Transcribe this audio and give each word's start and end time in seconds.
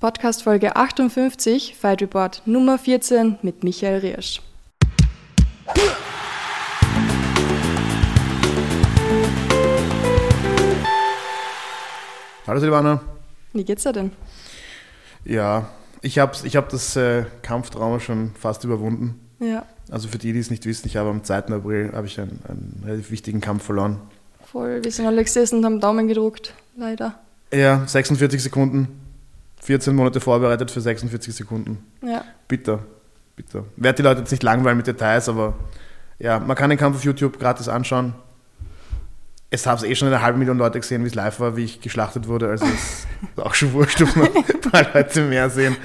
Podcast 0.00 0.42
Folge 0.44 0.76
58, 0.76 1.76
Fight 1.78 2.00
Report 2.00 2.40
Nummer 2.46 2.78
14 2.78 3.38
mit 3.42 3.64
Michael 3.64 3.98
Riersch. 4.00 4.40
Hallo 12.46 12.60
Silvana. 12.60 13.02
Wie 13.52 13.62
geht's 13.62 13.82
dir 13.82 13.92
denn? 13.92 14.12
Ja, 15.26 15.68
ich 16.00 16.18
habe 16.18 16.32
ich 16.44 16.56
hab 16.56 16.70
das 16.70 16.96
äh, 16.96 17.24
Kampftrauma 17.42 18.00
schon 18.00 18.30
fast 18.40 18.64
überwunden. 18.64 19.20
Ja, 19.38 19.66
Also 19.90 20.08
für 20.08 20.16
die, 20.16 20.32
die 20.32 20.38
es 20.38 20.50
nicht 20.50 20.64
wissen, 20.64 20.86
ich 20.86 20.96
habe 20.96 21.10
am 21.10 21.22
2. 21.24 21.36
April 21.48 21.92
ich 22.06 22.18
einen, 22.18 22.40
einen 22.48 22.82
relativ 22.86 23.10
wichtigen 23.10 23.42
Kampf 23.42 23.64
verloren. 23.64 24.00
voll. 24.44 24.82
Wir 24.82 24.92
sind 24.92 25.06
alle 25.06 25.22
gesessen 25.22 25.58
und 25.58 25.64
haben 25.66 25.78
Daumen 25.78 26.08
gedruckt. 26.08 26.54
Leider. 26.74 27.18
Ja, 27.52 27.86
46 27.86 28.42
Sekunden. 28.42 28.88
14 29.62 29.94
Monate 29.94 30.20
vorbereitet 30.20 30.70
für 30.70 30.80
46 30.80 31.34
Sekunden. 31.34 31.84
Ja, 32.02 32.24
Bitter, 32.48 32.80
bitter. 33.36 33.64
Werd 33.76 33.98
die 33.98 34.02
Leute 34.02 34.20
jetzt 34.20 34.30
nicht 34.30 34.42
langweilen 34.42 34.76
mit 34.76 34.86
Details, 34.86 35.28
aber 35.28 35.54
ja, 36.18 36.38
man 36.38 36.56
kann 36.56 36.70
den 36.70 36.78
Kampf 36.78 36.96
auf 36.96 37.04
YouTube 37.04 37.38
gratis 37.38 37.68
anschauen. 37.68 38.14
Es 39.50 39.66
haben 39.66 39.78
es 39.78 39.82
eh 39.84 39.94
schon 39.96 40.08
eine 40.08 40.22
halbe 40.22 40.38
Million 40.38 40.58
Leute 40.58 40.78
gesehen, 40.78 41.02
wie 41.02 41.08
es 41.08 41.14
live 41.14 41.40
war, 41.40 41.56
wie 41.56 41.64
ich 41.64 41.80
geschlachtet 41.80 42.28
wurde. 42.28 42.48
Also 42.48 42.64
es 42.66 42.72
ist 42.72 43.06
auch 43.36 43.54
schon 43.54 43.72
wurscht, 43.72 44.00
ob 44.02 44.14
man 44.16 44.28
ein 44.28 44.60
paar 44.70 44.86
Leute 44.94 45.22
mehr 45.22 45.50
sehen. 45.50 45.76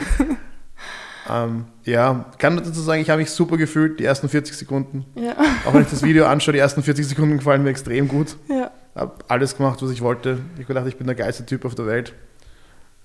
Ähm, 1.28 1.66
ja, 1.84 2.26
kann 2.38 2.56
dazu 2.58 2.80
sagen, 2.82 3.02
ich 3.02 3.10
habe 3.10 3.22
mich 3.22 3.32
super 3.32 3.58
gefühlt, 3.58 4.00
die 4.00 4.06
ersten 4.06 4.30
40 4.30 4.56
Sekunden. 4.56 5.06
ja, 5.16 5.36
Auch 5.66 5.74
wenn 5.74 5.82
ich 5.82 5.90
das 5.90 6.04
Video 6.04 6.26
anschaue, 6.28 6.54
die 6.54 6.60
ersten 6.60 6.84
40 6.84 7.08
Sekunden 7.08 7.38
gefallen 7.38 7.64
mir 7.64 7.72
extrem 7.72 8.08
gut. 8.08 8.38
ja. 8.48 8.72
Habe 8.94 9.16
alles 9.28 9.58
gemacht, 9.58 9.82
was 9.82 9.90
ich 9.92 10.02
wollte. 10.02 10.38
Ich 10.54 10.60
habe 10.60 10.66
gedacht, 10.66 10.88
ich 10.88 10.96
bin 10.98 11.06
der 11.08 11.16
geilste 11.16 11.46
Typ 11.46 11.66
auf 11.66 11.76
der 11.76 11.86
Welt. 11.86 12.14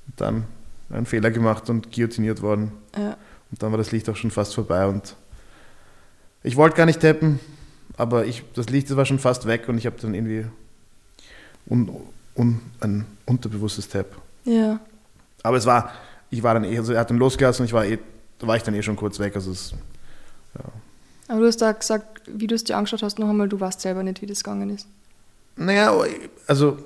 Und 0.07 0.21
dann 0.21 0.45
einen 0.91 1.07
Fehler 1.07 1.31
gemacht 1.31 1.71
und 1.71 1.93
guillotiniert 1.93 2.43
worden. 2.43 2.73
ja. 2.97 3.17
Und 3.51 3.61
dann 3.65 3.73
war 3.73 3.79
das 3.79 3.91
Licht 3.91 4.09
auch 4.09 4.15
schon 4.15 4.31
fast 4.31 4.55
vorbei. 4.55 4.87
Und 4.87 5.17
ich 6.45 6.55
wollte 6.57 6.77
gar 6.77 6.87
nicht 6.87 7.01
tappen, 7.01 7.41
aber 7.97 8.25
ich, 8.25 8.45
das 8.55 8.69
Licht 8.69 8.95
war 8.95 9.05
schon 9.05 9.19
fast 9.19 9.45
weg 9.47 9.69
und 9.69 9.77
ich 9.77 9.87
habe 9.87 9.97
dann 10.01 10.15
irgendwie 10.15 10.47
un, 11.69 11.91
un, 12.37 12.61
ein 12.81 13.07
unterbewusstes 13.27 13.89
Tap. 13.89 14.17
ja. 14.45 14.79
Aber 15.43 15.57
es 15.57 15.65
war, 15.65 15.91
ich 16.29 16.43
war 16.43 16.53
dann 16.55 16.65
eh, 16.65 16.77
also 16.77 16.93
er 16.93 17.01
hat 17.01 17.09
dann 17.11 17.17
losgelassen 17.17 17.63
und 17.63 17.67
ich 17.67 17.73
war 17.73 17.85
eh, 17.87 17.99
da 18.39 18.47
war 18.47 18.57
ich 18.57 18.63
dann 18.63 18.75
eh 18.75 18.83
schon 18.83 18.95
kurz 18.95 19.19
weg. 19.19 19.35
Also 19.35 19.51
es, 19.53 19.75
Aber 21.27 21.41
du 21.41 21.47
hast 21.47 21.63
da 21.63 21.73
gesagt, 21.73 22.23
wie 22.27 22.47
du 22.47 22.55
es 22.55 22.63
dir 22.65 22.77
angeschaut 22.77 23.03
hast, 23.03 23.19
noch 23.19 23.29
einmal, 23.29 23.49
du 23.49 23.59
weißt 23.59 23.81
selber 23.81 24.03
nicht, 24.03 24.21
wie 24.23 24.27
das 24.27 24.45
gegangen 24.45 24.71
ist. 24.71 24.87
Naja, 25.57 25.95
also 26.47 26.79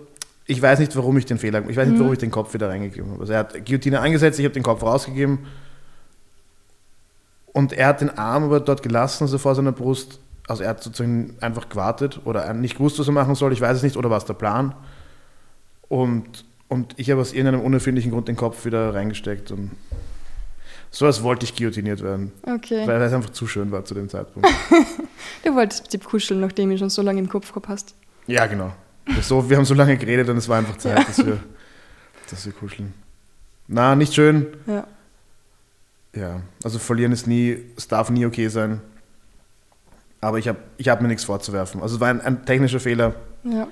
ich 0.47 0.61
weiß 0.61 0.79
nicht, 0.79 0.95
warum 0.97 1.17
ich 1.17 1.27
den 1.27 1.39
Fehler, 1.39 1.67
ich 1.69 1.77
weiß 1.77 1.89
nicht, 1.89 1.99
warum 1.99 2.13
ich 2.13 2.19
den 2.19 2.31
Kopf 2.31 2.53
wieder 2.55 2.69
reingegeben 2.69 3.11
habe. 3.11 3.21
Also 3.21 3.33
er 3.33 3.39
hat 3.41 3.65
Guillotine 3.65 4.01
angesetzt, 4.01 4.39
ich 4.39 4.45
habe 4.45 4.53
den 4.55 4.63
Kopf 4.63 4.83
rausgegeben 4.83 5.39
und 7.53 7.73
er 7.73 7.89
hat 7.89 8.01
den 8.01 8.11
Arm 8.11 8.45
aber 8.45 8.61
dort 8.61 8.83
gelassen, 8.83 9.25
also 9.25 9.39
vor 9.39 9.55
seiner 9.55 9.73
Brust. 9.73 10.21
Also 10.47 10.63
er 10.63 10.71
hat 10.71 10.83
sozusagen 10.83 11.37
einfach 11.41 11.69
gewartet 11.71 12.21
oder 12.25 12.53
nicht 12.53 12.77
gewusst, 12.77 12.99
was 12.99 13.07
er 13.07 13.13
machen 13.13 13.35
soll, 13.35 13.53
ich 13.53 13.61
weiß 13.61 13.79
es 13.79 13.83
nicht, 13.83 13.97
oder 13.97 14.11
war 14.11 14.19
es 14.19 14.27
der 14.27 14.35
Plan. 14.35 14.75
Und, 15.89 16.45
und 16.69 16.93
ich 16.99 17.11
habe 17.11 17.21
aus 17.21 17.33
irgendeinem 17.33 17.61
unerfindlichen 17.65 18.11
Grund 18.11 18.29
den 18.29 18.37
Kopf 18.37 18.65
wieder 18.67 18.93
reingesteckt 18.95 19.51
und 19.51 19.71
so 20.91 21.07
als 21.07 21.23
wollte 21.23 21.45
ich 21.45 21.57
guillotiniert 21.57 22.03
werden, 22.03 22.31
Okay. 22.43 22.87
weil 22.87 23.01
es 23.03 23.13
einfach 23.13 23.31
zu 23.31 23.47
schön 23.47 23.73
war 23.73 23.85
zu 23.85 23.95
dem 23.95 24.09
Zeitpunkt. 24.09 24.49
Du 25.45 25.55
wolltest 25.55 25.93
mit 25.93 26.05
kuscheln, 26.05 26.41
nachdem 26.41 26.71
ich 26.71 26.79
schon 26.79 26.91
so 26.91 27.03
lange 27.03 27.19
im 27.19 27.29
Kopf 27.29 27.49
gehabt 27.49 27.69
hast. 27.69 27.95
Ja, 28.27 28.47
genau. 28.47 28.73
So, 29.23 29.49
wir 29.51 29.57
haben 29.57 29.65
so 29.65 29.75
lange 29.75 29.97
geredet 29.97 30.29
und 30.29 30.37
es 30.39 30.49
war 30.49 30.59
einfach 30.59 30.79
Zeit, 30.79 30.99
Ja. 30.99 31.05
dass, 31.05 31.25
wir, 31.25 31.39
dass 32.31 32.47
wir 32.47 32.53
kuscheln. 32.53 32.93
Na, 33.69 33.95
nicht 33.95 34.15
schön. 34.15 34.47
Ja. 34.67 34.87
Ja, 36.15 36.41
also 36.63 36.79
verlieren 36.79 37.13
ist 37.13 37.27
nie, 37.27 37.59
es 37.77 37.89
darf 37.89 38.09
nie 38.11 38.25
okay 38.25 38.49
sein. 38.49 38.81
Aber 40.21 40.39
ich 40.39 40.49
habe 40.49 40.59
ich 40.79 40.89
hab 40.89 41.03
mir 41.03 41.09
nichts 41.09 41.25
vorzuwerfen. 41.25 41.83
Also 41.83 41.97
es 41.97 42.01
war 42.01 42.09
ein, 42.09 42.21
ein 42.21 42.47
technischer 42.47 42.81
Fehler. 42.81 43.15
Ja. 43.43 43.67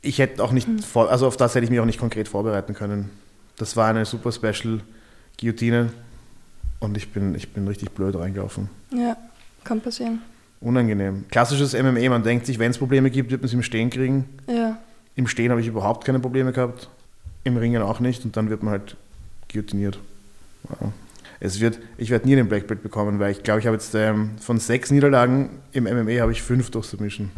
Ich 0.00 0.18
hätte 0.18 0.42
auch 0.42 0.52
nicht, 0.52 0.68
vor, 0.84 1.10
also 1.10 1.26
auf 1.26 1.36
das 1.36 1.54
hätte 1.54 1.64
ich 1.64 1.70
mich 1.70 1.80
auch 1.80 1.84
nicht 1.84 1.98
konkret 2.00 2.28
vorbereiten 2.28 2.74
können. 2.74 3.10
Das 3.56 3.76
war 3.76 3.88
eine 3.88 4.04
super 4.06 4.32
Special 4.32 4.80
Guillotine 5.38 5.92
und 6.80 6.96
ich 6.96 7.12
bin, 7.12 7.34
ich 7.34 7.52
bin 7.52 7.68
richtig 7.68 7.90
blöd 7.90 8.16
reingelaufen. 8.16 8.70
Ja. 8.90 9.16
Kann 9.64 9.80
passieren. 9.80 10.22
Unangenehm. 10.62 11.24
Klassisches 11.30 11.72
MMA, 11.74 12.08
man 12.08 12.22
denkt 12.22 12.46
sich, 12.46 12.58
wenn 12.58 12.70
es 12.70 12.78
Probleme 12.78 13.10
gibt, 13.10 13.30
wird 13.30 13.42
man 13.42 13.46
es 13.46 13.52
im 13.52 13.62
Stehen 13.62 13.90
kriegen. 13.90 14.24
Ja. 14.48 14.78
Im 15.16 15.26
Stehen 15.26 15.50
habe 15.50 15.60
ich 15.60 15.66
überhaupt 15.66 16.04
keine 16.04 16.20
Probleme 16.20 16.52
gehabt. 16.52 16.88
Im 17.44 17.56
Ringen 17.56 17.82
auch 17.82 18.00
nicht. 18.00 18.24
Und 18.24 18.36
dann 18.36 18.48
wird 18.50 18.62
man 18.62 18.72
halt 18.72 18.96
guillotiniert. 19.50 19.98
Ja. 20.68 20.88
Es 21.40 21.58
wird, 21.60 21.80
ich 21.98 22.10
werde 22.10 22.28
nie 22.28 22.36
den 22.36 22.48
Black 22.48 22.68
Belt 22.68 22.82
bekommen, 22.84 23.18
weil 23.18 23.32
ich 23.32 23.42
glaube, 23.42 23.58
ich 23.58 23.66
habe 23.66 23.74
jetzt 23.76 23.94
ähm, 23.96 24.30
von 24.40 24.60
sechs 24.60 24.92
Niederlagen 24.92 25.50
im 25.72 25.84
MMA 25.84 26.20
habe 26.20 26.30
ich 26.30 26.40
fünf 26.40 26.70
durch 26.70 26.86
Submission. 26.86 27.30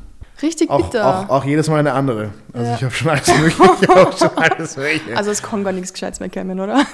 Richtig 0.43 0.69
Auch, 0.69 0.85
bitter. 0.91 1.07
auch, 1.07 1.29
auch 1.31 1.45
jedes 1.45 1.69
Mal 1.71 1.79
eine 1.79 1.93
andere. 1.95 2.31
Also 2.53 2.69
Ja. 2.71 2.77
ich 2.77 2.83
habe 2.85 2.95
schon 2.95 3.09
alles 3.11 3.29
mögliche. 3.29 3.63
Ich 3.81 3.89
habe 3.89 4.13
schon 4.19 4.31
alles 4.37 4.77
mögliche. 4.77 5.17
Also 5.17 5.31
es 5.31 5.43
kann 5.43 5.65
gar 5.65 5.73
nichts 5.73 5.93
Gescheites 5.93 6.21
mehr 6.21 6.29
kommen, 6.29 6.61
oder? 6.61 6.85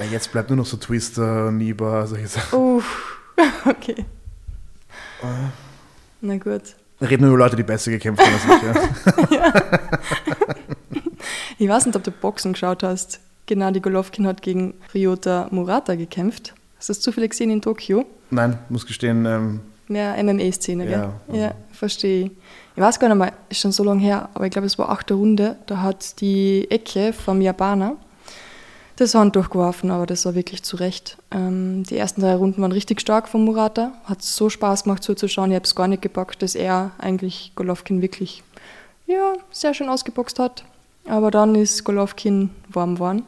Ja, 0.00 0.06
jetzt 0.10 0.32
bleibt 0.32 0.48
nur 0.50 0.56
noch 0.56 0.66
so 0.66 0.76
Twister, 0.78 1.52
Niba, 1.52 2.06
solche 2.06 2.26
Sachen. 2.26 2.58
Uff. 2.58 3.16
Okay. 3.64 4.04
Na 6.20 6.36
gut. 6.36 6.62
Reden 7.00 7.22
nur 7.24 7.30
über 7.34 7.38
Leute, 7.44 7.56
die 7.56 7.62
besser 7.62 7.90
gekämpft 7.90 8.22
haben 8.22 8.34
als 8.34 8.44
ich. 9.30 9.30
Ja. 9.30 9.52
Ich 11.58 11.68
weiß 11.68 11.84
nicht, 11.86 11.94
ob 11.96 12.02
du 12.02 12.10
Boxen 12.10 12.54
geschaut 12.54 12.82
hast. 12.82 13.20
Gennady 13.46 13.80
Golovkin 13.80 14.26
hat 14.26 14.40
gegen 14.40 14.74
Ryota 14.94 15.48
Murata 15.50 15.94
gekämpft. 15.94 16.54
Hast 16.78 16.88
du 16.88 16.92
das 16.94 17.00
zufällig 17.02 17.30
gesehen 17.32 17.50
in 17.50 17.60
Tokio? 17.60 18.06
Nein, 18.30 18.58
muss 18.70 18.86
gestehen, 18.86 19.26
ähm, 19.26 19.60
Mehr 19.88 20.16
MMA-Szene, 20.22 20.84
gell? 20.84 20.92
Ja, 20.92 21.12
also- 21.28 21.40
ja 21.40 21.52
verstehe 21.72 22.24
ich. 22.26 22.30
Ich 22.76 22.80
weiß 22.82 22.98
gar 22.98 23.08
nicht 23.08 23.18
mehr, 23.18 23.32
ist 23.50 23.60
schon 23.60 23.72
so 23.72 23.84
lange 23.84 24.00
her, 24.00 24.30
aber 24.32 24.46
ich 24.46 24.52
glaube, 24.52 24.66
es 24.66 24.78
war 24.78 24.88
achte 24.88 25.12
Runde. 25.14 25.56
Da 25.66 25.82
hat 25.82 26.20
die 26.22 26.66
Ecke 26.70 27.12
vom 27.12 27.40
Japaner 27.42 27.96
das 29.00 29.14
Handtuch 29.14 29.50
geworfen, 29.50 29.90
aber 29.90 30.06
das 30.06 30.24
war 30.26 30.34
wirklich 30.34 30.62
zu 30.62 30.76
Recht. 30.76 31.16
Ähm, 31.30 31.84
die 31.84 31.96
ersten 31.96 32.20
drei 32.20 32.34
Runden 32.34 32.60
waren 32.62 32.72
richtig 32.72 33.00
stark 33.00 33.28
von 33.28 33.44
Murata. 33.44 33.92
Hat 34.04 34.22
so 34.22 34.50
Spaß 34.50 34.84
gemacht 34.84 35.02
zuzuschauen. 35.02 35.50
Ich 35.50 35.56
habe 35.56 35.64
es 35.64 35.74
gar 35.74 35.88
nicht 35.88 36.02
gepackt, 36.02 36.42
dass 36.42 36.54
er 36.54 36.92
eigentlich 36.98 37.52
Golovkin 37.56 38.02
wirklich 38.02 38.42
ja, 39.06 39.34
sehr 39.50 39.74
schön 39.74 39.88
ausgeboxt 39.88 40.38
hat. 40.38 40.64
Aber 41.06 41.30
dann 41.30 41.54
ist 41.54 41.84
Golovkin 41.84 42.50
warm 42.68 42.94
geworden. 42.96 43.22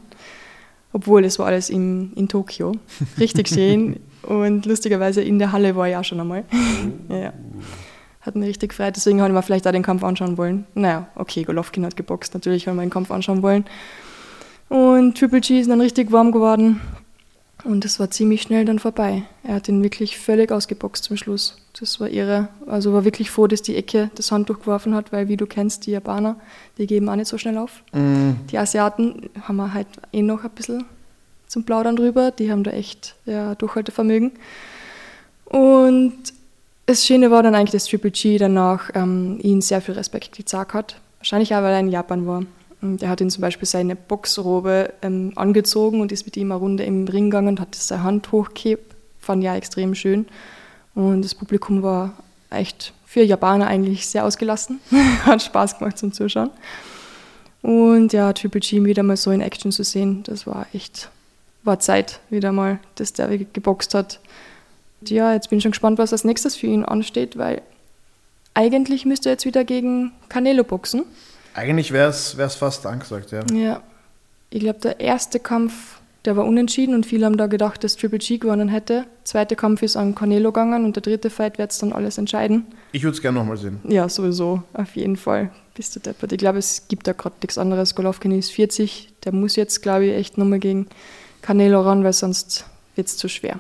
Obwohl, 0.92 1.24
es 1.24 1.38
war 1.38 1.46
alles 1.46 1.70
in, 1.70 2.12
in 2.14 2.28
Tokio. 2.28 2.72
Richtig 3.18 3.48
schön. 3.48 3.98
Und 4.22 4.66
lustigerweise 4.66 5.22
in 5.22 5.38
der 5.38 5.52
Halle 5.52 5.74
war 5.74 5.88
ich 5.88 5.96
auch 5.96 6.04
schon 6.04 6.20
einmal. 6.20 6.44
ja. 7.08 7.32
Hat 8.20 8.36
mich 8.36 8.50
richtig 8.50 8.70
gefreut, 8.70 8.94
deswegen 8.94 9.20
habe 9.20 9.30
ich 9.30 9.34
mir 9.34 9.42
vielleicht 9.42 9.66
auch 9.66 9.72
den 9.72 9.82
Kampf 9.82 10.04
anschauen 10.04 10.38
wollen. 10.38 10.64
Naja, 10.74 11.08
okay, 11.16 11.42
Golovkin 11.42 11.84
hat 11.84 11.96
geboxt, 11.96 12.34
natürlich 12.34 12.68
habe 12.68 12.76
ich 12.76 12.76
mir 12.76 12.86
den 12.86 12.92
Kampf 12.92 13.10
anschauen 13.10 13.42
wollen. 13.42 13.64
Und 14.72 15.18
Triple 15.18 15.42
G 15.42 15.60
ist 15.60 15.68
dann 15.68 15.82
richtig 15.82 16.12
warm 16.12 16.32
geworden. 16.32 16.80
Und 17.62 17.84
es 17.84 18.00
war 18.00 18.10
ziemlich 18.10 18.40
schnell 18.40 18.64
dann 18.64 18.78
vorbei. 18.78 19.24
Er 19.42 19.56
hat 19.56 19.68
ihn 19.68 19.82
wirklich 19.82 20.18
völlig 20.18 20.50
ausgeboxt 20.50 21.04
zum 21.04 21.18
Schluss. 21.18 21.58
Das 21.78 22.00
war 22.00 22.08
irre. 22.08 22.48
Also 22.66 22.94
war 22.94 23.04
wirklich 23.04 23.30
froh, 23.30 23.46
dass 23.46 23.60
die 23.60 23.76
Ecke 23.76 24.10
das 24.14 24.32
Handtuch 24.32 24.60
geworfen 24.60 24.94
hat, 24.94 25.12
weil 25.12 25.28
wie 25.28 25.36
du 25.36 25.44
kennst, 25.44 25.84
die 25.84 25.90
Japaner, 25.90 26.36
die 26.78 26.86
geben 26.86 27.10
auch 27.10 27.16
nicht 27.16 27.28
so 27.28 27.36
schnell 27.36 27.58
auf. 27.58 27.82
Die 28.50 28.56
Asiaten 28.56 29.28
haben 29.42 29.56
wir 29.56 29.74
halt 29.74 29.88
eh 30.10 30.22
noch 30.22 30.42
ein 30.42 30.50
bisschen 30.50 30.86
zum 31.48 31.64
Plaudern 31.64 31.96
drüber. 31.96 32.30
Die 32.30 32.50
haben 32.50 32.64
da 32.64 32.70
echt 32.70 33.14
ja, 33.26 33.54
Durchhaltevermögen. 33.54 34.32
Und 35.44 36.14
das 36.86 37.04
Schöne 37.04 37.30
war 37.30 37.42
dann 37.42 37.54
eigentlich, 37.54 37.72
dass 37.72 37.84
Triple 37.84 38.10
G 38.10 38.38
danach 38.38 38.88
ähm, 38.94 39.38
ihn 39.42 39.60
sehr 39.60 39.82
viel 39.82 39.96
Respekt 39.96 40.34
gezeigt 40.34 40.72
hat. 40.72 40.96
Wahrscheinlich 41.18 41.54
auch, 41.54 41.62
weil 41.62 41.74
er 41.74 41.80
in 41.80 41.90
Japan 41.90 42.26
war. 42.26 42.44
Und 42.82 43.02
er 43.02 43.08
hat 43.08 43.20
ihn 43.20 43.30
zum 43.30 43.40
Beispiel 43.40 43.66
seine 43.66 43.94
Boxrobe 43.94 44.92
ähm, 45.02 45.32
angezogen 45.36 46.00
und 46.00 46.12
ist 46.12 46.26
mit 46.26 46.36
ihm 46.36 46.50
eine 46.50 46.60
Runde 46.60 46.84
im 46.84 47.06
Ring 47.06 47.30
gegangen 47.30 47.48
und 47.48 47.60
hat 47.60 47.74
seine 47.74 48.02
Hand 48.02 48.32
hochgehebt. 48.32 48.94
Fand 49.20 49.44
ja 49.44 49.54
extrem 49.54 49.94
schön. 49.94 50.26
Und 50.94 51.22
das 51.22 51.34
Publikum 51.34 51.82
war 51.82 52.12
echt 52.50 52.92
für 53.06 53.22
Japaner 53.22 53.68
eigentlich 53.68 54.06
sehr 54.06 54.24
ausgelassen. 54.24 54.80
hat 55.24 55.42
Spaß 55.42 55.78
gemacht 55.78 55.96
zum 55.96 56.12
Zuschauen. 56.12 56.50
Und 57.62 58.12
ja, 58.12 58.32
Triple 58.32 58.60
G 58.60 58.84
wieder 58.84 59.04
mal 59.04 59.16
so 59.16 59.30
in 59.30 59.40
Action 59.40 59.70
zu 59.70 59.84
sehen, 59.84 60.24
das 60.24 60.48
war 60.48 60.66
echt, 60.72 61.10
war 61.62 61.78
Zeit 61.78 62.18
wieder 62.28 62.50
mal, 62.50 62.80
dass 62.96 63.12
der 63.12 63.38
geboxt 63.38 63.94
hat. 63.94 64.18
Und 65.00 65.10
ja, 65.10 65.32
jetzt 65.32 65.48
bin 65.48 65.58
ich 65.58 65.62
schon 65.62 65.70
gespannt, 65.70 65.98
was 65.98 66.12
als 66.12 66.24
nächstes 66.24 66.56
für 66.56 66.66
ihn 66.66 66.84
ansteht, 66.84 67.38
weil 67.38 67.62
eigentlich 68.54 69.04
müsste 69.06 69.28
er 69.28 69.34
jetzt 69.34 69.46
wieder 69.46 69.64
gegen 69.64 70.10
Canelo 70.28 70.64
boxen. 70.64 71.04
Eigentlich 71.54 71.92
wäre 71.92 72.08
es 72.10 72.34
fast 72.54 72.86
angesagt, 72.86 73.30
ja. 73.32 73.42
Ja. 73.52 73.82
Ich 74.50 74.60
glaube, 74.60 74.80
der 74.80 75.00
erste 75.00 75.40
Kampf, 75.40 76.00
der 76.24 76.36
war 76.36 76.44
unentschieden 76.44 76.94
und 76.94 77.06
viele 77.06 77.26
haben 77.26 77.36
da 77.36 77.46
gedacht, 77.46 77.82
dass 77.84 77.96
Triple 77.96 78.18
G 78.18 78.38
gewonnen 78.38 78.68
hätte. 78.68 79.06
Zweiter 79.24 79.56
Kampf 79.56 79.82
ist 79.82 79.96
an 79.96 80.14
Canelo 80.14 80.52
gegangen 80.52 80.84
und 80.84 80.94
der 80.96 81.02
dritte 81.02 81.30
Fight 81.30 81.58
wird 81.58 81.72
es 81.72 81.78
dann 81.78 81.92
alles 81.92 82.18
entscheiden. 82.18 82.66
Ich 82.92 83.02
würde 83.02 83.14
es 83.16 83.22
gerne 83.22 83.38
nochmal 83.38 83.56
sehen. 83.56 83.80
Ja, 83.84 84.08
sowieso, 84.08 84.62
auf 84.74 84.94
jeden 84.94 85.16
Fall. 85.16 85.50
bist 85.74 85.96
du 85.96 86.00
deppert. 86.00 86.32
Ich 86.32 86.38
glaube, 86.38 86.58
es 86.58 86.86
gibt 86.88 87.06
da 87.06 87.12
gerade 87.12 87.36
nichts 87.42 87.56
anderes. 87.56 87.94
Golovkin 87.94 88.32
ist 88.32 88.50
40, 88.52 89.12
der 89.24 89.32
muss 89.32 89.56
jetzt, 89.56 89.80
glaube 89.82 90.06
ich, 90.06 90.12
echt 90.14 90.36
nochmal 90.38 90.58
gegen 90.58 90.86
Canelo 91.40 91.80
ran, 91.80 92.04
weil 92.04 92.12
sonst 92.12 92.66
wird 92.94 93.08
es 93.08 93.16
zu 93.16 93.28
schwer. 93.28 93.58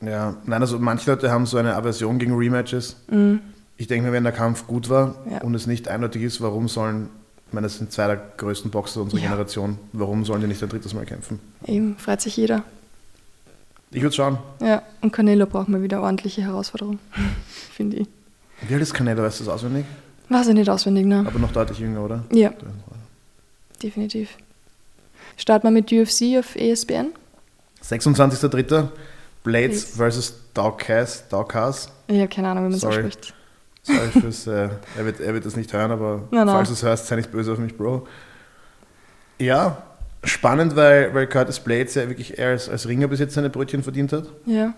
Ja, 0.00 0.36
nein, 0.46 0.60
also 0.62 0.78
manche 0.78 1.10
Leute 1.10 1.30
haben 1.30 1.46
so 1.46 1.56
eine 1.58 1.74
Aversion 1.76 2.18
gegen 2.18 2.34
Rematches. 2.36 2.96
Mhm. 3.08 3.40
Ich 3.76 3.86
denke 3.88 4.06
mir, 4.06 4.12
wenn 4.12 4.22
der 4.24 4.32
Kampf 4.32 4.66
gut 4.66 4.88
war 4.88 5.16
Ja. 5.30 5.38
und 5.42 5.54
es 5.54 5.66
nicht 5.66 5.88
eindeutig 5.88 6.22
ist, 6.22 6.40
warum 6.40 6.68
sollen, 6.68 7.08
ich 7.48 7.52
meine, 7.52 7.66
das 7.66 7.78
sind 7.78 7.92
zwei 7.92 8.06
der 8.06 8.16
größten 8.36 8.70
Boxer 8.70 9.00
unserer 9.02 9.20
Ja. 9.20 9.26
Generation, 9.28 9.78
warum 9.92 10.24
sollen 10.24 10.40
die 10.42 10.46
nicht 10.46 10.62
ein 10.62 10.68
drittes 10.68 10.94
Mal 10.94 11.04
kämpfen? 11.06 11.40
Eben, 11.66 11.96
freut 11.98 12.20
sich 12.20 12.36
jeder. 12.36 12.62
Ich 13.90 14.02
würde 14.02 14.14
schauen. 14.14 14.38
Ja, 14.60 14.82
und 15.02 15.12
Canelo 15.12 15.46
braucht 15.46 15.68
mal 15.68 15.82
wieder 15.82 16.02
ordentliche 16.02 16.42
Herausforderung, 16.42 16.98
finde 17.72 17.98
ich. 17.98 18.08
Wie 18.68 18.74
alt 18.74 18.82
ist 18.82 18.94
Canelo, 18.94 19.22
weißt 19.22 19.40
du 19.40 19.44
das 19.44 19.54
auswendig? 19.54 19.84
Weiß 20.28 20.48
ich 20.48 20.54
nicht 20.54 20.70
auswendig, 20.70 21.06
ne? 21.06 21.24
Aber 21.26 21.38
noch 21.38 21.52
deutlich 21.52 21.78
jünger, 21.78 22.02
oder? 22.04 22.24
Ja, 22.32 22.52
definitiv. 23.82 24.30
Starten 25.36 25.66
wir 25.66 25.70
mit 25.72 25.92
UFC 25.92 26.38
auf 26.38 26.54
ESPN. 26.56 27.12
26.03. 27.82 28.48
Blades. 28.48 28.88
Blades 29.42 29.84
versus 29.96 30.34
Dawkins. 30.54 31.24
Dawkins. 31.28 31.88
Ich 32.06 32.16
habe 32.18 32.28
keine 32.28 32.48
Ahnung, 32.48 32.66
wie 32.66 32.70
man 32.70 32.78
Sorry. 32.80 32.94
ausspricht. 33.04 33.34
Sorry 33.84 34.08
fürs, 34.20 34.46
äh, 34.46 34.68
er, 34.96 35.04
wird, 35.04 35.20
er 35.20 35.32
wird 35.34 35.44
das 35.46 35.56
nicht 35.56 35.72
hören, 35.72 35.90
aber 35.92 36.22
Nein, 36.30 36.46
nein. 36.46 36.48
falls 36.48 36.68
du 36.68 36.74
es 36.74 36.82
hörst, 36.82 37.06
sei 37.06 37.16
nicht 37.16 37.30
böse 37.30 37.52
auf 37.52 37.58
mich, 37.58 37.76
Bro. 37.76 38.06
Ja, 39.38 39.82
spannend, 40.24 40.74
weil, 40.76 41.14
weil 41.14 41.26
Curtis 41.26 41.60
Blades 41.60 41.94
ja 41.94 42.08
wirklich 42.08 42.38
eher 42.38 42.48
als, 42.48 42.68
als 42.68 42.88
Ringer 42.88 43.08
bis 43.08 43.20
jetzt 43.20 43.34
seine 43.34 43.50
Brötchen 43.50 43.82
verdient 43.82 44.12
hat. 44.12 44.26
Ja, 44.46 44.74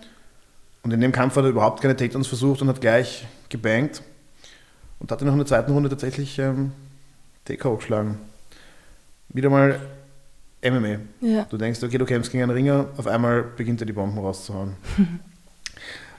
Und 0.83 0.93
in 0.93 0.99
dem 1.01 1.11
Kampf 1.11 1.35
hat 1.35 1.43
er 1.45 1.49
überhaupt 1.49 1.81
keine 1.81 1.95
Takedowns 1.95 2.27
versucht 2.27 2.61
und 2.61 2.67
hat 2.67 2.81
gleich 2.81 3.25
gebankt. 3.49 4.01
Und 4.99 5.11
hat 5.11 5.21
dann 5.21 5.27
noch 5.27 5.33
in 5.35 5.39
der 5.39 5.47
zweiten 5.47 5.71
Runde 5.71 5.89
tatsächlich 5.89 6.39
ähm, 6.39 6.71
TK 7.45 7.75
geschlagen. 7.77 8.17
Wieder 9.29 9.49
mal 9.49 9.79
MMA. 10.65 10.97
ja, 11.21 11.45
Du 11.49 11.57
denkst, 11.57 11.83
okay, 11.83 11.99
du 11.99 12.05
kämpfst 12.05 12.31
gegen 12.31 12.43
einen 12.43 12.51
Ringer, 12.51 12.87
auf 12.97 13.05
einmal 13.05 13.43
beginnt 13.43 13.79
er 13.81 13.85
die 13.85 13.93
Bomben 13.93 14.17
rauszuhauen. 14.17 14.73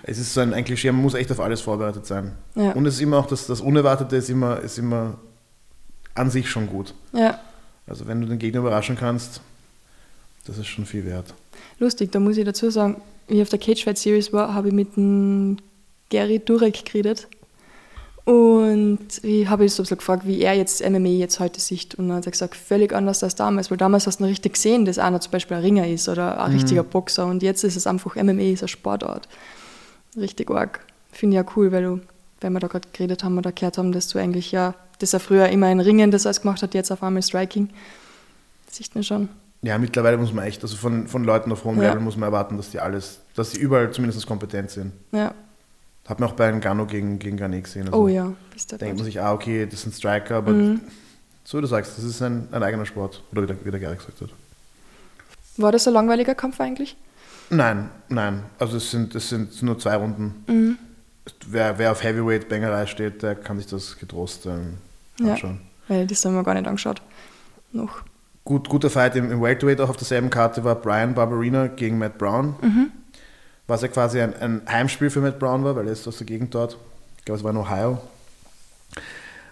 es 0.03 0.19
ist 0.19 0.35
so 0.35 0.41
ein, 0.41 0.55
ein 0.55 0.65
Klischee, 0.65 0.91
man 0.93 1.03
muss 1.03 1.15
echt 1.15 1.31
auf 1.31 1.41
alles 1.41 1.61
vorbereitet 1.61 2.07
sein. 2.07 2.33
ja, 2.55 2.73
Und 2.73 2.87
es 2.87 2.95
ist 2.95 3.01
immer 3.01 3.19
auch, 3.19 3.27
das, 3.27 3.47
das 3.47 3.61
Unerwartete 3.61 4.17
ist 4.17 4.31
immer, 4.31 4.61
ist 4.61 4.79
immer 4.79 5.19
an 6.15 6.31
sich 6.31 6.49
schon 6.51 6.67
gut. 6.69 6.95
ja. 7.13 7.39
Also 7.87 8.07
wenn 8.07 8.21
du 8.21 8.27
den 8.27 8.39
Gegner 8.39 8.61
überraschen 8.61 8.97
kannst, 8.97 9.41
das 10.47 10.59
ist 10.59 10.67
schon 10.67 10.85
viel 10.85 11.07
wert. 11.07 11.33
Lustig, 11.79 12.13
da 12.13 12.21
muss 12.21 12.37
ich 12.37 12.45
dazu 12.45 12.69
sagen, 12.69 13.01
wie 13.29 13.37
ich 13.37 13.43
auf 13.43 13.49
der 13.49 13.59
Cage 13.59 13.83
Fight 13.83 13.97
Series 13.97 14.31
war, 14.31 14.53
habe 14.53 14.69
ich 14.69 14.75
mit 14.75 14.95
dem 14.97 15.57
Gary 16.11 16.39
Durek 16.39 16.85
geredet. 16.85 17.29
Und 18.25 19.09
ich 19.23 19.49
habe 19.49 19.63
ihn 19.63 19.69
so 19.71 19.81
ein 19.81 19.85
bisschen 19.85 19.97
gefragt, 19.97 20.27
wie 20.27 20.43
er 20.43 20.53
jetzt 20.53 20.87
MMA 20.87 21.09
jetzt 21.09 21.41
heute 21.41 21.61
sieht. 21.61 21.95
Und 21.95 22.09
dann 22.09 22.19
hat 22.19 22.27
er 22.27 22.33
gesagt, 22.33 22.57
völlig 22.57 22.93
anders 22.93 23.23
als 23.23 23.35
damals. 23.37 23.71
Weil 23.71 23.79
damals 23.79 24.07
hast 24.07 24.21
du 24.21 24.25
noch 24.25 24.31
richtig 24.31 24.53
gesehen, 24.53 24.85
dass 24.85 24.99
einer 24.99 25.19
zum 25.23 25.33
Beispiel 25.33 25.57
ein 25.57 25.63
Ringer 25.63 25.89
ist 25.89 26.11
oder 26.11 26.39
ein 26.45 26.53
richtiger 26.53 26.83
Boxer. 26.83 27.25
Und 27.25 27.43
jetzt 27.43 27.65
ist 27.65 27.77
es 27.77 27.87
einfach, 27.87 28.17
MMA 28.17 28.53
ist 28.53 28.63
eine 28.63 28.69
Sportart. 28.69 29.29
Richtig 30.19 30.51
arg. 30.51 30.81
Finde 31.13 31.37
ich 31.37 31.45
ja 31.45 31.53
cool, 31.57 31.73
weil 31.73 31.83
du, 31.83 32.01
wenn 32.41 32.53
wir 32.53 32.61
da 32.61 32.67
gerade 32.69 32.89
geredet 32.93 33.25
haben 33.25 33.39
oder 33.39 33.53
gehört 33.53 33.79
haben, 33.79 33.93
dass 33.93 34.09
du 34.09 34.19
eigentlich 34.19 34.53
ja, 34.53 34.75
dass 34.99 35.13
er 35.15 35.21
früher 35.21 35.49
immer 35.49 35.67
ein 35.67 35.81
Ringen 35.81 36.11
das 36.11 36.27
alles 36.27 36.41
gemacht 36.43 36.63
hat, 36.63 36.75
jetzt 36.75 36.91
auf 36.91 37.03
einmal 37.03 37.23
Striking. 37.23 37.71
Das 38.67 38.77
sieht 38.77 38.95
man 38.95 39.05
schon. 39.05 39.29
Ja, 39.63 39.77
mittlerweile 39.79 40.17
muss 40.19 40.33
man 40.33 40.45
echt, 40.45 40.63
also 40.63 40.77
von, 40.77 41.09
von 41.09 41.25
Leuten 41.25 41.51
auf 41.51 41.65
hohem 41.65 41.81
Ja. 41.83 41.89
Level 41.89 42.01
muss 42.03 42.17
man 42.17 42.29
erwarten, 42.29 42.57
dass 42.57 42.71
die 42.71 42.79
alles, 42.81 43.21
dass 43.35 43.51
die 43.51 43.59
überall 43.61 43.91
zumindest 43.91 44.25
kompetent 44.27 44.71
sind. 44.71 44.93
Ja. 45.13 45.35
Hat 46.09 46.21
man 46.21 46.29
auch 46.29 46.35
bei 46.35 46.51
Ngannou 46.51 46.87
gegen, 46.87 47.19
gegen 47.19 47.37
Garnet 47.37 47.65
gesehen. 47.65 47.87
Also 47.89 47.99
Oh 47.99 48.09
ja, 48.09 48.33
bist 48.53 48.71
du 48.73 48.79
Denkt 48.79 48.97
man 48.97 49.05
sich, 49.05 49.21
ah, 49.21 49.33
okay, 49.33 49.67
das 49.67 49.83
sind 49.83 49.95
Striker, 49.95 50.37
aber 50.37 50.53
Mhm. 50.53 50.81
so 51.45 51.59
wie 51.59 51.63
du 51.63 51.67
sagst, 51.67 51.99
das 51.99 52.05
ist 52.05 52.23
ein, 52.23 52.49
ein 52.53 52.63
eigener 52.63 52.87
Sport. 52.87 53.23
Oder 53.33 53.43
wie 53.43 53.47
der, 53.47 53.57
wie 53.65 53.71
der 53.71 53.81
Gary 53.81 53.97
gesagt 53.97 54.21
hat. 54.21 54.31
War 55.57 55.73
das 55.73 55.87
ein 55.89 55.95
langweiliger 55.95 56.35
Kampf 56.37 56.61
eigentlich? 56.61 56.97
Nein, 57.51 57.89
nein. 58.09 58.43
Also 58.59 58.77
es 58.77 58.91
sind, 58.91 59.15
es 59.15 59.29
sind 59.29 59.63
nur 59.63 59.79
zwei 59.79 59.97
Runden. 59.97 60.45
Mhm. 60.47 60.79
Wer, 61.47 61.79
wer 61.79 61.93
auf 61.93 62.03
Heavyweight 62.03 62.49
Bangerei 62.49 62.87
steht, 62.87 63.23
der 63.23 63.35
kann 63.35 63.59
sich 63.59 63.67
das 63.67 63.99
getrost 63.99 64.47
ähm, 64.47 64.75
Ja. 65.21 65.33
anschauen. 65.33 65.61
Weil 65.89 66.07
das 66.07 66.25
haben 66.25 66.35
wir 66.35 66.43
gar 66.45 66.55
nicht 66.55 66.67
angeschaut. 66.67 67.01
Noch. 67.73 68.03
Gut, 68.45 68.69
guter 68.69 68.89
Fight 68.91 69.15
im, 69.17 69.31
im 69.31 69.43
Welterweight 69.43 69.81
auch 69.81 69.91
auf 69.91 69.97
derselben 69.97 70.31
Karte 70.31 70.65
war 70.65 70.75
Brian 70.75 71.15
Barberina 71.15 71.67
gegen 71.67 71.99
Matt 71.99 72.17
Brown. 72.19 72.55
Mhm. 72.63 72.91
Was 73.67 73.83
ja 73.83 73.89
quasi 73.89 74.21
ein, 74.21 74.35
ein 74.41 74.63
Heimspiel 74.67 75.11
für 75.11 75.21
Matt 75.21 75.39
Brown 75.39 75.65
war, 75.65 75.77
weil 75.77 75.87
er 75.87 75.93
ist 75.93 76.09
aus 76.09 76.17
der 76.19 76.27
Gegend 76.27 76.55
dort. 76.55 76.79
Ich 77.19 77.25
glaube, 77.27 77.39
es 77.39 77.45
war 77.45 77.51
in 77.51 77.59
Ohio. 77.59 78.01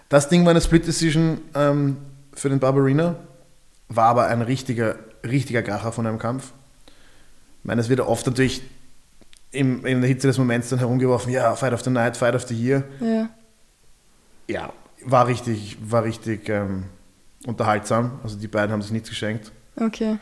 Das 0.09 0.29
Ding 0.29 0.43
war 0.45 0.51
eine 0.51 0.61
Split 0.61 0.87
Decision 0.87 1.41
ähm, 1.53 1.97
für 2.33 2.49
den 2.49 2.59
Barberina, 2.59 3.15
war 3.89 4.05
aber 4.05 4.27
ein 4.27 4.41
richtiger, 4.41 4.95
richtiger 5.23 5.61
Kracher 5.61 5.91
von 5.91 6.07
einem 6.07 6.17
Kampf. 6.17 6.53
Ich 7.67 7.69
meine, 7.69 7.81
es 7.81 7.89
wird 7.89 7.99
oft 7.99 8.25
natürlich 8.25 8.61
im, 9.51 9.85
in 9.85 9.99
der 9.99 10.07
Hitze 10.07 10.25
des 10.27 10.37
Moments 10.37 10.69
dann 10.69 10.79
herumgeworfen, 10.79 11.33
ja, 11.33 11.53
Fight 11.53 11.73
of 11.73 11.83
the 11.83 11.89
Night, 11.89 12.15
Fight 12.15 12.33
of 12.33 12.47
the 12.47 12.55
Year. 12.55 12.85
Ja. 13.01 13.27
Ja, 14.47 14.71
war 15.03 15.27
richtig, 15.27 15.75
war 15.81 16.05
richtig 16.05 16.47
ähm, 16.47 16.85
unterhaltsam. 17.45 18.21
Also 18.23 18.37
die 18.37 18.47
beiden 18.47 18.71
haben 18.71 18.81
sich 18.81 18.91
nichts 18.91 19.09
geschenkt. 19.09 19.51
Okay. 19.75 20.17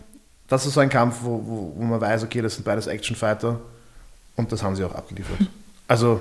Das 0.47 0.65
ist 0.65 0.74
so 0.74 0.80
ein 0.80 0.89
Kampf, 0.89 1.18
wo, 1.21 1.39
wo, 1.45 1.74
wo 1.75 1.83
man 1.83 2.01
weiß, 2.01 2.24
okay, 2.24 2.42
das 2.42 2.56
sind 2.56 2.63
beides 2.63 2.88
Actionfighter 2.88 3.59
und 4.38 4.51
das 4.51 4.63
haben 4.63 4.75
sie 4.75 4.83
auch 4.83 4.95
abgeliefert. 4.95 5.38
Also 5.88 6.19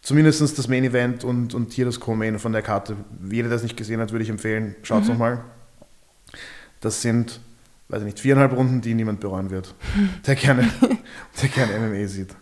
zumindest 0.00 0.40
das 0.56 0.68
Main 0.68 0.84
Event 0.84 1.24
und, 1.24 1.54
und 1.54 1.72
hier 1.72 1.86
das 1.86 1.98
Co-Main 1.98 2.38
von 2.38 2.52
der 2.52 2.62
Karte. 2.62 2.94
Jeder, 3.28 3.48
der 3.48 3.56
es 3.56 3.64
nicht 3.64 3.76
gesehen 3.76 3.98
hat, 3.98 4.12
würde 4.12 4.22
ich 4.22 4.30
empfehlen, 4.30 4.76
schaut 4.84 5.02
es 5.02 5.08
Mhm. 5.08 5.14
nochmal. 5.14 5.40
Das 6.80 7.02
sind, 7.02 7.40
weiß 7.90 8.00
ich 8.00 8.06
nicht, 8.06 8.20
viereinhalb 8.20 8.52
Runden, 8.52 8.80
die 8.80 8.94
niemand 8.94 9.20
bereuen 9.20 9.50
wird, 9.50 9.74
der 10.26 10.36
gerne, 10.36 10.68
der 11.42 11.48
gerne 11.48 11.78
MMA 11.78 12.06
sieht. 12.06 12.34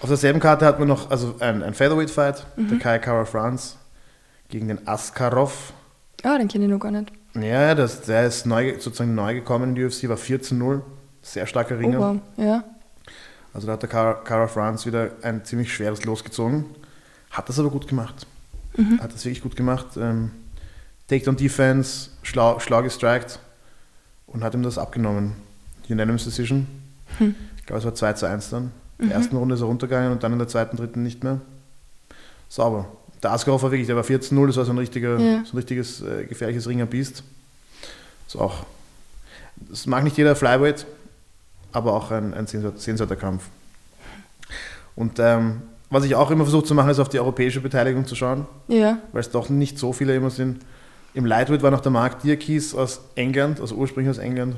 Auf 0.00 0.08
derselben 0.08 0.40
Karte 0.40 0.66
hat 0.66 0.78
man 0.78 0.88
noch 0.88 1.10
also 1.10 1.36
ein, 1.38 1.62
ein 1.62 1.74
Featherweight-Fight, 1.74 2.46
der 2.56 2.78
Kai 2.78 2.98
Kara 2.98 3.24
France 3.24 3.76
gegen 4.48 4.68
den 4.68 4.86
Askarov. 4.86 5.72
Ah, 6.24 6.36
den 6.38 6.48
kenne 6.48 6.64
ich 6.64 6.70
noch 6.70 6.80
gar 6.80 6.90
nicht. 6.90 7.12
Ja, 7.34 7.74
das, 7.74 8.02
der 8.02 8.26
ist 8.26 8.44
neu, 8.44 8.74
sozusagen 8.78 9.14
neu 9.14 9.34
gekommen 9.34 9.70
in 9.70 9.74
die 9.76 9.84
UFC, 9.84 10.08
war 10.08 10.16
14-0, 10.16 10.80
sehr 11.22 11.46
starker 11.46 11.78
Ringer. 11.78 11.98
Oh, 11.98 12.14
wow. 12.14 12.20
Ja. 12.36 12.64
Also 13.54 13.66
da 13.66 13.74
hat 13.74 13.82
der 13.82 13.88
Cara, 13.88 14.14
Cara 14.14 14.48
France 14.48 14.86
wieder 14.86 15.12
ein 15.22 15.44
ziemlich 15.44 15.72
schweres 15.72 16.04
losgezogen, 16.04 16.66
hat 17.30 17.48
das 17.48 17.58
aber 17.58 17.70
gut 17.70 17.86
gemacht. 17.86 18.26
Hat 19.00 19.12
das 19.12 19.24
wirklich 19.24 19.42
gut 19.42 19.54
gemacht. 19.54 19.98
Ähm, 19.98 20.30
Takedown 21.06 21.36
Defense, 21.36 22.08
schlau, 22.22 22.58
schlau 22.58 22.82
gestrikt 22.82 23.38
und 24.32 24.42
hat 24.44 24.54
ihm 24.54 24.62
das 24.62 24.78
abgenommen. 24.78 25.32
Unanimous 25.88 26.24
Decision. 26.24 26.66
Ich 27.58 27.66
glaube, 27.66 27.78
es 27.80 27.84
war 27.84 27.94
2 27.94 28.12
zu 28.14 28.26
1 28.26 28.50
dann. 28.50 28.70
In 28.98 29.08
der 29.08 29.16
ersten 29.18 29.36
Runde 29.36 29.54
ist 29.56 29.60
er 29.60 29.66
runtergegangen 29.66 30.12
und 30.12 30.22
dann 30.22 30.32
in 30.32 30.38
der 30.38 30.48
zweiten, 30.48 30.76
dritten 30.76 31.02
nicht 31.02 31.24
mehr. 31.24 31.40
Sauber. 32.48 32.86
Der 33.22 33.32
Askarov 33.32 33.62
war 33.62 33.70
wirklich, 33.70 33.86
der 33.86 33.96
war 33.96 34.04
14-0, 34.04 34.46
das 34.46 34.56
war 34.56 34.64
so 34.64 34.72
ein, 34.72 34.78
richtiger, 34.78 35.18
Ja. 35.18 35.44
so 35.44 35.52
ein 35.52 35.56
richtiges 35.56 36.00
äh, 36.02 36.24
gefährliches 36.26 36.68
Ringerbiest. 36.68 37.22
Ist 38.28 38.36
auch, 38.36 38.64
das 39.56 39.86
mag 39.86 40.04
nicht 40.04 40.16
jeder 40.16 40.34
Flyweight, 40.36 40.86
aber 41.72 41.92
auch 41.94 42.10
ein, 42.10 42.34
ein 42.34 42.46
sehenswert- 42.46 42.78
sehenswerter 42.78 43.16
Kampf. 43.16 43.44
Und 44.96 45.18
ähm, 45.18 45.62
was 45.90 46.04
ich 46.04 46.14
auch 46.14 46.30
immer 46.30 46.44
versuche 46.44 46.64
zu 46.64 46.74
machen, 46.74 46.90
ist 46.90 46.98
auf 46.98 47.08
die 47.08 47.18
europäische 47.20 47.60
Beteiligung 47.60 48.06
zu 48.06 48.14
schauen, 48.14 48.46
Ja. 48.68 48.98
weil 49.12 49.20
es 49.20 49.30
doch 49.30 49.48
nicht 49.48 49.78
so 49.78 49.92
viele 49.92 50.14
immer 50.14 50.30
sind. 50.30 50.60
Im 51.14 51.26
Lightweight 51.26 51.62
war 51.62 51.70
noch 51.70 51.80
der 51.80 51.92
Mark 51.92 52.20
Diakis 52.22 52.74
aus 52.74 53.00
England, 53.16 53.60
also 53.60 53.74
ursprünglich 53.74 54.10
aus 54.10 54.18
England, 54.18 54.56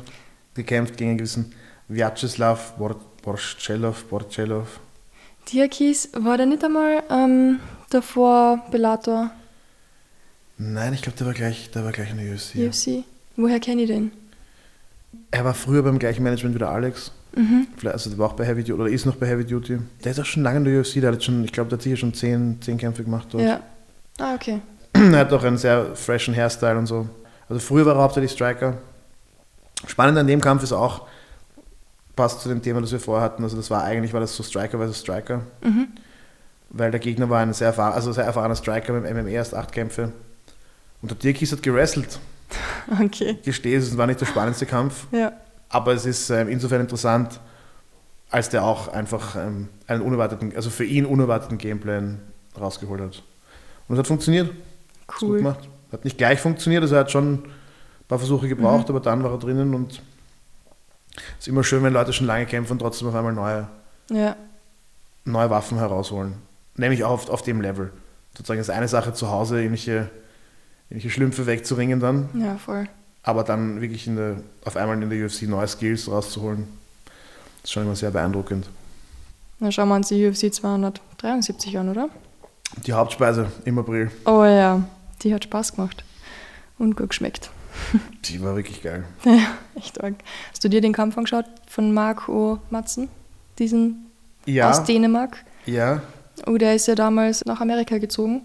gekämpft 0.55 0.97
gegen 0.97 1.11
einen 1.11 1.19
gewissen 1.19 1.53
Vyacheslav 1.89 2.77
Bor- 2.79 3.01
Borchelov, 3.23 4.05
Borchelov. 4.05 4.81
Diakis, 5.53 6.11
war 6.15 6.37
der 6.37 6.47
nicht 6.47 6.65
einmal 6.65 7.03
ähm, 7.11 7.61
davor 7.91 8.65
Bellator 8.71 9.31
Nein, 10.57 10.95
ich 10.95 11.03
glaube, 11.03 11.19
der 11.19 11.27
war 11.27 11.35
gleich, 11.35 11.71
der 11.73 11.85
war 11.85 11.91
gleich 11.91 12.11
in 12.13 12.19
der 12.19 12.33
UFC. 12.33 12.55
UFC? 12.69 13.05
Woher 13.37 13.59
kenne 13.59 13.83
ich 13.83 13.89
den? 13.89 14.13
Er 15.33 15.45
war 15.45 15.53
früher 15.55 15.83
beim 15.83 15.99
gleichen 15.99 16.23
Management 16.23 16.55
wie 16.55 16.61
der 16.61 16.69
Alex. 16.71 17.11
Mhm. 17.35 17.67
Vielleicht, 17.77 17.95
also 17.95 18.11
der 18.11 18.19
war 18.21 18.29
auch 18.29 18.35
bei 18.35 18.45
Heavy 18.47 18.63
Duty 18.63 18.73
oder 18.81 18.89
ist 18.89 19.05
noch 19.05 19.17
bei 19.17 19.27
Heavy 19.27 19.45
Duty. 19.45 19.79
Der 20.05 20.13
ist 20.13 20.21
auch 20.21 20.25
schon 20.25 20.45
lange 20.45 20.59
in 20.59 20.65
der 20.65 20.81
UFC, 20.81 21.01
der 21.01 21.11
hat 21.13 21.25
schon, 21.25 21.43
ich 21.45 21.51
glaube, 21.51 21.71
der 21.71 21.79
hat 21.79 21.83
sicher 21.83 21.97
schon 21.97 22.15
zehn, 22.15 22.59
zehn 22.63 22.79
Kämpfe 22.79 23.03
gemacht 23.03 23.27
dort. 23.33 23.43
Ja. 23.43 23.61
Ah, 24.21 24.35
okay. 24.37 24.61
Er 24.95 25.19
hat 25.19 25.33
auch 25.33 25.43
einen 25.45 25.59
sehr 25.59 25.95
freshen 25.97 26.35
Hairstyle 26.35 26.79
und 26.79 26.87
so. 26.87 27.09
Also 27.49 27.61
früher 27.61 27.85
war 27.85 27.97
er 27.97 28.03
hauptsächlich 28.03 28.33
Striker. 28.33 28.75
Spannend 29.87 30.19
an 30.19 30.27
dem 30.27 30.41
Kampf 30.41 30.63
ist 30.63 30.73
auch, 30.73 31.07
passt 32.17 32.41
zu 32.41 32.49
dem 32.49 32.63
Thema, 32.63 32.81
das 32.81 32.93
wir 32.93 33.01
vorher 33.01 33.25
hatten, 33.25 33.43
also 33.43 33.57
das 33.57 33.71
war 33.71 33.83
eigentlich, 33.85 34.13
war 34.13 34.21
das 34.21 34.35
so 34.35 34.43
Striker 34.43 34.79
versus 34.79 35.01
Striker. 35.01 35.43
Mhm. 35.63 35.89
Weil 36.71 36.91
der 36.91 37.01
Gegner 37.01 37.29
war 37.29 37.41
ein 37.41 37.53
sehr, 37.53 37.69
erfahr 37.69 37.95
also 37.95 38.13
sehr 38.13 38.25
erfahrener 38.25 38.57
Striker 38.57 38.93
beim 38.99 39.03
MMA, 39.17 39.29
erst 39.31 39.55
acht 39.55 39.73
Kämpfe. 39.73 40.13
Und 41.03 41.11
der 41.11 41.19
Dirkis 41.19 41.53
hat 41.53 41.63
gewrestelt. 41.63 42.19
Okay. 43.03 43.37
Ich 43.41 43.43
gestehe, 43.43 43.79
es 43.79 43.97
war 43.97 44.07
nicht 44.07 44.21
der 44.21 44.27
spannendste 44.27 44.67
Kampf, 44.67 45.07
Ja. 45.11 45.33
aber 45.71 45.93
es 45.95 46.05
ist 46.07 46.29
ähm, 46.31 46.49
insofern 46.49 46.83
interessant, 46.83 47.41
als 48.31 48.51
der 48.51 48.63
auch 48.63 48.89
einfach 48.89 49.35
ähm, 49.37 49.69
einen 49.87 50.03
unerwarteten, 50.03 50.53
also 50.55 50.69
für 50.71 50.85
ihn 50.85 51.05
unerwarteten 51.07 51.57
Gameplan 51.59 52.21
rausgeholt 52.61 53.01
hat. 53.01 53.23
Und 53.89 53.95
es 53.97 53.99
hat 53.99 54.07
funktioniert. 54.07 54.51
Hat's 55.09 55.19
Gut 55.21 55.29
Cool. 55.31 55.39
gemacht. 55.39 55.69
Hat 55.93 56.05
nicht 56.05 56.19
gleich 56.19 56.41
funktioniert, 56.41 56.83
also 56.83 56.95
er 56.97 57.01
hat 57.03 57.11
schon 57.11 57.35
ein 57.35 57.43
paar 58.09 58.19
Versuche 58.19 58.49
gebraucht, 58.49 58.89
Mhm. 58.89 58.95
aber 58.97 59.01
dann 59.01 59.23
war 59.23 59.31
er 59.33 59.39
drinnen 59.39 59.75
und 59.75 60.03
es 61.17 61.21
ist 61.41 61.49
immer 61.49 61.63
schön, 61.63 61.83
wenn 61.85 61.93
Leute 61.93 62.13
schon 62.13 62.27
lange 62.27 62.47
kämpfen 62.47 62.73
und 62.73 62.79
trotzdem 62.81 63.09
auf 63.09 63.15
einmal 63.15 63.33
neue, 63.33 63.69
Ja, 64.11 64.37
neue 65.25 65.49
Waffen 65.51 65.79
herausholen. 65.79 66.35
Nämlich 66.77 67.05
auch 67.05 67.11
auf, 67.11 67.29
auf 67.31 67.43
dem 67.43 67.61
Level. 67.61 67.93
Sozusagen 68.37 68.61
ist 68.61 68.71
eine 68.71 68.89
Sache 68.89 69.15
zu 69.15 69.31
Hause, 69.31 69.59
irgendwelche, 69.59 70.11
irgendwelche 70.91 71.11
Schlümpfe 71.11 71.47
wegzuringen 71.47 72.01
dann, 72.01 72.29
ja, 72.35 72.57
voll. 72.57 72.89
aber 73.23 73.45
dann 73.45 73.81
wirklich 73.81 74.09
in 74.09 74.17
der, 74.17 74.37
auf 74.65 74.77
einmal 74.77 75.01
in 75.01 75.09
der 75.09 75.25
UFC 75.25 75.43
neue 75.43 75.69
Skills 75.69 76.11
rauszuholen, 76.11 76.67
ist 77.63 77.71
schon 77.73 77.85
immer 77.85 77.95
sehr 77.95 78.11
beeindruckend. 78.11 78.69
Dann 79.61 79.71
schauen 79.71 79.89
wir 79.89 79.95
uns 79.95 80.09
die 80.09 80.27
UFC 80.27 80.53
273 80.53 81.79
an, 81.79 81.89
oder? 81.91 82.09
Die 82.85 82.93
Hauptspeise 82.93 83.47
im 83.65 83.79
April, 83.79 84.11
Oh 84.25 84.45
ja, 84.45 84.83
die 85.23 85.35
hat 85.35 85.45
Spaß 85.45 85.77
gemacht. 85.77 86.05
Und 86.79 86.97
gut 86.97 87.11
geschmeckt. 87.11 87.51
die 88.25 88.43
war 88.43 88.57
wirklich 88.57 88.83
geil. 88.83 89.05
Ja, 89.25 89.39
echt 89.77 90.03
arg. 90.03 90.15
Hast 90.51 90.63
du 90.65 90.69
dir 90.69 90.81
den 90.81 90.93
Kampf 90.93 91.17
angeschaut 91.17 91.45
von 91.69 91.93
Marco 91.93 92.59
Matzen? 92.71 93.09
Diesen 93.59 94.07
Ja, 94.47 94.71
aus 94.71 94.85
Dänemark? 94.85 95.45
ja, 95.67 96.03
Oh, 96.49 96.57
der 96.59 96.75
ist 96.75 96.89
ja 96.89 96.97
damals 96.97 97.45
nach 97.45 97.61
Amerika 97.61 97.99
gezogen. 97.99 98.43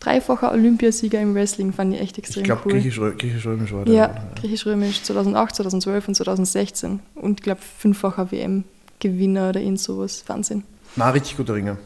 Dreifacher 0.00 0.50
Olympiasieger 0.50 1.20
im 1.20 1.36
Wrestling, 1.36 1.72
fand 1.72 1.94
ich 1.94 2.00
echt 2.00 2.18
ich 2.18 2.24
extrem 2.24 2.42
glaube 2.42 2.62
cool. 2.64 2.72
griechisch-römisch 2.72 3.18
griechisch 3.18 3.44
war 3.72 3.84
der. 3.84 3.94
ja, 3.94 4.14
griechisch-römisch 4.40 5.02
2008, 5.04 5.54
2012 5.54 6.08
und 6.08 6.14
2016. 6.16 6.98
Und 7.14 7.38
ich 7.38 7.44
glaube, 7.44 7.60
fünffacher 7.60 8.32
WM-Gewinner 8.32 9.50
oder 9.50 9.60
irgend 9.60 9.78
sowas. 9.80 10.24
Wahnsinn. 10.26 10.64
Na, 10.96 11.10
richtig 11.10 11.36
guter 11.36 11.54
Ringer. 11.54 11.76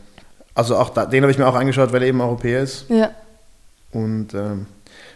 Also 0.55 0.77
auch 0.77 0.89
da, 0.91 1.05
den 1.05 1.23
habe 1.23 1.31
ich 1.31 1.37
mir 1.39 1.47
auch 1.47 1.55
angeschaut, 1.55 1.93
weil 1.93 2.01
er 2.03 2.09
eben 2.09 2.21
Europäer 2.23 2.63
ist. 2.63 2.87
Ja, 2.89 3.11
Und 3.93 4.35
ähm, 4.35 4.67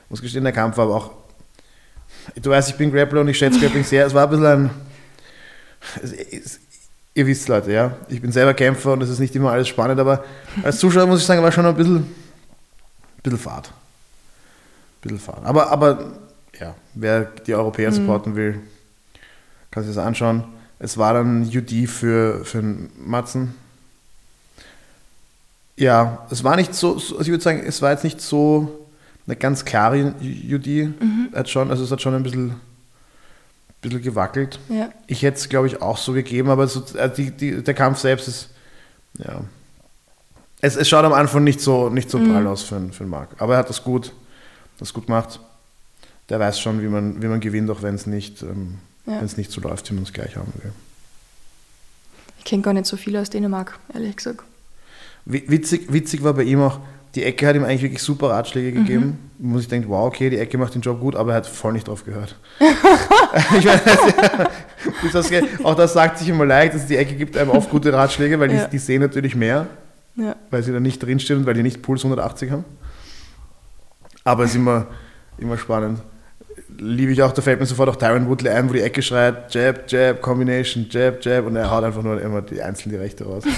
muss 0.09 0.23
gestehen, 0.23 0.45
der 0.45 0.53
Kampf 0.53 0.77
war 0.77 0.85
aber 0.85 0.95
auch. 0.97 1.11
Du 2.41 2.51
weißt, 2.51 2.71
ich 2.71 2.77
bin 2.77 2.93
Grappler 2.93 3.21
und 3.21 3.29
ich 3.29 3.39
schätze 3.39 3.59
Grappling 3.59 3.85
sehr. 3.85 4.07
Es 4.07 4.15
war 4.15 4.25
ein 4.25 4.31
bisschen 4.31 4.47
ein. 4.47 4.71
Es, 6.03 6.13
es, 6.13 6.61
ihr 7.15 7.27
wisst, 7.27 7.49
Leute, 7.49 7.73
ja. 7.73 7.97
Ich 8.09 8.21
bin 8.21 8.33
selber 8.33 8.55
Kämpfer 8.55 8.93
und 8.93 9.03
es 9.03 9.09
ist 9.09 9.19
nicht 9.19 9.35
immer 9.35 9.53
alles 9.53 9.69
spannend, 9.69 9.99
aber 9.99 10.25
als 10.63 10.79
Zuschauer 10.79 11.07
muss 11.07 11.21
ich 11.21 11.27
sagen, 11.27 11.43
war 11.43 11.53
schon 11.53 11.67
ein 11.67 11.75
bisschen. 11.75 11.97
Ein 11.97 12.15
bisschen 13.23 13.39
Fahrt. 13.39 13.69
Ein 13.69 15.01
bisschen 15.03 15.19
Fahrt. 15.19 15.45
Aber, 15.45 15.71
aber 15.71 16.13
ja, 16.61 16.75
wer 16.95 17.25
die 17.25 17.55
Europäer 17.55 17.93
supporten 17.93 18.37
will, 18.37 18.61
kann 19.71 19.83
sich 19.83 19.95
das 19.95 20.05
anschauen. 20.05 20.45
Es 20.79 20.99
war 20.99 21.15
dann 21.15 21.43
UD 21.43 21.89
für, 21.89 22.45
für 22.45 22.63
Matzen. 22.63 23.55
Ja, 25.77 26.27
es 26.31 26.43
war 26.43 26.57
nicht 26.57 26.75
so, 26.75 26.99
so- 26.99 27.17
also 27.19 27.23
ich 27.23 27.29
würde 27.29 27.43
sagen, 27.45 27.63
es 27.67 27.83
war 27.83 27.91
jetzt 27.91 28.05
nicht 28.05 28.21
so 28.21 28.87
eine 29.27 29.37
ganz 29.37 29.65
klare 29.65 30.15
UD. 30.23 30.89
Hat 31.35 31.49
schon, 31.51 31.71
also 31.71 31.85
es 31.85 31.91
hat 31.91 32.01
schon 32.01 32.15
ein 32.15 32.23
bisschen, 32.23 32.55
bisschen 33.83 34.01
gewackelt. 34.03 34.59
ja. 34.69 34.89
Ich 35.07 35.23
hätte 35.23 35.37
es, 35.39 35.49
glaube 35.49 35.67
ich, 35.67 35.83
auch 35.83 35.99
so 35.99 36.13
gegeben, 36.13 36.49
aber 36.49 36.67
so, 36.67 36.83
äh, 36.97 37.11
die, 37.13 37.31
die, 37.31 37.63
der 37.63 37.75
Kampf 37.75 37.99
selbst 37.99 38.29
ist, 38.29 38.49
ja. 39.19 39.43
Es, 40.63 40.75
es 40.77 40.89
schaut 40.89 41.05
am 41.05 41.13
Anfang 41.13 41.45
nicht 41.45 41.61
so, 41.61 41.91
nicht 41.91 42.09
so 42.11 42.19
prall 42.19 42.47
aus 42.47 42.63
für, 42.63 42.81
für 42.91 43.03
einen 43.05 43.11
Marc. 43.11 43.29
Aber 43.39 43.53
er 43.55 43.59
hat 43.59 43.69
das 43.69 43.85
gut, 43.85 44.13
das 44.79 44.95
gut 44.95 45.07
gemacht. 45.07 45.39
Der 46.31 46.41
weiß 46.41 46.59
schon, 46.59 46.81
wie 46.83 46.87
man, 46.89 47.23
wie 47.23 47.27
man 47.27 47.41
gewinnt, 47.41 47.69
auch 47.71 47.83
wenn 47.83 47.95
es 47.95 48.07
nicht, 48.07 48.43
ähm, 48.43 48.79
Ja. 49.07 49.19
wenn 49.19 49.27
es 49.27 49.37
nicht 49.37 49.53
so 49.53 49.61
läuft, 49.61 49.91
wie 49.91 49.95
man 49.95 50.05
es 50.05 50.13
gleich 50.15 50.35
haben 50.37 50.51
will. 50.63 50.73
Ich 52.39 52.45
kenne 52.45 52.63
gar 52.63 52.73
nicht 52.73 52.87
so 52.87 52.97
viele 52.97 53.21
aus 53.21 53.29
Dänemark, 53.31 53.79
ehrlich 53.93 54.17
gesagt. 54.17 54.43
Wi- 55.27 55.45
Witzig, 55.49 55.93
witzig 55.93 56.23
war 56.25 56.33
bei 56.35 56.45
ihm 56.45 56.61
auch, 56.63 56.81
die 57.15 57.25
Ecke 57.25 57.47
hat 57.47 57.57
ihm 57.57 57.65
eigentlich 57.65 57.83
wirklich 57.83 58.03
super 58.03 58.31
Ratschläge 58.31 58.73
gegeben. 58.73 59.19
Wo 59.39 59.59
ich 59.59 59.69
denke, 59.69 59.89
wow, 59.91 60.07
okay, 60.07 60.31
die 60.31 60.39
Ecke 60.39 60.57
macht 60.57 60.75
den 60.75 60.81
Job 60.81 60.99
gut, 61.01 61.15
aber 61.15 61.33
er 61.33 61.37
hat 61.39 61.47
voll 61.47 61.75
nicht 61.75 61.89
drauf 61.89 62.05
gehört. 62.05 62.39
ich 63.59 63.65
meine, 63.67 63.81
das, 65.13 65.29
das, 65.29 65.31
auch 65.65 65.75
das 65.75 65.93
sagt 65.93 66.19
sich 66.19 66.29
immer 66.31 66.47
leicht, 66.47 66.75
dass 66.75 66.87
die 66.87 66.97
Ecke 66.97 67.15
gibt 67.15 67.37
einem 67.37 67.51
oft 67.51 67.69
gute 67.71 67.93
Ratschläge, 67.93 68.41
weil 68.41 68.51
Ja. 68.53 68.65
die, 68.65 68.71
die 68.73 68.79
sehen 68.79 69.03
natürlich 69.03 69.35
mehr, 69.37 69.67
Ja, 70.15 70.37
weil 70.51 70.63
sie 70.63 70.73
da 70.73 70.81
nicht 70.81 71.03
drinstehen 71.03 71.41
und 71.41 71.47
weil 71.47 71.53
die 71.55 71.63
nicht 71.63 71.83
Puls 71.83 72.03
180 72.03 72.51
haben. 72.51 72.65
Aber 74.25 74.45
es 74.45 74.51
ist 74.51 74.57
immer, 74.57 74.87
immer 75.39 75.59
spannend. 75.59 76.01
Liebe 76.79 77.13
ich 77.13 77.23
auch, 77.23 77.33
da 77.33 77.43
fällt 77.43 77.61
mir 77.61 77.67
sofort 77.67 77.89
auch 77.91 77.97
Tyron 77.97 78.29
Woodley 78.29 78.51
ein, 78.51 78.69
wo 78.69 78.73
die 78.73 78.81
Ecke 78.81 79.03
schreit, 79.03 79.55
Jab, 79.55 79.91
Jab, 79.91 80.21
Combination, 80.23 80.87
Jab, 80.91 81.23
Jab 81.25 81.47
und 81.47 81.57
er 81.57 81.71
haut 81.71 81.85
einfach 81.85 82.03
nur 82.03 82.21
immer 82.21 82.41
die 82.43 82.61
einzeln 82.63 82.91
die 82.91 82.97
Rechte 82.97 83.25
raus. 83.25 83.45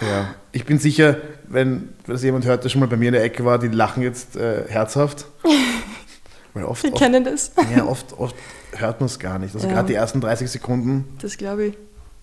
ja. 0.00 0.34
Ich 0.52 0.64
bin 0.64 0.78
sicher, 0.78 1.16
wenn 1.48 1.90
das 2.06 2.22
jemand 2.22 2.44
hört, 2.44 2.64
der 2.64 2.68
schon 2.70 2.80
mal 2.80 2.88
bei 2.88 2.96
mir 2.96 3.08
in 3.08 3.14
der 3.14 3.22
Ecke 3.24 3.44
war, 3.44 3.58
die 3.58 3.68
lachen 3.68 4.02
jetzt 4.02 4.36
äh, 4.36 4.64
herzhaft. 4.68 5.26
Weil 6.54 6.64
oft, 6.64 6.82
wir 6.82 6.92
oft, 6.92 7.00
kennen 7.02 7.22
das. 7.24 7.52
ja, 7.74 7.84
oft, 7.86 8.12
oft 8.18 8.34
hört 8.72 9.00
man 9.00 9.06
es 9.06 9.18
gar 9.18 9.38
nicht. 9.38 9.54
Also 9.54 9.68
Ja. 9.68 9.74
gerade 9.74 9.88
die 9.88 9.94
ersten 9.94 10.20
30 10.20 10.50
Sekunden, 10.50 11.16
Das 11.20 11.36
glaube 11.36 11.66
ich. 11.66 11.74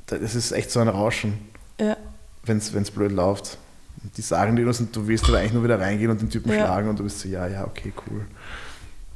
das 0.08 0.36
ist 0.36 0.52
echt 0.52 0.70
so 0.72 0.80
ein 0.82 0.90
Rauschen 0.90 1.38
Ja, 1.80 1.96
wenn 2.44 2.58
es 2.58 2.92
blöd 2.92 3.12
läuft. 3.12 3.58
Und 4.04 4.16
die 4.18 4.22
sagen 4.22 4.56
dir 4.58 4.66
das 4.66 4.80
und 4.80 4.96
du 4.96 5.08
willst 5.08 5.26
aber 5.30 5.38
eigentlich 5.40 5.54
nur 5.54 5.64
wieder 5.64 5.80
reingehen 5.80 6.12
und 6.12 6.22
den 6.22 6.30
Typen 6.30 6.50
Ja. 6.52 6.58
schlagen 6.60 6.90
und 6.90 7.00
du 7.00 7.04
bist 7.04 7.20
so, 7.22 7.30
ja, 7.30 7.48
ja, 7.48 7.66
okay, 7.66 7.94
cool. 8.10 8.26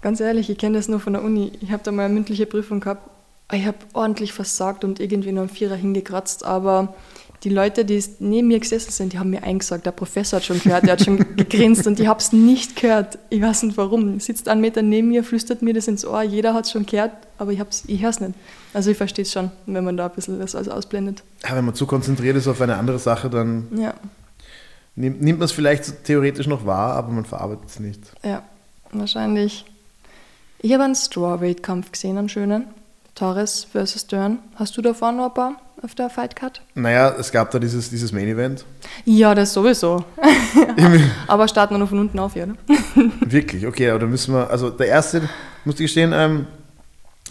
ganz 0.02 0.20
ehrlich, 0.22 0.50
ich 0.50 0.58
kenne 0.58 0.78
das 0.78 0.88
nur 0.88 1.00
von 1.00 1.14
der 1.14 1.24
Uni. 1.24 1.52
Ich 1.62 1.72
habe 1.72 1.84
da 1.84 1.92
mal 1.92 2.06
eine 2.06 2.14
mündliche 2.14 2.46
Prüfung 2.46 2.80
gehabt. 2.80 3.10
Ich 3.54 3.66
habe 3.66 3.78
ordentlich 3.94 4.32
versagt 4.34 4.84
und 4.86 5.00
irgendwie 5.02 5.34
noch 5.34 5.42
einen 5.42 5.50
Vierer 5.50 5.76
hingekratzt, 5.76 6.46
aber 6.46 6.96
die 7.44 7.50
Leute, 7.50 7.86
die 7.86 8.04
neben 8.20 8.48
mir 8.50 8.60
gesessen 8.60 8.92
sind, 8.92 9.14
die 9.14 9.20
haben 9.20 9.32
mir 9.32 9.42
eingesagt, 9.44 9.86
der 9.88 9.92
Professor 9.92 10.38
hat 10.38 10.46
schon 10.46 10.60
gehört, 10.62 10.84
der 10.84 10.92
hat 10.94 11.04
schon 11.04 11.18
gegrinst 11.38 11.88
und 11.88 12.00
ich 12.00 12.06
habe 12.08 12.20
es 12.20 12.32
nicht 12.34 12.76
gehört. 12.76 13.18
Ich 13.30 13.42
weiß 13.42 13.64
nicht 13.64 13.78
warum. 13.78 14.20
Sitzt 14.20 14.48
einen 14.48 14.62
Meter 14.62 14.82
neben 14.84 15.08
mir, 15.10 15.24
flüstert 15.24 15.62
mir 15.64 15.74
das 15.74 15.88
ins 15.88 16.06
Ohr, 16.06 16.22
jeder 16.22 16.54
hat 16.54 16.66
es 16.66 16.72
schon 16.72 16.86
gehört, 16.86 17.12
aber 17.40 17.52
ich, 17.52 17.60
hab's- 17.60 17.84
ich 17.88 18.02
höre 18.02 18.10
es 18.12 18.20
nicht. 18.20 18.34
Also 18.74 18.92
ich 18.92 18.98
verstehe 18.98 19.24
es 19.24 19.32
schon, 19.32 19.50
wenn 19.66 19.84
man 19.84 19.98
da 19.98 20.06
ein 20.06 20.12
bisschen 20.14 20.40
das 20.40 20.56
alles 20.56 20.70
ausblendet. 20.70 21.24
Ja, 21.48 21.56
wenn 21.56 21.66
man 21.66 21.74
zu 21.74 21.88
konzentriert 21.88 22.38
ist 22.38 22.48
auf 22.48 22.62
eine 22.62 22.76
andere 22.78 23.00
Sache, 23.00 23.30
dann 23.30 23.68
Ja, 23.76 23.96
nimmt, 24.96 25.22
nimmt 25.22 25.40
man 25.40 25.46
es 25.46 25.52
vielleicht 25.52 26.04
theoretisch 26.04 26.48
noch 26.48 26.66
wahr, 26.66 26.94
aber 26.96 27.12
man 27.12 27.26
verarbeitet 27.26 27.66
es 27.70 27.80
nicht. 27.80 28.00
ja, 28.24 28.44
wahrscheinlich. 28.92 29.66
Ich 30.60 30.74
habe 30.74 30.84
einen 30.84 30.94
Strawweight-Kampf 30.96 31.92
gesehen, 31.92 32.18
einen 32.20 32.30
schönen. 32.30 32.66
Torres 33.16 33.66
versus 33.70 34.08
Dern. 34.08 34.40
Hast 34.56 34.78
du 34.78 34.82
davon 34.82 35.18
noch 35.18 35.26
ein 35.30 35.34
paar 35.34 35.62
auf 35.84 35.96
der 35.96 36.10
Fight 36.10 36.36
Card? 36.36 36.62
Naja, 36.76 37.16
es 37.20 37.32
gab 37.32 37.52
da 37.52 37.60
dieses, 37.60 37.90
dieses 37.90 38.12
Main-Event. 38.12 38.66
Ja, 39.06 39.34
das 39.36 39.54
sowieso. 39.54 40.04
Aber 41.28 41.48
starten 41.48 41.74
wir 41.74 41.80
nur 41.80 41.88
von 41.88 42.00
unten 42.00 42.20
auf, 42.20 42.36
ja, 42.36 42.44
oder? 42.46 42.56
Wirklich, 43.22 43.66
okay, 43.66 43.90
aber 43.90 44.00
da 44.00 44.06
müssen 44.06 44.34
wir, 44.34 44.50
also 44.50 44.70
der 44.70 44.88
erste, 44.88 45.22
muss 45.66 45.76
ich 45.76 45.82
gestehen, 45.86 46.12
ähm, 46.14 46.46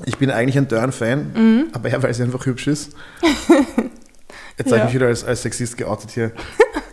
ich 0.07 0.17
bin 0.19 0.31
eigentlich 0.31 0.57
ein 0.59 0.67
Dern-Fan, 0.69 1.33
Mhm. 1.35 1.67
aber 1.73 1.89
ja, 1.91 2.03
weil 2.03 2.13
sie 2.15 2.23
einfach 2.23 2.45
hübsch 2.47 2.67
ist. 2.69 2.95
Jetzt 4.59 4.67
habe 4.73 4.77
Ja. 4.77 4.77
ich 4.79 4.85
mich 4.85 4.95
wieder 4.95 5.07
als, 5.07 5.25
als 5.25 5.43
Sexist 5.43 5.77
geoutet 5.77 6.11
hier. 6.11 6.33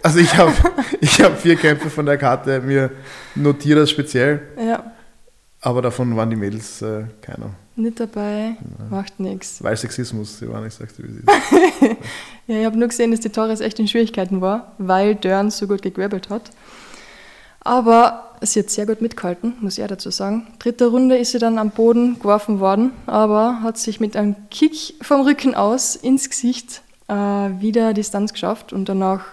Also 0.04 0.20
ich 0.20 0.36
habe 0.38 0.54
ich 1.02 1.22
hab 1.22 1.40
vier 1.40 1.56
Kämpfe 1.56 1.90
von 1.90 2.06
der 2.06 2.18
Karte 2.18 2.62
mir 2.62 2.92
notiert 3.36 3.80
als 3.80 3.90
speziell, 3.92 4.42
Ja, 4.58 4.92
aber 5.62 5.82
davon 5.82 6.16
waren 6.16 6.30
die 6.30 6.36
Mädels 6.36 6.82
äh, 6.82 7.04
keiner. 7.22 7.52
Nicht 7.78 8.00
dabei, 8.00 8.58
macht 8.90 9.20
nichts. 9.20 9.64
Weil 9.64 9.78
Sexismus, 9.78 10.40
sie 10.40 10.50
waren, 10.50 10.66
ich 10.66 10.74
sag's 10.74 10.96
dir, 10.96 11.04
wie 11.04 11.14
sie 11.14 11.20
ist. 11.20 11.98
Ja, 12.48 12.60
ich 12.60 12.66
habe 12.66 12.78
nur 12.78 12.88
gesehen, 12.88 13.12
dass 13.12 13.20
die 13.20 13.30
Torres 13.30 13.60
echt 13.60 13.78
in 13.78 13.90
Schwierigkeiten 13.90 14.40
war, 14.40 14.72
weil 14.78 15.16
Dern 15.16 15.52
so 15.52 15.68
gut 15.68 15.82
gegrabbelt 15.82 16.30
hat. 16.30 16.52
Aber 17.60 18.38
sie 18.42 18.60
hat 18.60 18.70
sehr 18.70 18.86
gut 18.86 19.02
mitgehalten, 19.02 19.56
muss 19.60 19.78
ich 19.78 19.86
dazu 19.86 20.12
sagen. 20.12 20.48
Dritte 20.58 20.88
Runde 20.88 21.18
ist 21.18 21.34
sie 21.34 21.40
dann 21.40 21.58
am 21.58 21.72
Boden 21.72 22.20
geworfen 22.20 22.62
worden, 22.62 22.92
aber 23.06 23.62
hat 23.62 23.78
sich 23.78 24.00
mit 24.00 24.16
einem 24.16 24.36
Kick 24.50 24.96
vom 25.02 25.22
Rücken 25.22 25.56
aus 25.56 25.98
ins 25.98 26.30
Gesicht 26.30 26.82
äh, 27.10 27.14
wieder 27.14 27.94
Distanz 27.94 28.32
geschafft 28.32 28.72
und 28.72 28.88
danach 28.88 29.26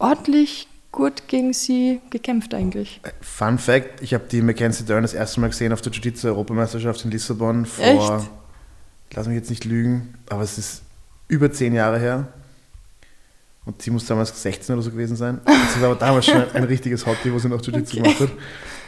ordentlich 0.00 0.66
gut 0.94 1.26
gegen 1.26 1.52
sie 1.52 2.00
gekämpft 2.10 2.54
eigentlich. 2.54 3.00
Fun 3.20 3.58
Fact: 3.58 4.00
Ich 4.00 4.14
habe 4.14 4.24
die 4.30 4.40
Mackenzie 4.40 4.84
Dern 4.84 5.02
das 5.02 5.12
erste 5.12 5.40
Mal 5.40 5.48
gesehen 5.48 5.72
auf 5.72 5.82
der 5.82 5.92
Jiu-Jitsu-Europameisterschaft 5.92 7.04
in 7.04 7.10
Lissabon 7.10 7.66
vor, 7.66 7.84
Echt? 8.18 8.30
lass 9.14 9.26
mich 9.26 9.36
jetzt 9.36 9.50
nicht 9.50 9.64
lügen, 9.64 10.14
aber 10.30 10.42
es 10.42 10.56
ist 10.56 10.82
über 11.28 11.52
zehn 11.52 11.74
Jahre 11.74 11.98
her. 11.98 12.28
Und 13.66 13.80
sie 13.80 13.90
muss 13.90 14.04
damals 14.04 14.42
16 14.42 14.74
oder 14.74 14.82
so 14.82 14.90
gewesen 14.90 15.16
sein. 15.16 15.40
Sie 15.74 15.80
war 15.80 15.90
aber 15.90 15.98
damals 15.98 16.26
schon 16.26 16.44
ein 16.52 16.64
richtiges 16.64 17.06
Hottie, 17.06 17.32
wo 17.32 17.38
sie 17.38 17.48
noch 17.48 17.62
Jiu-Jitsu 17.62 17.98
Okay. 17.98 18.02
gemacht 18.02 18.20
hat. 18.20 18.30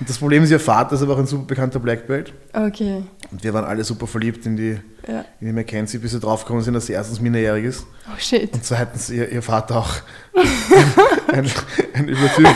Und 0.00 0.06
das 0.10 0.18
Problem 0.18 0.42
ist, 0.42 0.50
ihr 0.50 0.60
Vater 0.60 0.96
ist 0.96 1.02
aber 1.02 1.14
auch 1.14 1.18
ein 1.18 1.26
super 1.26 1.44
bekannter 1.46 1.78
Black 1.80 2.06
Belt. 2.06 2.34
Okay, 2.52 3.02
Und 3.30 3.42
wir 3.42 3.54
waren 3.54 3.64
alle 3.64 3.82
super 3.84 4.06
verliebt 4.06 4.44
in 4.44 4.54
die, 4.58 4.78
ja. 5.08 5.24
in 5.40 5.46
die 5.46 5.52
Mackenzie, 5.54 5.96
bis 5.96 6.12
wir 6.12 6.20
draufgekommen 6.20 6.62
sind, 6.62 6.74
dass 6.74 6.84
sie 6.86 6.92
erstens 6.92 7.20
minderjährig 7.20 7.64
ist. 7.64 7.86
Oh 8.06 8.18
shit. 8.18 8.52
Und 8.52 8.62
zweitens 8.66 9.08
ihr, 9.08 9.30
ihr 9.32 9.40
Vater 9.40 9.78
auch 9.78 9.94
ein, 11.32 11.50
ein 11.94 12.08
Übertyp. 12.08 12.48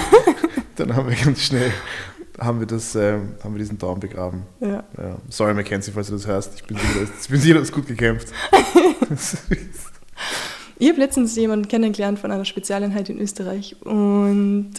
Dann 0.77 0.95
haben 0.95 1.09
wir 1.09 1.17
ganz 1.17 1.41
schnell 1.41 1.73
haben 2.39 2.59
wir, 2.61 2.67
das, 2.67 2.95
ähm, 2.95 3.35
haben 3.45 3.55
wir 3.55 3.59
diesen 3.59 3.79
Traum 3.79 4.01
begraben. 4.01 4.45
Ja. 4.61 4.83
Ja. 4.97 5.17
Sorry, 5.29 5.53
Mackenzie, 5.53 5.91
falls 5.93 6.07
du 6.07 6.15
das 6.15 6.27
hörst. 6.27 6.53
Ich 6.57 6.65
bin 6.65 6.77
sicher, 6.79 7.01
dass- 7.01 7.23
ich 7.25 7.29
bin 7.29 7.41
sicher, 7.41 7.55
dass 7.55 7.71
gut 7.73 7.87
gekämpft. 7.87 8.29
Ich 10.81 10.89
habe 10.89 10.99
letztens 10.99 11.37
jemanden 11.37 11.69
kennengelernt 11.69 12.19
von 12.19 12.33
einer 12.33 12.47
Spezialeinheit 12.47 13.11
in 13.11 13.21
Österreich 13.21 13.77
und 13.85 14.73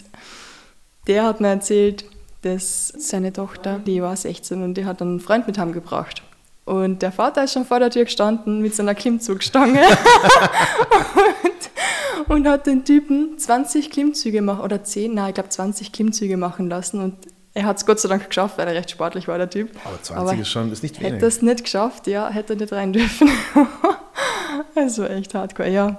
der 1.06 1.22
hat 1.22 1.40
mir 1.40 1.46
erzählt, 1.48 2.04
dass 2.42 2.88
seine 2.88 3.32
Tochter, 3.32 3.78
die 3.78 4.02
war 4.02 4.16
16 4.16 4.64
und 4.64 4.74
die 4.74 4.84
hat 4.84 5.00
einen 5.00 5.20
Freund 5.20 5.46
mit 5.46 5.58
heimgebracht. 5.58 6.24
Und 6.64 7.02
der 7.02 7.12
Vater 7.12 7.44
ist 7.44 7.52
schon 7.52 7.64
vor 7.64 7.78
der 7.78 7.90
Tür 7.90 8.04
gestanden 8.04 8.60
mit 8.60 8.74
seiner 8.74 8.96
Klimmzugstange 8.96 9.80
und, 12.26 12.28
und, 12.30 12.48
hat 12.48 12.66
den 12.66 12.84
Typen 12.84 13.38
20 13.38 13.88
Klimmzüge 13.90 14.42
machen, 14.42 14.62
oder 14.62 14.82
10, 14.82 15.14
nein, 15.14 15.28
ich 15.28 15.34
glaube 15.34 15.50
20 15.50 15.92
Klimmzüge 15.92 16.36
machen 16.36 16.68
lassen. 16.68 17.00
Und 17.00 17.14
er 17.54 17.64
hat 17.64 17.76
es 17.76 17.86
Gott 17.86 18.00
sei 18.00 18.08
Dank 18.08 18.26
geschafft, 18.26 18.58
weil 18.58 18.66
er 18.66 18.74
recht 18.74 18.90
sportlich 18.90 19.28
war, 19.28 19.38
der 19.38 19.50
Typ. 19.50 19.70
Aber 19.84 20.02
20 20.02 20.16
Aber 20.16 20.40
ist 20.40 20.48
schon 20.48 20.72
ist 20.72 20.82
nicht 20.82 20.98
wenig. 20.98 21.12
Hätte 21.12 21.26
er 21.26 21.28
es 21.28 21.42
nicht 21.42 21.62
geschafft, 21.62 22.08
ja, 22.08 22.28
hätte 22.28 22.54
er 22.54 22.56
nicht 22.58 22.72
rein 22.72 22.92
dürfen. 22.92 23.30
also 24.74 25.04
echt 25.04 25.34
hardcore, 25.34 25.70
ja. 25.70 25.98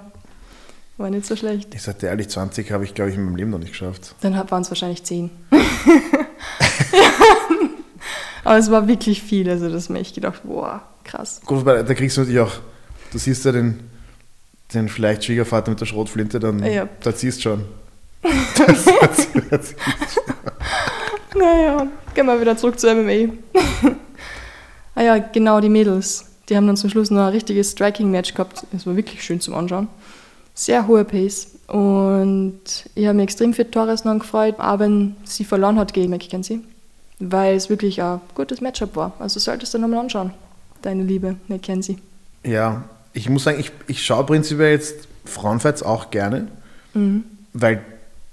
War 0.96 1.10
nicht 1.10 1.26
so 1.26 1.34
schlecht. 1.34 1.74
Ich 1.74 1.82
sagte 1.82 2.06
ehrlich, 2.06 2.28
20 2.28 2.70
habe 2.70 2.84
ich, 2.84 2.94
glaube 2.94 3.10
ich, 3.10 3.16
in 3.16 3.24
meinem 3.24 3.34
Leben 3.36 3.50
noch 3.50 3.58
nicht 3.58 3.72
geschafft. 3.72 4.14
Dann 4.20 4.34
waren 4.48 4.62
es 4.62 4.70
wahrscheinlich 4.70 5.02
10. 5.02 5.30
Aber 8.44 8.58
es 8.58 8.70
war 8.70 8.86
wirklich 8.86 9.22
viel, 9.22 9.48
also 9.50 9.68
das 9.70 9.88
habe 9.88 9.98
ich 9.98 10.12
gedacht, 10.14 10.42
boah, 10.44 10.82
krass. 11.02 11.40
Gut, 11.44 11.66
da 11.66 11.82
kriegst 11.94 12.16
du 12.16 12.20
natürlich 12.20 12.40
auch, 12.40 12.52
du 13.10 13.18
siehst 13.18 13.44
ja 13.44 13.52
den, 13.52 13.80
den 14.72 14.88
vielleicht 14.88 15.24
Schwiegervater 15.24 15.70
mit 15.70 15.80
der 15.80 15.86
Schrotflinte, 15.86 16.38
dann 16.38 16.62
ja. 16.64 16.88
da 17.02 17.14
ziehst 17.14 17.42
schon. 17.42 17.64
das, 18.22 18.84
das, 18.84 19.28
das 19.50 19.74
naja, 21.34 21.86
gehen 22.14 22.26
wir 22.26 22.40
wieder 22.40 22.56
zurück 22.56 22.78
zu 22.78 22.94
MMA. 22.94 23.32
ah 24.94 25.02
ja, 25.02 25.18
genau, 25.18 25.60
die 25.60 25.68
Mädels. 25.68 26.26
Die 26.48 26.56
haben 26.56 26.66
dann 26.66 26.76
zum 26.76 26.90
Schluss 26.90 27.10
noch 27.10 27.22
ein 27.22 27.32
richtiges 27.32 27.72
Striking-Match 27.72 28.34
gehabt. 28.34 28.66
Es 28.76 28.86
war 28.86 28.96
wirklich 28.96 29.22
schön 29.22 29.40
zum 29.40 29.54
Anschauen. 29.54 29.88
Sehr 30.54 30.86
hoher 30.86 31.04
Pace. 31.04 31.48
Und 31.68 32.60
ich 32.94 33.06
habe 33.06 33.14
mich 33.14 33.24
extrem 33.24 33.54
für 33.54 33.70
Torres 33.70 34.04
noch 34.04 34.18
gefreut, 34.18 34.56
auch 34.58 34.78
wenn 34.78 35.16
sie 35.24 35.44
verloren 35.44 35.78
hat 35.78 35.94
gegen 35.94 36.10
McKenzie 36.10 36.62
weil 37.18 37.54
es 37.54 37.70
wirklich 37.70 38.02
ein 38.02 38.20
gutes 38.34 38.60
Matchup 38.60 38.96
war. 38.96 39.12
Also 39.18 39.40
solltest 39.40 39.74
du 39.74 39.78
nochmal 39.78 40.00
anschauen, 40.00 40.32
deine 40.82 41.02
liebe 41.02 41.36
Mackenzie. 41.48 41.98
Ja, 42.44 42.84
ich 43.12 43.28
muss 43.28 43.44
sagen, 43.44 43.60
ich, 43.60 43.70
ich 43.86 44.04
schaue 44.04 44.24
prinzipiell 44.24 44.72
jetzt 44.72 45.08
Frauenfights 45.24 45.82
auch 45.82 46.10
gerne, 46.10 46.48
mhm. 46.92 47.24
weil 47.52 47.82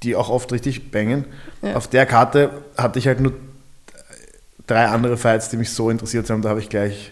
die 0.03 0.15
auch 0.15 0.29
oft 0.29 0.51
richtig 0.51 0.91
bangen. 0.91 1.25
Ja. 1.61 1.75
Auf 1.75 1.87
der 1.87 2.05
Karte 2.05 2.49
hatte 2.75 2.99
ich 2.99 3.07
halt 3.07 3.19
nur 3.19 3.33
drei 4.67 4.87
andere 4.87 5.17
Fights, 5.17 5.49
die 5.49 5.57
mich 5.57 5.71
so 5.71 5.89
interessiert 5.89 6.29
haben, 6.29 6.41
da 6.41 6.49
habe 6.49 6.59
ich 6.59 6.69
gleich 6.69 7.11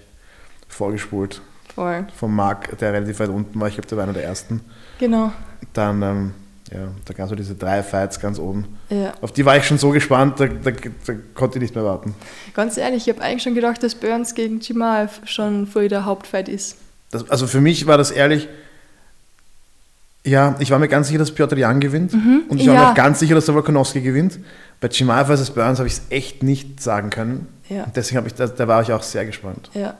vorgespult. 0.79 1.41
Voll. 1.75 2.07
Vom 2.15 2.35
Marc, 2.35 2.77
der 2.79 2.93
relativ 2.93 3.19
weit 3.19 3.29
unten 3.29 3.59
war, 3.59 3.67
ich 3.67 3.75
glaube, 3.75 3.87
der 3.87 3.97
war 3.97 4.05
einer 4.05 4.13
der 4.13 4.23
ersten. 4.23 4.61
Genau. 4.97 5.31
Dann 5.73 6.01
ähm, 6.01 6.33
ja, 6.71 6.87
da 7.05 7.13
gab 7.13 7.25
es 7.25 7.29
so 7.29 7.35
diese 7.35 7.55
drei 7.55 7.83
Fights 7.83 8.19
ganz 8.19 8.39
oben. 8.39 8.77
Ja. 8.89 9.13
Auf 9.21 9.31
die 9.31 9.45
war 9.45 9.57
ich 9.57 9.65
schon 9.65 9.77
so 9.77 9.89
gespannt, 9.89 10.39
da, 10.39 10.47
da, 10.47 10.71
da 10.71 11.13
konnte 11.33 11.57
ich 11.57 11.63
nicht 11.63 11.75
mehr 11.75 11.83
warten. 11.83 12.15
Ganz 12.53 12.77
ehrlich, 12.77 13.07
ich 13.07 13.13
habe 13.13 13.23
eigentlich 13.23 13.43
schon 13.43 13.55
gedacht, 13.55 13.83
dass 13.83 13.95
Burns 13.95 14.35
gegen 14.35 14.59
Jamal 14.61 15.09
schon 15.25 15.67
voll 15.67 15.89
der 15.89 16.05
Hauptfight 16.05 16.47
ist. 16.47 16.77
Das, 17.11 17.29
also 17.29 17.47
für 17.47 17.59
mich 17.59 17.87
war 17.87 17.97
das 17.97 18.11
ehrlich, 18.11 18.47
ja, 20.23 20.55
ich 20.59 20.69
war 20.69 20.79
mir 20.79 20.87
ganz 20.87 21.07
sicher, 21.07 21.19
dass 21.19 21.31
Piotr 21.31 21.57
Jan 21.57 21.79
gewinnt. 21.79 22.13
Mhm, 22.13 22.43
und 22.49 22.61
ich 22.61 22.67
war 22.67 22.75
ja. 22.75 22.81
mir 22.81 22.89
auch 22.91 22.95
ganz 22.95 23.19
sicher, 23.19 23.35
dass 23.35 23.45
der 23.45 23.55
Volkanovski 23.55 24.01
gewinnt. 24.01 24.39
Bei 24.79 24.89
Jamal 24.91 25.25
vs. 25.25 25.49
Burns 25.51 25.79
habe 25.79 25.87
ich 25.87 25.95
es 25.95 26.01
echt 26.09 26.43
nicht 26.43 26.81
sagen 26.81 27.09
können. 27.09 27.47
Ja. 27.67 27.83
Und 27.85 27.97
deswegen 27.97 28.25
ich, 28.27 28.35
da, 28.35 28.47
da 28.47 28.67
war 28.67 28.81
ich 28.81 28.91
auch 28.93 29.03
sehr 29.03 29.25
gespannt. 29.25 29.71
Ja. 29.73 29.95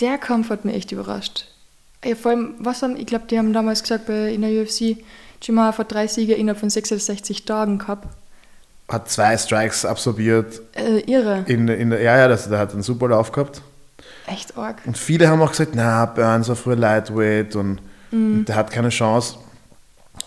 Der 0.00 0.18
Kampf 0.18 0.50
hat 0.50 0.64
mich 0.64 0.74
echt 0.74 0.92
überrascht. 0.92 1.46
Ja, 2.04 2.14
vor 2.14 2.30
allem, 2.30 2.54
was 2.58 2.82
haben, 2.82 2.96
ich 2.96 3.06
glaube, 3.06 3.26
die 3.28 3.38
haben 3.38 3.52
damals 3.52 3.82
gesagt 3.82 4.06
bei, 4.06 4.32
in 4.32 4.42
der 4.42 4.50
UFC, 4.62 4.98
Jamal 5.42 5.76
hat 5.76 5.92
drei 5.92 6.06
Siege 6.06 6.34
innerhalb 6.34 6.60
von 6.60 6.70
66 6.70 7.44
Tagen 7.44 7.78
gehabt. 7.78 8.08
Hat 8.88 9.10
zwei 9.10 9.36
Strikes 9.36 9.84
absorbiert. 9.84 10.60
Äh, 10.74 11.00
irre. 11.00 11.44
In, 11.46 11.68
in, 11.68 11.92
ja, 11.92 12.16
ja, 12.16 12.28
das, 12.28 12.48
der 12.48 12.58
hat 12.58 12.72
einen 12.72 12.82
super 12.82 13.08
Lauf 13.08 13.32
gehabt. 13.32 13.60
Echt 14.26 14.56
arg. 14.56 14.82
Und 14.86 14.96
viele 14.96 15.28
haben 15.28 15.40
auch 15.42 15.50
gesagt, 15.50 15.72
na, 15.74 16.06
Burns 16.06 16.48
war 16.48 16.56
früher 16.56 16.76
Lightweight 16.76 17.56
und, 17.56 17.80
mhm. 18.10 18.38
und 18.38 18.48
der 18.48 18.56
hat 18.56 18.70
keine 18.70 18.88
Chance. 18.90 19.36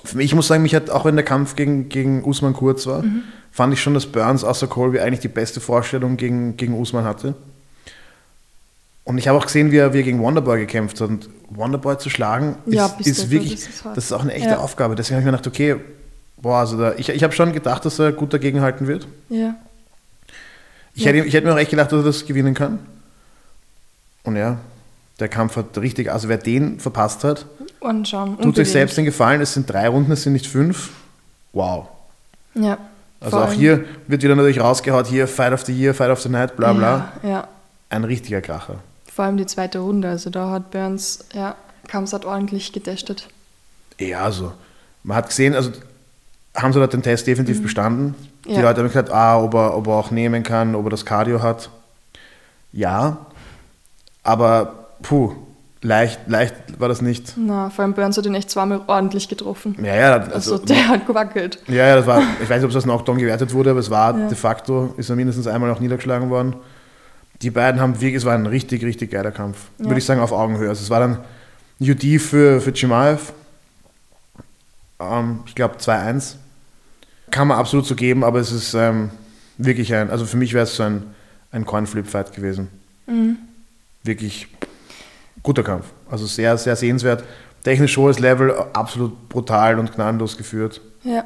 Für 0.03 0.17
mich, 0.17 0.27
ich 0.27 0.35
muss 0.35 0.47
sagen, 0.47 0.63
mich 0.63 0.75
hat 0.75 0.89
auch 0.89 1.05
wenn 1.05 1.15
der 1.15 1.25
Kampf 1.25 1.55
gegen, 1.55 1.89
gegen 1.89 2.23
Usman 2.23 2.53
kurz 2.53 2.87
war, 2.87 3.03
mhm. 3.03 3.23
fand 3.51 3.73
ich 3.73 3.81
schon, 3.81 3.93
dass 3.93 4.05
Burns 4.05 4.43
außer 4.43 4.67
Colby 4.67 4.99
eigentlich 4.99 5.19
die 5.19 5.27
beste 5.27 5.59
Vorstellung 5.59 6.17
gegen, 6.17 6.57
gegen 6.57 6.79
Usman 6.79 7.03
hatte. 7.03 7.35
Und 9.03 9.17
ich 9.17 9.27
habe 9.27 9.37
auch 9.37 9.45
gesehen, 9.45 9.71
wie 9.71 9.77
er, 9.77 9.93
wie 9.93 9.99
er 9.99 10.03
gegen 10.03 10.21
Wonderboy 10.21 10.59
gekämpft 10.59 11.01
hat. 11.01 11.09
Und 11.09 11.29
Wonderboy 11.49 11.97
zu 11.97 12.09
schlagen, 12.09 12.55
ist, 12.65 12.73
ja, 12.73 12.95
ist 12.99 13.29
wirklich, 13.29 13.55
das 13.55 13.63
ist, 13.63 13.85
das 13.85 14.05
ist, 14.05 14.11
auch 14.13 14.21
eine 14.21 14.33
echte 14.33 14.49
ja. 14.49 14.59
Aufgabe. 14.59 14.95
Deswegen 14.95 15.15
habe 15.15 15.21
ich 15.21 15.25
mir 15.25 15.37
gedacht, 15.37 15.47
okay, 15.47 15.75
boah, 16.37 16.59
also 16.59 16.77
da, 16.77 16.93
ich, 16.97 17.09
ich 17.09 17.23
habe 17.23 17.33
schon 17.33 17.51
gedacht, 17.51 17.83
dass 17.85 17.99
er 17.99 18.11
gut 18.11 18.33
dagegen 18.33 18.61
halten 18.61 18.87
wird. 18.87 19.07
Ja. 19.29 19.55
Ich, 20.93 21.03
ja. 21.03 21.11
Hätte, 21.11 21.25
ich 21.25 21.33
hätte 21.33 21.47
mir 21.47 21.53
auch 21.53 21.57
echt 21.57 21.71
gedacht, 21.71 21.91
dass 21.91 22.01
er 22.01 22.05
das 22.05 22.25
gewinnen 22.25 22.53
kann. 22.53 22.79
Und 24.23 24.35
ja, 24.35 24.57
der 25.19 25.29
Kampf 25.29 25.55
hat 25.55 25.77
richtig, 25.77 26.11
also 26.11 26.29
wer 26.29 26.37
den 26.37 26.79
verpasst 26.79 27.23
hat, 27.23 27.45
Anschauen. 27.81 28.39
tut 28.39 28.59
euch 28.59 28.71
selbst 28.71 28.97
den 28.97 29.05
Gefallen, 29.05 29.41
es 29.41 29.53
sind 29.53 29.69
drei 29.69 29.87
Runden, 29.87 30.11
es 30.11 30.23
sind 30.23 30.33
nicht 30.33 30.47
fünf. 30.47 30.91
Wow. 31.53 31.87
Ja. 32.53 32.77
Also 33.19 33.37
auch 33.37 33.51
hier 33.51 33.85
wird 34.07 34.23
wieder 34.23 34.35
natürlich 34.35 34.59
rausgehaut, 34.59 35.07
hier 35.07 35.27
Fight 35.27 35.53
of 35.53 35.63
the 35.65 35.73
Year, 35.73 35.93
Fight 35.93 36.09
of 36.09 36.19
the 36.21 36.29
Night, 36.29 36.55
bla 36.55 36.73
bla. 36.73 37.11
Ja, 37.23 37.29
ja. 37.29 37.47
Ein 37.89 38.03
richtiger 38.03 38.41
Kracher. 38.41 38.79
Vor 39.21 39.27
allem 39.27 39.37
die 39.37 39.45
zweite 39.45 39.77
Runde, 39.77 40.09
also 40.09 40.31
da 40.31 40.49
hat 40.49 40.71
Burns, 40.71 41.25
ja, 41.35 41.53
Kamsat 41.87 42.25
ordentlich 42.25 42.73
getestet. 42.73 43.27
Ja, 43.99 44.23
also 44.23 44.53
man 45.03 45.17
hat 45.17 45.27
gesehen, 45.27 45.53
also 45.53 45.69
haben 46.57 46.73
sie 46.73 46.81
hat 46.81 46.93
den 46.93 47.03
Test 47.03 47.27
definitiv 47.27 47.59
mhm. 47.59 47.61
bestanden. 47.61 48.15
Die 48.45 48.53
ja. 48.53 48.61
Leute 48.61 48.79
haben 48.79 48.87
gesagt, 48.87 49.11
ah, 49.11 49.39
ob 49.39 49.53
er, 49.53 49.77
ob 49.77 49.85
er 49.85 49.93
auch 49.93 50.09
nehmen 50.09 50.41
kann, 50.41 50.73
ob 50.73 50.87
er 50.87 50.89
das 50.89 51.05
Cardio 51.05 51.43
hat. 51.43 51.69
Ja, 52.73 53.27
aber 54.23 54.87
puh, 55.03 55.35
leicht, 55.83 56.21
leicht 56.25 56.55
war 56.79 56.87
das 56.87 57.03
nicht. 57.03 57.35
Na, 57.37 57.69
vor 57.69 57.83
allem 57.83 57.93
Burns 57.93 58.17
hat 58.17 58.25
ihn 58.25 58.33
echt 58.33 58.49
zweimal 58.49 58.81
ordentlich 58.87 59.29
getroffen. 59.29 59.77
Ja, 59.83 59.93
ja. 59.93 60.13
Also, 60.17 60.53
also 60.53 60.57
der 60.65 60.87
hat 60.87 61.05
gewackelt. 61.05 61.59
Ja, 61.67 61.85
ja, 61.85 61.95
das 61.95 62.07
war, 62.07 62.23
ich 62.41 62.49
weiß 62.49 62.59
nicht, 62.59 62.71
ob 62.71 62.75
als 62.75 62.85
Knockdown 62.85 63.19
gewertet 63.19 63.53
wurde, 63.53 63.69
aber 63.69 63.81
es 63.81 63.91
war 63.91 64.17
ja. 64.17 64.27
de 64.27 64.35
facto, 64.35 64.95
ist 64.97 65.11
er 65.11 65.15
mindestens 65.15 65.45
einmal 65.45 65.69
noch 65.69 65.79
niedergeschlagen 65.79 66.31
worden 66.31 66.55
die 67.41 67.49
beiden 67.49 67.81
haben 67.81 67.95
wirklich, 67.95 68.15
es 68.15 68.25
war 68.25 68.35
ein 68.35 68.45
richtig, 68.45 68.83
richtig 68.83 69.11
geiler 69.11 69.31
Kampf. 69.31 69.57
Ja. 69.77 69.85
Würde 69.85 69.97
ich 69.97 70.05
sagen, 70.05 70.21
auf 70.21 70.31
Augenhöhe. 70.31 70.69
Also 70.69 70.83
es 70.83 70.89
war 70.89 70.99
dann 70.99 71.19
UD 71.79 72.21
für, 72.21 72.61
für 72.61 72.71
Chimaev. 72.71 73.33
Ähm, 74.99 75.39
ich 75.45 75.55
glaube 75.55 75.75
2-1. 75.77 76.35
Kann 77.31 77.47
man 77.47 77.57
absolut 77.57 77.85
so 77.85 77.95
geben, 77.95 78.23
aber 78.23 78.39
es 78.39 78.51
ist 78.51 78.73
ähm, 78.73 79.09
wirklich 79.57 79.93
ein, 79.93 80.09
also 80.09 80.25
für 80.25 80.37
mich 80.37 80.53
wäre 80.53 80.63
es 80.63 80.75
so 80.75 80.83
ein, 80.83 81.03
ein 81.51 81.65
Coin-Flip-Fight 81.65 82.33
gewesen. 82.33 82.67
Mhm. 83.07 83.37
Wirklich 84.03 84.47
guter 85.41 85.63
Kampf. 85.63 85.85
Also 86.09 86.25
sehr, 86.25 86.57
sehr 86.57 86.75
sehenswert. 86.75 87.23
Technisch 87.63 87.95
hohes 87.97 88.19
Level, 88.19 88.53
absolut 88.73 89.29
brutal 89.29 89.79
und 89.79 89.93
gnadenlos 89.93 90.37
geführt. 90.37 90.81
Ja. 91.03 91.23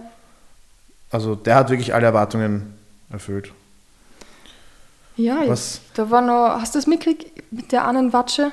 Also 1.10 1.36
der 1.36 1.56
hat 1.56 1.69
wirklich 1.69 1.93
alle 1.93 2.06
Erwartungen 2.06 2.73
erfüllt. 3.10 3.51
Ja, 5.17 5.43
Was? 5.47 5.82
da 5.93 6.10
war 6.10 6.21
noch, 6.21 6.60
hast 6.60 6.75
du 6.75 6.80
das 6.80 6.88
mitgekriegt 6.88 7.51
mit 7.51 7.71
der 7.71 7.86
anderen 7.86 8.13
Watsche? 8.13 8.51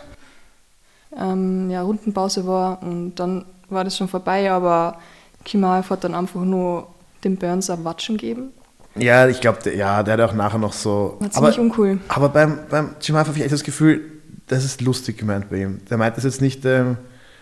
Ähm, 1.16 1.70
ja, 1.70 1.82
Rundenpause 1.82 2.46
war 2.46 2.82
und 2.82 3.16
dann 3.16 3.44
war 3.68 3.84
das 3.84 3.96
schon 3.96 4.08
vorbei, 4.08 4.50
aber 4.50 4.98
Kimaev 5.44 5.90
hat 5.90 6.04
dann 6.04 6.14
einfach 6.14 6.40
nur 6.40 6.88
dem 7.24 7.36
Burns 7.36 7.68
ein 7.68 7.84
Watschen 7.84 8.16
gegeben. 8.16 8.52
Ja, 8.94 9.26
ich 9.26 9.40
glaube, 9.40 9.74
ja, 9.74 10.02
der 10.02 10.14
hat 10.14 10.20
auch 10.20 10.34
nachher 10.34 10.58
noch 10.58 10.72
so. 10.72 11.16
War 11.18 11.30
ziemlich 11.30 11.54
aber, 11.54 11.62
uncool. 11.62 11.98
Aber 12.08 12.28
beim, 12.28 12.58
beim 12.68 12.94
Chimaev 13.00 13.28
habe 13.28 13.38
ich 13.38 13.44
echt 13.44 13.52
das 13.52 13.64
Gefühl, 13.64 14.00
das 14.46 14.64
ist 14.64 14.80
lustig 14.80 15.18
gemeint 15.18 15.50
bei 15.50 15.62
ihm. 15.62 15.80
Der 15.88 15.96
meint 15.96 16.16
das 16.16 16.24
jetzt 16.24 16.40
nicht, 16.40 16.64
ähm, 16.64 16.98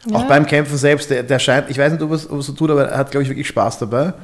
ja. 0.07 0.17
auch 0.17 0.25
beim 0.25 0.47
Kämpfen 0.47 0.77
selbst, 0.77 1.11
der, 1.11 1.23
der 1.23 1.39
scheint, 1.39 1.69
ich 1.71 1.79
weiß 1.79 1.93
nicht, 1.93 2.03
ob 2.03 2.11
er 2.11 2.15
es 2.15 2.23
so 2.25 2.53
tut, 2.53 2.71
aber 2.71 2.89
er 2.89 2.99
hat, 2.99 3.11
glaube 3.11 3.25
ich, 3.25 3.29
wirklich 3.29 3.49
Spaß 3.49 3.79
dabei. 3.79 4.15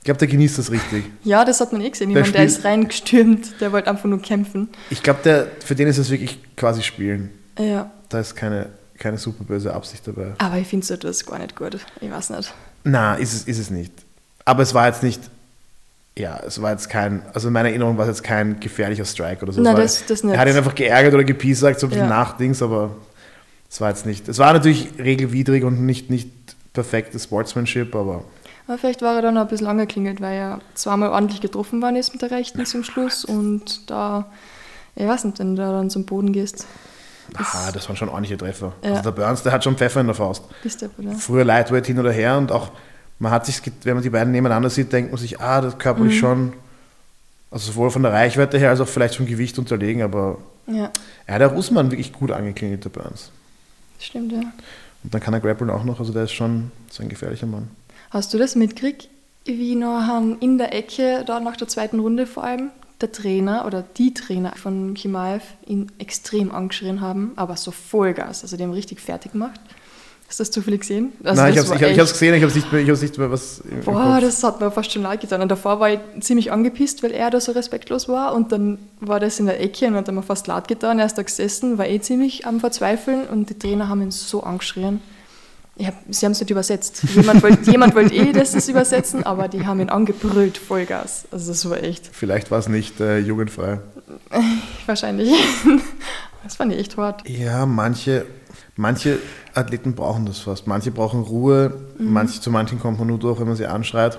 Ich 0.00 0.04
glaube, 0.04 0.18
der 0.18 0.28
genießt 0.28 0.58
das 0.58 0.70
richtig. 0.70 1.04
Ja, 1.24 1.44
das 1.44 1.60
hat 1.60 1.72
man 1.72 1.82
eh 1.82 1.90
gesehen. 1.90 2.08
Der, 2.08 2.22
Jemand, 2.22 2.34
der 2.34 2.44
ist 2.44 2.64
reingestürmt, 2.64 3.60
der 3.60 3.70
wollte 3.70 3.90
einfach 3.90 4.06
nur 4.06 4.22
kämpfen. 4.22 4.70
Ich 4.88 5.02
glaube, 5.02 5.48
für 5.62 5.74
den 5.74 5.88
ist 5.88 5.98
es 5.98 6.10
wirklich 6.10 6.38
quasi 6.56 6.82
Spielen. 6.82 7.30
Ja. 7.58 7.90
Da 8.08 8.20
ist 8.20 8.34
keine, 8.34 8.70
keine 8.98 9.18
super 9.18 9.44
böse 9.44 9.74
Absicht 9.74 10.06
dabei. 10.08 10.32
Aber 10.38 10.56
ich 10.56 10.66
finde 10.66 10.86
so 10.86 10.94
etwas 10.94 11.26
gar 11.26 11.38
nicht 11.38 11.54
gut. 11.54 11.78
Ich 12.00 12.10
weiß 12.10 12.30
nicht. 12.30 12.54
Na, 12.84 13.14
ist 13.16 13.34
es, 13.34 13.44
ist 13.44 13.58
es 13.58 13.68
nicht. 13.68 13.92
Aber 14.46 14.62
es 14.62 14.72
war 14.72 14.86
jetzt 14.86 15.02
nicht, 15.02 15.20
ja, 16.16 16.40
es 16.46 16.62
war 16.62 16.72
jetzt 16.72 16.88
kein, 16.88 17.22
also 17.34 17.48
in 17.48 17.52
meiner 17.52 17.68
Erinnerung 17.68 17.98
war 17.98 18.08
es 18.08 18.16
jetzt 18.16 18.24
kein 18.24 18.58
gefährlicher 18.58 19.04
Strike 19.04 19.42
oder 19.42 19.52
so. 19.52 19.60
Nein, 19.60 19.76
das, 19.76 20.06
das 20.06 20.24
nicht. 20.24 20.34
Er 20.34 20.40
hat 20.40 20.48
ihn 20.48 20.56
einfach 20.56 20.74
geärgert 20.74 21.12
oder 21.12 21.24
gepiesackt, 21.24 21.78
so 21.78 21.86
ein 21.86 21.90
bisschen 21.90 22.08
ja. 22.08 22.10
Nachdings, 22.10 22.62
aber 22.62 22.96
es 23.68 23.82
war 23.82 23.90
jetzt 23.90 24.06
nicht. 24.06 24.28
Es 24.28 24.38
war 24.38 24.54
natürlich 24.54 24.88
regelwidrig 24.98 25.62
und 25.64 25.84
nicht, 25.84 26.08
nicht 26.08 26.30
perfektes 26.72 27.24
Sportsmanship, 27.24 27.94
aber 27.94 28.24
aber 28.70 28.78
vielleicht 28.78 29.02
war 29.02 29.16
er 29.16 29.22
dann 29.22 29.34
noch 29.34 29.40
ein 29.40 29.48
bisschen 29.48 29.66
angeklingelt, 29.66 30.20
weil 30.20 30.38
er 30.38 30.60
zweimal 30.74 31.08
ordentlich 31.08 31.40
getroffen 31.40 31.82
worden 31.82 31.96
ist 31.96 32.12
mit 32.12 32.22
der 32.22 32.30
Rechten 32.30 32.64
zum 32.64 32.84
Schluss 32.84 33.24
und 33.24 33.90
da, 33.90 34.26
ich 34.94 35.08
weiß 35.08 35.24
nicht, 35.24 35.40
wenn 35.40 35.56
du 35.56 35.62
dann 35.62 35.90
zum 35.90 36.06
Boden 36.06 36.32
gehst. 36.32 36.68
Das, 37.36 37.48
ah, 37.52 37.72
das 37.72 37.88
waren 37.88 37.96
schon 37.96 38.08
ordentliche 38.08 38.36
Treffer. 38.36 38.72
Ja. 38.84 38.90
Also 38.90 39.02
der 39.02 39.10
Burns, 39.10 39.42
der 39.42 39.50
hat 39.50 39.64
schon 39.64 39.76
Pfeffer 39.76 40.00
in 40.00 40.06
der 40.06 40.14
Faust. 40.14 40.44
Du, 40.62 40.88
oder? 40.98 41.16
Früher 41.16 41.44
Lightweight 41.44 41.84
hin 41.88 41.98
oder 41.98 42.12
her 42.12 42.38
und 42.38 42.52
auch, 42.52 42.70
man 43.18 43.32
hat 43.32 43.44
sich, 43.44 43.60
wenn 43.82 43.94
man 43.94 44.04
die 44.04 44.10
beiden 44.10 44.30
nebeneinander 44.30 44.70
sieht, 44.70 44.92
denkt 44.92 45.10
man 45.10 45.20
sich, 45.20 45.40
ah, 45.40 45.60
das 45.60 45.76
körperlich 45.76 46.14
mhm. 46.14 46.18
schon 46.18 46.52
Also 47.50 47.72
sowohl 47.72 47.90
von 47.90 48.04
der 48.04 48.12
Reichweite 48.12 48.56
her 48.56 48.70
als 48.70 48.80
auch 48.80 48.86
vielleicht 48.86 49.16
vom 49.16 49.26
Gewicht 49.26 49.58
unterlegen, 49.58 50.02
aber 50.02 50.38
Ja, 50.68 50.92
er 51.26 51.34
hat 51.34 51.40
der 51.40 51.56
Usman 51.56 51.90
wirklich 51.90 52.12
gut 52.12 52.30
angeklingelt, 52.30 52.84
der 52.84 52.90
Burns. 52.90 53.32
stimmt, 53.98 54.30
ja. 54.30 54.42
Und 55.02 55.12
dann 55.12 55.20
kann 55.20 55.34
er 55.34 55.40
grappeln 55.40 55.70
auch 55.70 55.82
noch, 55.82 55.98
also 55.98 56.12
der 56.12 56.22
ist 56.22 56.32
schon 56.34 56.70
so 56.88 57.02
ein 57.02 57.08
gefährlicher 57.08 57.46
Mann. 57.46 57.68
Hast 58.10 58.34
du 58.34 58.38
das 58.38 58.56
mitgekriegt, 58.56 59.08
wie 59.44 59.74
nachher 59.76 60.36
in 60.40 60.58
der 60.58 60.74
Ecke, 60.74 61.24
da 61.26 61.40
nach 61.40 61.56
der 61.56 61.68
zweiten 61.68 62.00
Runde 62.00 62.26
vor 62.26 62.44
allem, 62.44 62.70
der 63.00 63.12
Trainer 63.12 63.64
oder 63.66 63.82
die 63.96 64.12
Trainer 64.12 64.52
von 64.56 64.94
Chimaev 64.94 65.42
ihn 65.66 65.90
extrem 65.98 66.52
angeschrien 66.52 67.00
haben, 67.00 67.32
aber 67.36 67.56
so 67.56 67.70
Vollgas, 67.70 68.42
also 68.42 68.56
die 68.56 68.62
haben 68.62 68.72
richtig 68.72 69.00
fertig 69.00 69.32
gemacht. 69.32 69.58
Hast 70.28 70.38
du 70.38 70.42
das 70.44 70.50
zufällig 70.52 70.82
gesehen? 70.82 71.12
Also 71.24 71.40
Nein, 71.42 71.52
ich 71.54 71.58
habe 71.58 71.66
es 72.02 72.12
gesehen, 72.12 72.34
ich 72.34 72.42
habe 72.44 72.52
nicht, 72.52 72.70
mehr- 72.72 72.82
ich 72.82 72.88
hab's 72.88 73.02
nicht 73.02 73.18
mehr 73.18 73.30
was 73.32 73.62
Boah, 73.84 73.94
Kopf. 74.14 74.20
das 74.20 74.44
hat 74.44 74.60
mir 74.60 74.70
fast 74.70 74.92
schon 74.92 75.02
leid 75.02 75.20
getan. 75.22 75.42
Und 75.42 75.48
davor 75.50 75.80
war 75.80 75.90
ich 75.90 75.98
ziemlich 76.20 76.52
angepisst, 76.52 77.02
weil 77.02 77.10
er 77.10 77.30
da 77.30 77.40
so 77.40 77.50
respektlos 77.50 78.08
war. 78.08 78.32
Und 78.36 78.52
dann 78.52 78.78
war 79.00 79.18
das 79.18 79.40
in 79.40 79.46
der 79.46 79.60
Ecke 79.60 79.86
und 79.88 79.94
hat 79.96 80.06
mir 80.12 80.22
fast 80.22 80.46
leid 80.46 80.68
getan. 80.68 81.00
Er 81.00 81.06
ist 81.06 81.18
da 81.18 81.22
gesessen, 81.22 81.78
war 81.78 81.88
eh 81.88 82.00
ziemlich 82.00 82.46
am 82.46 82.60
Verzweifeln 82.60 83.26
und 83.26 83.50
die 83.50 83.58
Trainer 83.58 83.88
haben 83.88 84.02
ihn 84.02 84.12
so 84.12 84.44
angeschrien. 84.44 85.00
Hab, 85.86 85.94
sie 86.10 86.26
haben 86.26 86.32
es 86.32 86.40
nicht 86.40 86.50
übersetzt. 86.50 87.02
Jemand 87.14 87.42
wollte 87.42 87.70
jemand 87.70 87.94
wollte 87.94 88.14
eh 88.14 88.32
das, 88.32 88.52
das 88.52 88.68
übersetzen, 88.68 89.24
aber 89.24 89.48
die 89.48 89.66
haben 89.66 89.80
ihn 89.80 89.88
angebrüllt, 89.88 90.58
Vollgas. 90.58 91.24
Also 91.30 91.52
das 91.52 91.68
war 91.70 91.82
echt, 91.82 92.08
Vielleicht 92.12 92.50
war 92.50 92.58
es 92.58 92.68
nicht 92.68 93.00
äh, 93.00 93.18
jugendfrei. 93.18 93.80
wahrscheinlich. 94.86 95.30
Das 96.42 96.56
fand 96.56 96.72
ich 96.72 96.78
echt 96.78 96.96
hart. 96.96 97.28
Ja, 97.28 97.66
manche, 97.66 98.24
manche 98.74 99.18
Athleten 99.52 99.94
brauchen 99.94 100.24
das 100.24 100.38
fast. 100.38 100.66
Manche 100.66 100.90
brauchen 100.90 101.20
Ruhe, 101.20 101.74
Mhm. 101.98 102.12
manche, 102.14 102.40
zu 102.40 102.50
manchen 102.50 102.80
kommt 102.80 102.98
man 102.98 103.08
nur 103.08 103.18
durch, 103.18 103.38
wenn 103.38 103.46
man 103.46 103.56
sie 103.56 103.66
anschreit. 103.66 104.18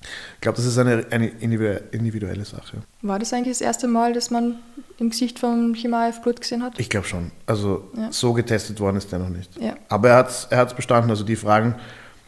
Ich 0.00 0.40
glaube, 0.40 0.56
das 0.56 0.64
ist 0.64 0.78
eine, 0.78 1.04
eine 1.10 1.28
individu- 1.28 1.80
individuelle 1.90 2.44
Sache. 2.44 2.78
War 3.02 3.18
das 3.18 3.32
eigentlich 3.32 3.58
das 3.58 3.60
erste 3.60 3.88
Mal, 3.88 4.12
dass 4.12 4.30
man 4.30 4.56
im 4.98 5.10
Gesicht 5.10 5.38
von 5.38 5.74
Chimaev 5.74 6.20
Blut 6.22 6.40
gesehen 6.40 6.62
hat? 6.62 6.78
Ich 6.78 6.88
glaube 6.88 7.06
schon. 7.06 7.32
Also 7.46 7.90
Ja. 7.96 8.12
so 8.12 8.32
getestet 8.32 8.78
worden 8.80 8.96
ist 8.96 9.10
der 9.10 9.18
noch 9.18 9.28
nicht. 9.28 9.56
Ja. 9.60 9.74
Aber 9.88 10.10
er 10.10 10.16
hat 10.16 10.30
es 10.30 10.46
er 10.50 10.58
hat's 10.58 10.74
bestanden. 10.74 11.10
Also 11.10 11.24
die 11.24 11.36
Fragen, 11.36 11.74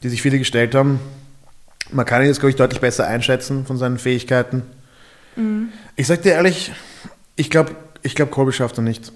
die 0.03 0.09
sich 0.09 0.21
viele 0.23 0.39
gestellt 0.39 0.75
haben, 0.75 0.99
man 1.93 2.05
kann 2.07 2.23
ihn 2.23 2.29
jetzt, 2.29 2.41
glaube 2.41 2.51
ich, 2.51 2.57
deutlich 2.57 2.81
besser 2.81 3.07
einschätzen 3.07 3.65
von 3.67 3.77
seinen 3.77 3.99
Fähigkeiten. 3.99 4.63
Mhm. 5.37 5.69
Ich 5.97 6.07
sag 6.09 6.23
dir 6.23 6.33
ehrlich, 6.33 6.73
ich 7.37 7.51
glaube, 7.51 7.75
ich 8.03 8.15
glaub, 8.15 8.31
Colby 8.31 8.53
schafft 8.53 8.79
er 8.79 8.83
nicht. 8.83 9.13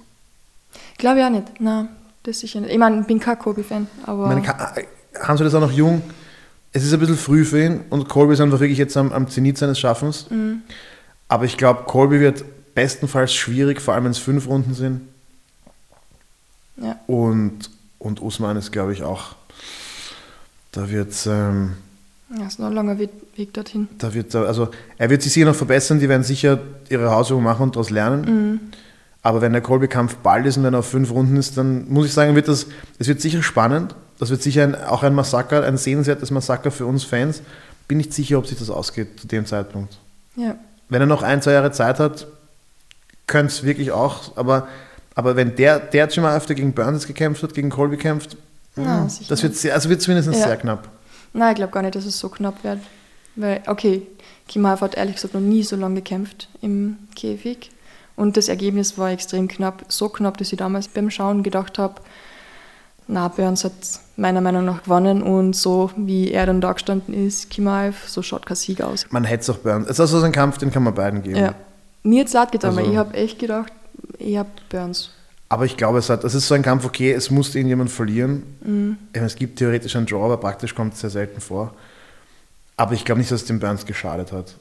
Glaube 0.98 1.18
ich 1.20 1.24
auch 1.24 1.30
nicht. 1.30 1.60
Nein, 1.60 1.88
das 2.22 2.40
sicher 2.40 2.60
nicht. 2.60 2.70
Ich 2.72 2.78
meine, 2.78 3.00
ich 3.00 3.06
bin 3.06 3.18
kein 3.18 3.38
Kobe-Fan, 3.38 3.88
aber. 4.06 4.28
Meine, 4.28 4.42
Ka- 4.42 4.74
Hans 5.20 5.40
ist 5.40 5.54
auch 5.54 5.60
noch 5.60 5.72
jung. 5.72 6.02
Es 6.76 6.84
ist 6.84 6.92
ein 6.92 6.98
bisschen 6.98 7.16
früh 7.16 7.44
für 7.44 7.64
ihn 7.64 7.80
und 7.90 8.08
Colby 8.08 8.34
ist 8.34 8.40
einfach 8.40 8.58
wirklich 8.60 8.78
jetzt 8.78 8.96
am, 8.96 9.12
am 9.12 9.28
Zenit 9.28 9.56
seines 9.58 9.78
Schaffens. 9.78 10.26
Mhm. 10.28 10.62
Aber 11.28 11.44
ich 11.44 11.56
glaube, 11.56 11.84
Colby 11.86 12.20
wird 12.20 12.44
bestenfalls 12.74 13.32
schwierig, 13.32 13.80
vor 13.80 13.94
allem 13.94 14.04
wenn 14.04 14.10
es 14.10 14.18
fünf 14.18 14.46
Runden 14.48 14.74
sind. 14.74 15.00
ja. 16.76 16.98
Und, 17.06 17.70
und 17.98 18.20
Usman 18.20 18.56
ist, 18.56 18.72
glaube 18.72 18.92
ich, 18.92 19.02
auch. 19.04 19.36
Da 20.72 20.90
wird 20.90 21.14
ähm, 21.26 21.74
Ja, 22.36 22.46
ist 22.48 22.58
noch 22.58 22.66
ein 22.66 22.72
langer 22.74 22.98
Weg, 22.98 23.10
Weg 23.36 23.54
dorthin. 23.54 23.86
da 23.98 24.12
wird 24.12 24.34
also 24.34 24.68
er 24.98 25.08
wird 25.10 25.22
sich 25.22 25.32
sicher 25.32 25.46
noch 25.46 25.54
verbessern, 25.54 26.00
die 26.00 26.08
werden 26.08 26.24
sicher 26.24 26.58
ihre 26.88 27.10
Hausübung 27.12 27.44
machen 27.44 27.62
und 27.62 27.76
daraus 27.76 27.90
lernen. 27.90 28.24
Mhm. 28.24 28.60
Aber 29.22 29.40
wenn 29.40 29.52
der 29.52 29.62
Colby-Kampf 29.62 30.16
bald 30.16 30.44
ist 30.46 30.56
und 30.56 30.64
wenn 30.64 30.74
er 30.74 30.80
auf 30.80 30.88
fünf 30.88 31.10
Runden 31.12 31.36
ist, 31.36 31.56
dann 31.56 31.88
muss 31.88 32.06
ich 32.06 32.12
sagen, 32.12 32.34
wird 32.34 32.48
das, 32.48 32.66
es 32.98 33.06
wird 33.06 33.20
sicher 33.20 33.42
spannend. 33.44 33.94
Das 34.18 34.30
wird 34.30 34.42
sicher 34.42 34.62
ein, 34.62 34.74
auch 34.74 35.02
ein 35.02 35.14
Massaker, 35.14 35.64
ein 35.64 35.76
sehenswertes 35.76 36.30
Massaker 36.30 36.70
für 36.70 36.86
uns 36.86 37.04
Fans. 37.04 37.42
Bin 37.88 37.98
nicht 37.98 38.12
sicher, 38.14 38.38
ob 38.38 38.46
sich 38.46 38.58
das 38.58 38.70
ausgeht 38.70 39.20
zu 39.20 39.26
dem 39.26 39.44
Zeitpunkt. 39.46 39.98
Ja. 40.36 40.56
Wenn 40.88 41.00
er 41.00 41.06
noch 41.06 41.22
ein, 41.22 41.42
zwei 41.42 41.52
Jahre 41.52 41.72
Zeit 41.72 41.98
hat, 41.98 42.26
könnte 43.26 43.52
es 43.52 43.64
wirklich 43.64 43.90
auch. 43.92 44.36
Aber, 44.36 44.68
aber 45.14 45.36
wenn 45.36 45.56
der, 45.56 45.78
der 45.80 46.08
Chimaev, 46.08 46.46
der 46.46 46.56
gegen 46.56 46.72
Burns 46.72 47.06
gekämpft 47.06 47.42
hat, 47.42 47.54
gegen 47.54 47.70
Colby 47.70 47.96
kämpft, 47.96 48.36
Na, 48.76 49.02
mh, 49.02 49.08
sicher 49.08 49.28
das 49.28 49.42
wird, 49.42 49.56
sehr, 49.56 49.74
also 49.74 49.88
wird 49.88 50.02
zumindest 50.02 50.32
Ja. 50.32 50.46
sehr 50.48 50.56
knapp. 50.56 50.88
Nein, 51.32 51.50
ich 51.50 51.56
glaube 51.56 51.72
gar 51.72 51.82
nicht, 51.82 51.94
dass 51.96 52.04
es 52.06 52.18
so 52.18 52.28
knapp 52.28 52.62
wird. 52.62 52.78
Weil, 53.36 53.62
okay, 53.66 54.02
Kimaev 54.48 54.80
hat 54.82 54.94
ehrlich 54.96 55.16
gesagt 55.16 55.34
noch 55.34 55.40
nie 55.40 55.62
so 55.64 55.74
lange 55.76 55.96
gekämpft 55.96 56.48
im 56.60 56.98
Käfig. 57.16 57.70
Und 58.16 58.36
das 58.36 58.48
Ergebnis 58.48 58.96
war 58.96 59.10
extrem 59.10 59.48
knapp. 59.48 59.84
So 59.88 60.08
knapp, 60.08 60.36
dass 60.38 60.52
ich 60.52 60.58
damals 60.58 60.86
beim 60.86 61.10
Schauen 61.10 61.42
gedacht 61.42 61.78
habe, 61.78 62.00
na, 63.06 63.28
Burns 63.28 63.64
hat 63.64 63.72
meiner 64.16 64.40
Meinung 64.40 64.64
nach 64.64 64.84
gewonnen. 64.84 65.22
Und 65.22 65.54
so 65.56 65.90
wie 65.96 66.30
er 66.32 66.46
dann 66.46 66.60
da 66.60 66.72
gestanden 66.72 67.14
ist, 67.14 67.50
Kimaev, 67.50 68.06
so 68.08 68.22
schaut 68.22 68.46
kein 68.46 68.56
Sieg 68.56 68.80
aus. 68.80 69.06
Man 69.10 69.24
hätte 69.24 69.42
es 69.42 69.50
auch 69.50 69.58
Burns. 69.58 69.84
Es 69.86 69.92
ist 69.92 70.00
also 70.00 70.20
so 70.20 70.24
ein 70.24 70.32
Kampf, 70.32 70.58
den 70.58 70.70
kann 70.70 70.82
man 70.82 70.94
beiden 70.94 71.22
geben. 71.22 71.36
Ja. 71.36 71.54
Mir 72.02 72.20
jetzt 72.20 72.34
leid 72.34 72.52
getan, 72.52 72.74
weil 72.76 72.80
Also- 72.84 72.92
ich 72.92 72.98
habe 72.98 73.14
echt 73.14 73.38
gedacht, 73.38 73.72
ich 74.18 74.36
habe 74.36 74.48
Burns. 74.68 75.10
Aber 75.48 75.66
ich 75.66 75.76
glaube, 75.76 75.98
es, 75.98 76.10
hat, 76.10 76.24
es 76.24 76.34
ist 76.34 76.48
so 76.48 76.54
ein 76.54 76.62
Kampf, 76.62 76.84
okay, 76.84 77.12
es 77.12 77.30
musste 77.30 77.58
irgendjemand 77.58 77.90
verlieren. 77.90 78.42
Mhm. 78.62 78.96
Es 79.12 79.36
gibt 79.36 79.58
theoretisch 79.58 79.94
einen 79.94 80.06
Draw, 80.06 80.24
aber 80.24 80.36
praktisch 80.38 80.74
kommt 80.74 80.94
es 80.94 81.00
sehr 81.00 81.10
selten 81.10 81.40
vor. 81.40 81.74
Aber 82.76 82.94
ich 82.94 83.04
glaube 83.04 83.20
nicht, 83.20 83.30
dass 83.30 83.42
es 83.42 83.46
dem 83.46 83.60
Burns 83.60 83.86
geschadet 83.86 84.32
hat. 84.32 84.54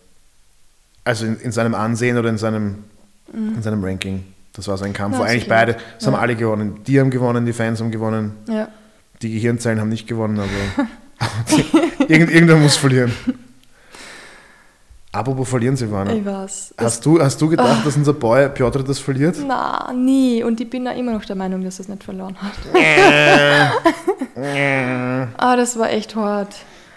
Also 1.04 1.26
in, 1.26 1.40
in 1.40 1.52
seinem 1.52 1.74
Ansehen 1.74 2.18
oder 2.18 2.30
in 2.30 2.38
seinem, 2.38 2.84
in 3.34 3.62
seinem 3.64 3.84
Ranking. 3.84 4.24
Das 4.56 4.68
war 4.68 4.78
so 4.78 4.86
ein 4.86 4.94
Kampf. 4.94 5.16
Ja, 5.16 5.20
wo 5.20 5.24
eigentlich 5.24 5.44
sicher. 5.44 5.56
beide, 5.56 5.76
es 6.00 6.06
haben 6.06 6.14
Ja. 6.14 6.20
alle 6.20 6.36
gewonnen. 6.36 6.82
Die 6.86 7.00
haben 7.00 7.10
gewonnen, 7.10 7.46
die 7.46 7.54
Fans 7.54 7.80
haben 7.80 7.92
gewonnen, 7.92 8.34
Ja. 8.48 8.68
die 9.22 9.32
Gehirnzellen 9.34 9.80
haben 9.80 9.90
nicht 9.90 10.08
gewonnen, 10.08 10.40
aber 10.40 10.88
irgend, 12.08 12.32
irgendwer 12.32 12.58
muss 12.58 12.76
verlieren. 12.78 13.12
Apropos 15.12 15.48
verlieren, 15.48 15.76
Silvana. 15.78 16.12
Ich 16.14 16.26
weiß. 16.26 16.74
Hast 16.78 17.06
du, 17.06 17.22
hast 17.22 17.40
du 17.40 17.48
gedacht, 17.48 17.86
dass 17.86 17.96
unser 17.96 18.14
Boy 18.14 18.50
Piotr 18.50 18.82
das 18.84 18.98
verliert? 18.98 19.38
na, 19.48 19.94
nie. 19.94 20.44
Und 20.44 20.60
ich 20.60 20.68
bin 20.70 20.86
da 20.86 20.92
immer 20.92 21.14
noch 21.14 21.24
der 21.26 21.36
Meinung, 21.36 21.64
dass 21.64 21.78
er 21.80 21.82
es 21.82 21.88
nicht 21.90 22.04
verloren 22.04 22.36
hat. 22.42 22.54
Ah, 24.36 25.56
das 25.56 25.78
war 25.78 25.92
echt 25.92 26.16
hart. 26.16 26.56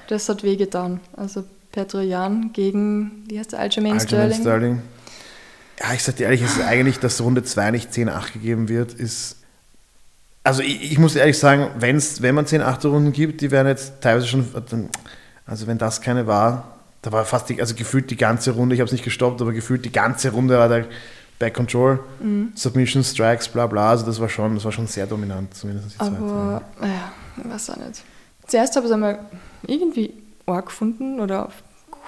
Das 0.09 0.29
hat 0.29 0.43
wehgetan. 0.43 1.01
Also 1.17 1.45
Petrojan 1.73 2.51
gegen, 2.53 3.25
wie 3.29 3.39
heißt 3.39 3.53
der, 3.53 3.61
Aljamain 3.61 3.99
Aljamain 4.01 4.33
Sterling. 4.33 4.83
Ja, 5.81 5.93
ich 5.93 6.03
sag 6.03 6.17
dir 6.17 6.25
ehrlich, 6.25 6.43
es 6.43 6.57
ist 6.57 6.65
eigentlich, 6.65 6.99
dass 6.99 7.21
Runde 7.21 7.43
2 7.43 7.71
nicht 7.71 7.93
10-8 7.93 8.33
gegeben 8.33 8.69
wird, 8.69 8.95
ist. 8.95 9.37
Also 10.43 10.63
ich, 10.63 10.93
ich 10.93 10.99
muss 10.99 11.17
ehrlich 11.17 11.39
sagen, 11.39 11.69
wenn's, 11.79 12.23
wenn 12.23 12.35
man 12.35 12.47
10-8 12.47 12.87
Runden 12.89 13.13
gibt, 13.13 13.41
die 13.41 13.51
werden 13.51 13.69
jetzt 13.69 14.01
teilweise 14.01 14.27
schon. 14.27 14.47
Also 15.45 15.67
wenn 15.67 15.79
das 15.79 16.01
keine 16.01 16.27
war, 16.27 16.77
da 17.03 17.13
war 17.13 17.25
fast 17.25 17.49
die, 17.49 17.61
also 17.61 17.75
gefühlt 17.75 18.11
die 18.11 18.17
ganze 18.17 18.53
Runde, 18.53 18.75
ich 18.75 18.81
habe 18.81 18.87
es 18.87 18.93
nicht 18.93 19.05
gestoppt, 19.05 19.41
aber 19.41 19.53
gefühlt 19.53 19.85
die 19.85 19.93
ganze 19.93 20.31
Runde 20.31 20.59
war 20.59 20.69
der 20.69 20.87
Back 21.39 21.55
Control, 21.55 22.01
Mhm. 22.21 22.53
Submission, 22.55 23.05
Strikes, 23.05 23.49
bla 23.49 23.67
bla. 23.67 23.91
Also 23.91 24.07
das 24.07 24.19
war 24.19 24.29
schon, 24.29 24.55
das 24.55 24.65
war 24.65 24.73
schon 24.73 24.87
sehr 24.87 25.07
dominant, 25.07 25.55
zumindest 25.55 25.93
die 25.93 25.99
zweite. 25.99 26.17
Aber, 26.17 26.63
ja, 26.81 27.13
weiß 27.51 27.71
auch 27.71 27.77
nicht. 27.77 28.03
Zuerst 28.47 28.75
habe 28.77 28.87
ich 28.87 28.91
es 28.91 28.95
einmal 28.95 29.19
irgendwie 29.67 30.15
arg 30.47 30.67
gefunden 30.67 31.21
oder 31.21 31.51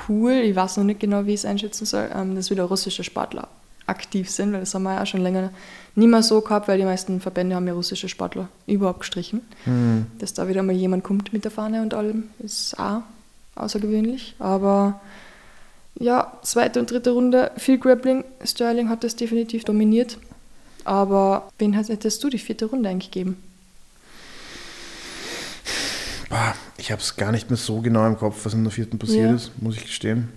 cool. 0.09 0.33
Ich 0.33 0.57
weiß 0.57 0.77
noch 0.77 0.85
nicht 0.85 1.01
genau, 1.01 1.27
wie 1.27 1.35
ich 1.35 1.41
es 1.41 1.45
einschätzen 1.45 1.87
soll, 1.87 2.09
ähm, 2.15 2.35
dass 2.35 2.51
wieder 2.51 2.65
russische 2.65 3.05
Sportler 3.05 3.49
aktiv 3.87 4.31
sind, 4.31 4.53
weil 4.53 4.61
das 4.61 4.75
haben 4.75 4.83
wir 4.83 4.95
ja 4.95 5.07
schon 5.07 5.23
länger 5.23 5.51
nicht 5.95 6.09
mehr 6.09 6.23
so 6.23 6.41
gehabt, 6.41 6.69
weil 6.69 6.79
die 6.79 6.85
meisten 6.85 7.21
Verbände 7.21 7.57
haben 7.57 7.67
ja 7.67 7.73
russische 7.73 8.09
Sportler 8.09 8.49
überhaupt 8.67 9.01
gestrichen. 9.01 9.41
Hm. 9.65 10.07
Dass 10.19 10.35
da 10.35 10.49
wieder 10.49 10.63
mal 10.63 10.75
jemand 10.75 11.05
kommt 11.05 11.33
mit 11.33 11.45
der 11.45 11.51
Fahne 11.51 11.83
und 11.83 11.95
allem, 11.95 12.25
ist 12.39 12.79
auch 12.79 13.03
außergewöhnlich. 13.57 14.37
Aber 14.39 15.01
ja, 15.99 16.33
zweite 16.43 16.79
und 16.81 16.91
dritte 16.91 17.11
Runde, 17.11 17.51
viel 17.57 17.79
Grappling. 17.79 18.25
Sterling 18.45 18.89
hat 18.89 19.05
das 19.05 19.17
definitiv 19.17 19.65
dominiert. 19.65 20.19
Aber 20.85 21.51
wen 21.59 21.73
hättest 21.73 22.23
du 22.23 22.31
die 22.31 22.39
vierte 22.39 22.67
Runde 22.67 22.89
eigentlich 22.89 23.11
gegeben? 23.11 23.43
Boah, 26.29 26.55
ich 26.77 26.93
habe 26.93 27.01
es 27.01 27.17
gar 27.17 27.33
nicht 27.33 27.49
mehr 27.51 27.57
so 27.57 27.81
genau 27.81 28.07
im 28.07 28.17
Kopf, 28.19 28.45
was 28.45 28.55
in 28.55 28.63
der 28.63 28.71
vierten 28.71 28.99
passiert 28.99 29.31
Ja. 29.31 29.35
ist, 29.37 29.53
muss 29.63 29.77
ich 29.77 29.85
gestehen. 29.87 30.29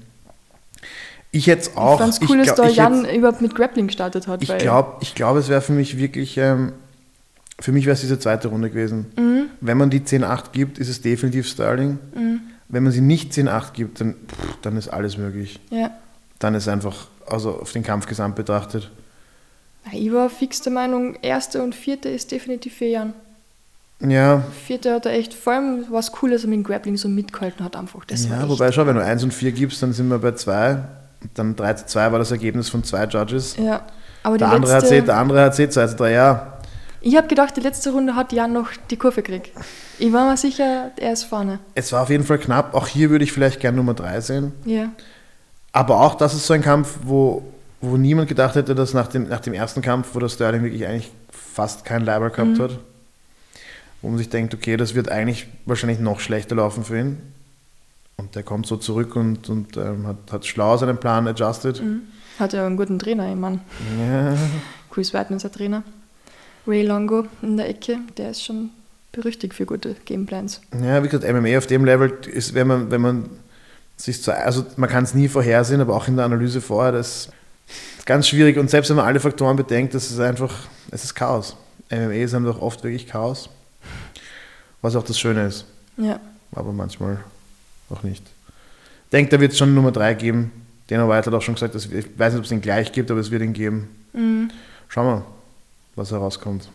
Ich 1.32 1.46
jetzt 1.46 1.78
auch. 1.78 1.94
ich 1.96 2.00
fand 2.02 2.14
es 2.14 2.30
cool, 2.30 2.38
dass 2.46 2.60
ich 2.70 2.76
Jan 2.78 3.04
jetzt- 3.06 3.16
überhaupt 3.16 3.42
mit 3.42 3.56
Grappling 3.56 3.88
gestartet 3.88 4.28
hat. 4.28 4.42
Ich 4.44 4.58
glaube, 4.58 4.98
ich 5.02 5.16
glaub, 5.16 5.38
es 5.38 5.48
wäre 5.50 5.62
für 5.62 5.72
mich 5.74 5.98
wirklich, 5.98 6.38
ähm, 6.38 6.74
für 7.60 7.72
mich 7.72 7.86
wäre 7.86 7.94
es 7.94 8.02
diese 8.02 8.20
zweite 8.20 8.48
Runde 8.50 8.70
gewesen. 8.70 9.12
Mhm. 9.18 9.46
Wenn 9.62 9.78
man 9.78 9.90
die 9.90 10.02
10-8 10.04 10.52
gibt, 10.52 10.78
ist 10.78 10.90
es 10.90 11.02
definitiv 11.02 11.48
Sterling. 11.48 12.00
Mhm. 12.16 12.42
Wenn 12.68 12.84
man 12.84 12.92
sie 12.92 13.02
nicht 13.02 13.32
10-8 13.34 13.74
gibt, 13.74 14.02
dann, 14.02 14.14
pff, 14.16 14.58
dann 14.62 14.78
ist 14.78 14.88
alles 14.88 15.18
möglich. 15.18 15.60
Ja. 15.70 15.92
Dann 16.40 16.56
ist 16.56 16.68
einfach, 16.68 17.08
also 17.28 17.60
auf 17.62 17.72
den 17.72 17.84
Kampf 17.84 18.08
gesamt 18.08 18.36
betrachtet. 18.36 18.90
Ich 19.92 20.12
war 20.12 20.30
fix 20.30 20.62
der 20.62 20.72
Meinung, 20.74 21.16
erste 21.22 21.62
und 21.64 21.76
vierte 21.76 22.10
ist 22.10 22.32
definitiv 22.32 22.76
für 22.78 22.86
Jan. 22.86 23.14
Ja, 24.08 24.44
Vierte 24.66 24.94
hat 24.94 25.06
er 25.06 25.14
echt, 25.14 25.34
vor 25.34 25.54
allem 25.54 25.86
was 25.92 26.12
cool, 26.22 26.32
dass 26.32 26.44
er 26.44 26.50
mit 26.50 26.58
dem 26.58 26.64
Grappling 26.64 26.98
so 26.98 27.08
mitgehalten 27.08 27.64
hat 27.64 27.76
einfach. 27.76 28.04
Das 28.06 28.30
war 28.30 28.40
ja 28.42 28.50
wobei 28.50 28.72
schau, 28.72 28.86
wenn 28.88 28.96
du 28.96 29.04
1 29.04 29.24
und 29.24 29.34
4 29.34 29.52
gibst, 29.52 29.82
dann 29.84 29.94
sind 29.94 30.10
wir 30.10 30.18
bei 30.18 30.32
2. 30.32 30.78
Dann 31.36 31.56
3 31.56 31.74
zu 31.76 31.86
2 31.86 32.12
war 32.12 32.18
das 32.20 32.32
Ergebnis 32.32 32.70
von 32.70 32.84
zwei 32.84 33.06
Judges. 33.06 33.56
Ja. 33.58 33.82
Aber 34.24 34.38
Der 34.40 34.50
andere, 34.50 34.74
hat 34.74 34.88
sie, 34.88 34.96
letzte, 34.96 35.06
der 35.08 35.18
andere 35.18 35.42
hat 35.44 35.56
sie 35.56 35.70
2 35.70 35.88
zu 35.88 35.96
3, 35.98 36.12
ja. 36.12 36.58
ich 37.02 37.16
habe 37.16 37.28
gedacht, 37.28 37.56
die 37.58 37.62
letzte 37.62 37.92
Runde 37.92 38.16
hat 38.16 38.34
Jan 38.34 38.54
noch 38.54 38.70
die 38.90 38.98
Kurve 38.98 39.22
gekriegt. 39.22 39.52
Ich 40.00 40.12
war 40.12 40.28
mir 40.30 40.36
sicher, 40.38 40.92
er 40.98 41.14
ist 41.14 41.24
vorne. 41.26 41.60
Es 41.76 41.92
war 41.92 42.02
auf 42.02 42.10
jeden 42.10 42.24
Fall 42.24 42.40
knapp. 42.40 42.74
Auch 42.74 42.88
hier 42.88 43.12
würde 43.12 43.24
ich 43.24 43.32
vielleicht 43.32 43.60
gerne 43.60 43.78
Nummer 43.78 43.94
3 43.94 44.20
sehen. 44.22 44.52
Ja. 44.66 44.90
Aber 45.74 46.00
auch 46.02 46.16
das 46.16 46.34
ist 46.34 46.48
so 46.48 46.54
ein 46.54 46.62
Kampf, 46.64 46.98
wo, 47.04 47.44
wo 47.82 47.98
niemand 47.98 48.28
gedacht 48.30 48.56
hätte, 48.56 48.74
dass 48.74 48.94
nach 48.96 49.08
dem, 49.08 49.28
nach 49.30 49.40
dem 49.42 49.54
ersten 49.54 49.82
Kampf, 49.84 50.10
wo 50.14 50.20
der 50.20 50.30
Sterling 50.30 50.64
wirklich 50.64 50.86
eigentlich 50.88 51.12
fast 51.32 51.86
kein 51.86 52.04
Leiber 52.04 52.30
gehabt 52.32 52.58
Mhm. 52.58 52.62
hat, 52.64 52.80
wo 54.02 54.10
man 54.10 54.18
sich 54.18 54.30
denkt, 54.30 54.54
okay, 54.54 54.78
das 54.78 54.96
wird 54.96 55.10
eigentlich 55.10 55.48
wahrscheinlich 55.66 56.00
noch 56.00 56.20
schlechter 56.20 56.56
laufen 56.56 56.84
für 56.84 57.00
ihn. 57.00 57.18
Und 58.18 58.36
der 58.36 58.44
kommt 58.44 58.68
so 58.68 58.78
zurück 58.78 59.16
und, 59.16 59.50
und 59.50 59.78
ähm, 59.78 60.06
hat, 60.08 60.32
hat 60.32 60.46
schlau 60.46 60.78
seinen 60.78 60.98
Plan 60.98 61.28
adjusted. 61.28 61.82
Mhm. 61.82 62.02
Hat 62.40 62.54
ja 62.54 62.66
einen 62.66 62.78
guten 62.78 63.00
Trainer, 63.00 63.30
ich 63.30 63.36
meine. 63.36 63.60
Ja, 64.00 64.36
Chris 64.92 65.14
Whiteman 65.14 65.38
ist 65.38 65.44
der 65.44 65.52
Trainer. 65.52 65.84
Ray 66.68 66.84
Longo 66.84 67.26
in 67.42 67.58
der 67.58 67.70
Ecke, 67.70 67.98
der 68.18 68.32
ist 68.32 68.44
schon 68.44 68.70
berüchtigt 69.12 69.54
für 69.54 69.66
gute 69.66 69.96
Gameplans. 70.06 70.62
ja, 70.84 71.04
wie 71.04 71.10
gesagt, 71.10 71.32
MMA 71.32 71.58
auf 71.58 71.68
dem 71.68 71.86
Level 71.86 72.18
ist, 72.32 72.54
wenn 72.54 72.68
man, 72.68 72.92
wenn 72.92 73.02
man 73.02 73.30
sich 73.98 74.22
so, 74.22 74.32
also 74.32 74.66
man 74.78 74.90
kann 74.90 75.04
es 75.04 75.14
nie 75.14 75.28
vorhersehen, 75.28 75.82
aber 75.82 75.96
auch 75.96 76.08
in 76.08 76.16
der 76.16 76.26
Analyse 76.26 76.62
vorher, 76.62 76.92
das 76.92 77.30
ist 77.98 78.06
ganz 78.06 78.28
schwierig. 78.28 78.58
Und 78.58 78.70
selbst 78.70 78.90
wenn 78.90 78.98
man 78.98 79.06
alle 79.06 79.20
Faktoren 79.20 79.56
bedenkt, 79.58 79.94
das 79.94 80.12
ist 80.12 80.20
einfach, 80.20 80.54
es 80.92 81.04
ist 81.04 81.16
Chaos. 81.16 81.58
MMA 81.90 82.14
ist 82.14 82.34
einfach 82.34 82.60
oft 82.62 82.84
wirklich 82.84 83.08
Chaos, 83.08 83.50
was 84.82 84.96
auch 84.96 85.04
das 85.04 85.20
Schöne 85.20 85.48
ist, 85.48 85.66
Ja, 85.98 86.20
aber 86.54 86.72
manchmal 86.72 87.24
auch 87.90 88.04
nicht. 88.04 88.24
Ich 88.24 89.12
denke, 89.12 89.32
da 89.32 89.40
wird 89.40 89.52
es 89.52 89.58
schon 89.58 89.74
Nummer 89.74 89.92
3 89.92 90.14
geben. 90.14 90.52
Dana 90.88 91.08
White 91.08 91.28
hat 91.28 91.34
auch 91.34 91.42
schon 91.42 91.56
gesagt, 91.56 91.76
dass, 91.76 91.86
ich 91.86 92.06
weiß 92.18 92.34
nicht, 92.34 92.40
ob 92.40 92.44
es 92.44 92.50
den 92.50 92.62
gleich 92.62 92.92
gibt, 92.92 93.12
aber 93.12 93.20
es 93.20 93.32
wird 93.32 93.42
ihn 93.42 93.54
geben. 93.54 93.90
mhm. 94.14 94.52
Schauen 94.88 95.06
wir, 95.06 95.26
was 95.96 96.12
herauskommt. 96.12 96.68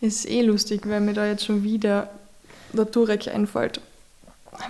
ist 0.00 0.28
eh 0.28 0.42
lustig, 0.42 0.82
weil 0.88 1.00
mir 1.00 1.14
da 1.14 1.26
jetzt 1.26 1.44
schon 1.44 1.62
wieder 1.62 2.10
der 2.72 2.90
Turek 2.90 3.28
einfällt. 3.28 3.80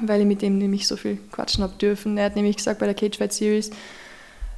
Weil 0.02 0.20
ich 0.20 0.26
mit 0.26 0.42
dem 0.42 0.58
nämlich 0.58 0.86
so 0.86 0.96
viel 0.96 1.18
quatschen 1.32 1.62
habe 1.62 1.74
dürfen. 1.78 2.18
Er 2.18 2.26
hat 2.26 2.36
nämlich 2.36 2.56
gesagt 2.56 2.80
bei 2.80 2.86
der 2.86 2.94
Cage 2.94 3.16
Fight 3.16 3.32
Series, 3.32 3.70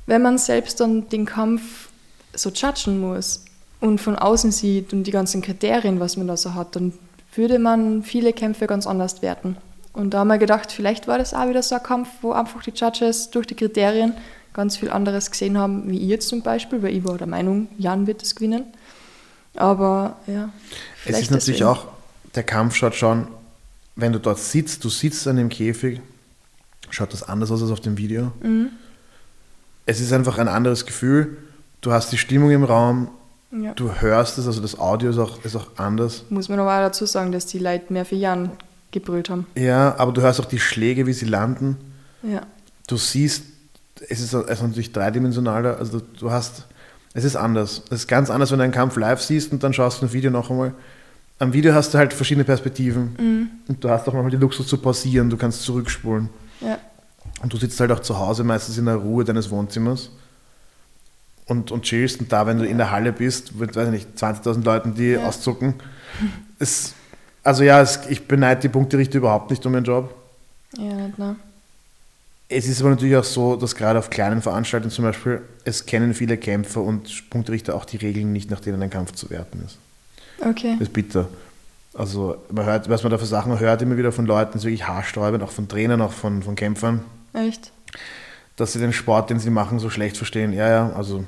wenn 0.06 0.22
man 0.22 0.38
selbst 0.38 0.80
dann 0.80 1.08
den 1.08 1.26
Kampf 1.26 1.88
so 2.34 2.50
judgen 2.50 3.00
muss 3.00 3.45
und 3.80 4.00
von 4.00 4.16
außen 4.16 4.52
sieht 4.52 4.92
und 4.92 5.04
die 5.04 5.10
ganzen 5.10 5.42
Kriterien, 5.42 6.00
was 6.00 6.16
man 6.16 6.26
da 6.26 6.36
so 6.36 6.54
hat, 6.54 6.76
dann 6.76 6.92
würde 7.34 7.58
man 7.58 8.02
viele 8.02 8.32
Kämpfe 8.32 8.66
ganz 8.66 8.86
anders 8.86 9.22
werten. 9.22 9.56
Und 9.92 10.10
da 10.10 10.20
haben 10.20 10.28
wir 10.28 10.38
gedacht, 10.38 10.72
vielleicht 10.72 11.08
war 11.08 11.18
das 11.18 11.34
auch 11.34 11.48
wieder 11.48 11.62
so 11.62 11.74
ein 11.74 11.82
Kampf, 11.82 12.08
wo 12.22 12.32
einfach 12.32 12.62
die 12.62 12.72
Judges 12.74 13.30
durch 13.30 13.46
die 13.46 13.54
Kriterien 13.54 14.14
ganz 14.52 14.76
viel 14.76 14.90
anderes 14.90 15.30
gesehen 15.30 15.58
haben, 15.58 15.90
wie 15.90 15.98
ich 15.98 16.08
jetzt 16.08 16.28
zum 16.28 16.42
Beispiel, 16.42 16.82
weil 16.82 16.94
ich 16.94 17.04
war 17.04 17.18
der 17.18 17.26
Meinung, 17.26 17.68
Jan 17.78 18.06
wird 18.06 18.22
es 18.22 18.34
gewinnen. 18.34 18.64
Aber 19.54 20.16
ja. 20.26 20.50
Es 21.04 21.20
ist 21.20 21.30
natürlich 21.30 21.60
deswegen. 21.60 21.64
auch, 21.64 21.86
der 22.34 22.42
Kampf 22.42 22.74
schaut 22.74 22.94
schon, 22.94 23.28
wenn 23.96 24.12
du 24.12 24.20
dort 24.20 24.38
sitzt, 24.38 24.84
du 24.84 24.88
sitzt 24.90 25.26
an 25.28 25.36
dem 25.36 25.48
Käfig, 25.48 26.00
schaut 26.90 27.12
das 27.12 27.22
anders 27.22 27.50
aus 27.50 27.62
als 27.62 27.70
auf 27.70 27.80
dem 27.80 27.96
Video. 27.96 28.32
Mhm. 28.42 28.70
Es 29.86 30.00
ist 30.00 30.12
einfach 30.12 30.38
ein 30.38 30.48
anderes 30.48 30.84
Gefühl. 30.84 31.38
Du 31.80 31.92
hast 31.92 32.12
die 32.12 32.18
Stimmung 32.18 32.50
im 32.50 32.64
Raum, 32.64 33.08
Ja. 33.62 33.72
du 33.74 33.90
hörst 34.00 34.38
es, 34.38 34.46
also 34.46 34.60
das 34.60 34.78
Audio 34.78 35.10
ist 35.10 35.18
auch, 35.18 35.44
ist 35.44 35.56
auch 35.56 35.68
anders. 35.76 36.24
Muss 36.30 36.48
man 36.48 36.58
aber 36.58 36.74
auch 36.74 36.80
dazu 36.88 37.06
sagen, 37.06 37.32
dass 37.32 37.46
die 37.46 37.58
Leute 37.58 37.92
mehr 37.92 38.04
für 38.04 38.16
Jan 38.16 38.50
gebrüllt 38.90 39.30
haben. 39.30 39.46
Ja, 39.56 39.94
aber 39.98 40.12
du 40.12 40.20
hörst 40.22 40.40
auch 40.40 40.44
die 40.46 40.58
Schläge, 40.60 41.06
wie 41.06 41.12
sie 41.12 41.26
landen. 41.26 41.76
Ja. 42.22 42.42
Du 42.86 42.96
siehst, 42.96 43.44
es 44.08 44.20
ist, 44.20 44.32
es 44.34 44.50
ist 44.50 44.62
natürlich 44.62 44.92
dreidimensionaler, 44.92 45.78
also 45.78 46.00
du, 46.00 46.06
du 46.20 46.30
hast, 46.30 46.64
es 47.14 47.24
ist 47.24 47.36
anders. 47.36 47.82
Es 47.90 48.00
ist 48.00 48.08
ganz 48.08 48.30
anders, 48.30 48.50
wenn 48.50 48.58
du 48.58 48.64
einen 48.64 48.72
Kampf 48.72 48.96
live 48.96 49.20
siehst 49.22 49.52
und 49.52 49.62
dann 49.62 49.72
schaust 49.72 50.00
du 50.02 50.06
ein 50.06 50.12
Video 50.12 50.30
noch 50.30 50.50
einmal. 50.50 50.72
Am 51.38 51.52
Video 51.52 51.74
hast 51.74 51.92
du 51.92 51.98
halt 51.98 52.12
verschiedene 52.14 52.44
Perspektiven 52.44 53.14
Mhm. 53.18 53.48
und 53.68 53.84
du 53.84 53.90
hast 53.90 54.08
auch 54.08 54.12
manchmal 54.14 54.30
die 54.30 54.36
Luxus 54.38 54.66
zu 54.66 54.78
pausieren, 54.78 55.28
du 55.30 55.36
kannst 55.36 55.62
zurückspulen. 55.62 56.28
Ja. 56.60 56.78
Und 57.42 57.52
du 57.52 57.56
sitzt 57.58 57.78
halt 57.80 57.92
auch 57.92 58.00
zu 58.00 58.18
Hause 58.18 58.44
meistens 58.44 58.78
in 58.78 58.86
der 58.86 58.96
Ruhe 58.96 59.24
deines 59.24 59.50
Wohnzimmers 59.50 60.10
und, 61.46 61.70
und 61.70 61.82
chillst. 61.82 62.20
Und 62.20 62.32
da, 62.32 62.46
wenn 62.46 62.58
du 62.58 62.66
in 62.66 62.78
der 62.78 62.90
Halle 62.90 63.12
bist, 63.12 63.54
mit, 63.54 63.74
weiß 63.74 63.86
ich 63.88 63.92
nicht, 63.92 64.08
20.000 64.16 64.64
Leuten, 64.64 64.94
die 64.94 65.12
Ja. 65.12 65.26
auszucken, 65.26 65.74
ist, 66.58 66.94
also 67.42 67.62
ja, 67.62 67.80
es, 67.80 68.00
ich 68.08 68.26
beneide 68.26 68.62
die 68.62 68.68
Punkterichter 68.68 69.18
überhaupt 69.18 69.50
nicht 69.50 69.64
um 69.66 69.74
ihren 69.74 69.84
Job. 69.84 70.14
Ja, 70.76 70.92
nicht, 70.92 71.18
ne? 71.18 71.36
Es 72.48 72.68
ist 72.68 72.80
aber 72.80 72.90
natürlich 72.90 73.16
auch 73.16 73.24
so, 73.24 73.56
dass 73.56 73.74
gerade 73.74 73.98
auf 73.98 74.08
kleinen 74.08 74.40
Veranstaltungen 74.40 74.92
zum 74.92 75.04
Beispiel, 75.04 75.42
es 75.64 75.84
kennen 75.84 76.14
viele 76.14 76.36
Kämpfer 76.36 76.80
und 76.80 77.28
Punkterichter 77.28 77.74
auch 77.74 77.84
die 77.84 77.96
Regeln 77.96 78.32
nicht, 78.32 78.50
nach 78.52 78.60
denen 78.60 78.80
ein 78.82 78.90
Kampf 78.90 79.12
zu 79.12 79.30
werten 79.30 79.62
ist. 79.66 79.78
Okay. 80.40 80.74
Das 80.78 80.88
ist 80.88 80.92
bitter. 80.92 81.28
Also 81.92 82.36
man 82.52 82.64
hört, 82.64 82.88
was 82.88 83.02
man 83.02 83.10
da 83.10 83.18
für 83.18 83.26
Sachen 83.26 83.58
hört, 83.58 83.82
immer 83.82 83.96
wieder 83.96 84.12
von 84.12 84.26
Leuten, 84.26 84.58
ist 84.58 84.64
wirklich 84.64 84.86
haarsträubend, 84.86 85.42
auch 85.42 85.50
von 85.50 85.66
Trainern, 85.66 86.00
auch 86.00 86.12
von, 86.12 86.42
von 86.42 86.54
Kämpfern. 86.54 87.00
Echt? 87.32 87.72
dass 88.56 88.72
sie 88.72 88.78
den 88.78 88.92
Sport, 88.94 89.28
den 89.28 89.38
sie 89.38 89.50
machen, 89.50 89.78
so 89.78 89.90
schlecht 89.90 90.16
verstehen. 90.16 90.52
Ja, 90.54 90.68
ja, 90.68 90.92
also 90.94 91.24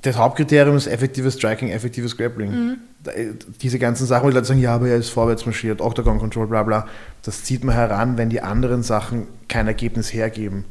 das 0.00 0.16
Hauptkriterium 0.16 0.76
ist 0.76 0.86
effektives 0.86 1.34
Striking, 1.34 1.68
effektives 1.70 2.16
Grappling. 2.16 2.78
Da- 3.04 3.12
äh, 3.12 3.34
Diese 3.60 3.78
ganzen 3.78 4.06
Sachen, 4.06 4.24
wo 4.24 4.28
die 4.30 4.34
Leute 4.34 4.46
sagen, 4.46 4.60
ja, 4.60 4.74
aber 4.74 4.88
er 4.88 4.96
ist 4.96 5.10
vorwärts 5.10 5.44
marschiert, 5.44 5.80
Octagon 5.80 6.18
Control, 6.18 6.46
bla 6.46 6.62
bla, 6.62 6.86
das 7.22 7.44
zieht 7.44 7.62
man 7.64 7.74
heran, 7.74 8.16
wenn 8.16 8.30
die 8.30 8.40
anderen 8.40 8.82
Sachen 8.82 9.26
kein 9.48 9.66
Ergebnis 9.66 10.12
hergeben. 10.12 10.64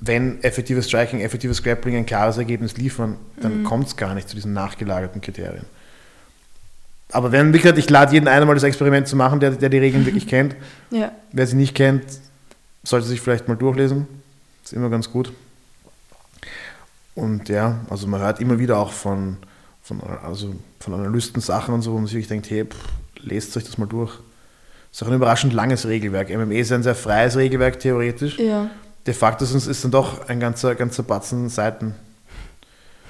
Wenn 0.00 0.42
effektives 0.42 0.86
Striking, 0.88 1.20
effektives 1.20 1.62
Grappling 1.62 1.96
ein 1.96 2.06
klares 2.06 2.36
Ergebnis 2.38 2.76
liefern, 2.76 3.16
dann 3.40 3.64
kommt 3.64 3.86
es 3.88 3.96
gar 3.96 4.14
nicht 4.14 4.28
zu 4.28 4.34
diesen 4.34 4.52
nachgelagerten 4.52 5.20
Kriterien. 5.20 5.64
Aber 7.12 7.32
wenn, 7.32 7.52
wie 7.52 7.58
gesagt, 7.58 7.76
ich 7.78 7.90
lade 7.90 8.12
jeden 8.14 8.28
ein, 8.28 8.46
mal 8.46 8.54
das 8.54 8.62
Experiment 8.62 9.08
zu 9.08 9.16
machen, 9.16 9.40
der, 9.40 9.50
der 9.52 9.68
die 9.68 9.78
Regeln 9.78 10.06
wirklich 10.06 10.26
kennt. 10.28 10.56
Ja. 10.90 11.12
Wer 11.32 11.46
sie 11.46 11.56
nicht 11.56 11.74
kennt, 11.74 12.02
sollte 12.82 13.06
sich 13.06 13.20
vielleicht 13.20 13.46
mal 13.48 13.56
durchlesen. 13.56 14.06
Ist 14.64 14.72
immer 14.72 14.90
ganz 14.90 15.10
gut. 15.10 15.32
Und 17.14 17.48
ja, 17.48 17.80
also 17.90 18.06
man 18.06 18.20
hört 18.20 18.40
immer 18.40 18.58
wieder 18.58 18.78
auch 18.78 18.92
von, 18.92 19.36
von, 19.82 20.00
also 20.22 20.54
von 20.78 20.94
Analysten 20.94 21.40
Sachen 21.42 21.74
und 21.74 21.82
so, 21.82 21.92
wo 21.92 21.96
man 21.96 22.06
sich 22.06 22.14
wirklich 22.14 22.28
denkt, 22.28 22.50
hey, 22.50 22.64
pff, 22.64 22.76
lest 23.22 23.56
euch 23.56 23.64
das 23.64 23.78
mal 23.78 23.86
durch. 23.86 24.12
Ist 24.92 25.02
auch 25.02 25.08
ein 25.08 25.14
überraschend 25.14 25.52
langes 25.52 25.86
Regelwerk. 25.86 26.30
MMA 26.30 26.54
ist 26.54 26.72
ein 26.72 26.82
sehr 26.82 26.94
freies 26.94 27.36
Regelwerk 27.36 27.78
theoretisch. 27.80 28.38
Ja. 28.38 28.70
De 29.06 29.14
facto 29.14 29.44
ist 29.44 29.54
es 29.54 29.82
dann 29.82 29.90
doch 29.90 30.28
ein 30.28 30.40
ganzer, 30.40 30.74
ganzer 30.74 31.02
Batzen 31.02 31.48
Seiten, 31.48 31.94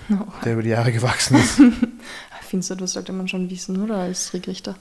No. 0.09 0.27
der 0.45 0.55
über 0.55 0.63
die 0.63 0.71
Jahre 0.71 0.93
gewachsen 0.93 1.37
ist. 1.37 1.61
Findest 2.49 2.71
du, 2.71 2.75
das 2.75 2.93
sollte 2.95 3.13
man 3.13 3.29
schon 3.29 3.49
wissen, 3.49 3.81
oder? 3.83 3.97
Als 3.99 4.33
Regrichter. 4.35 4.75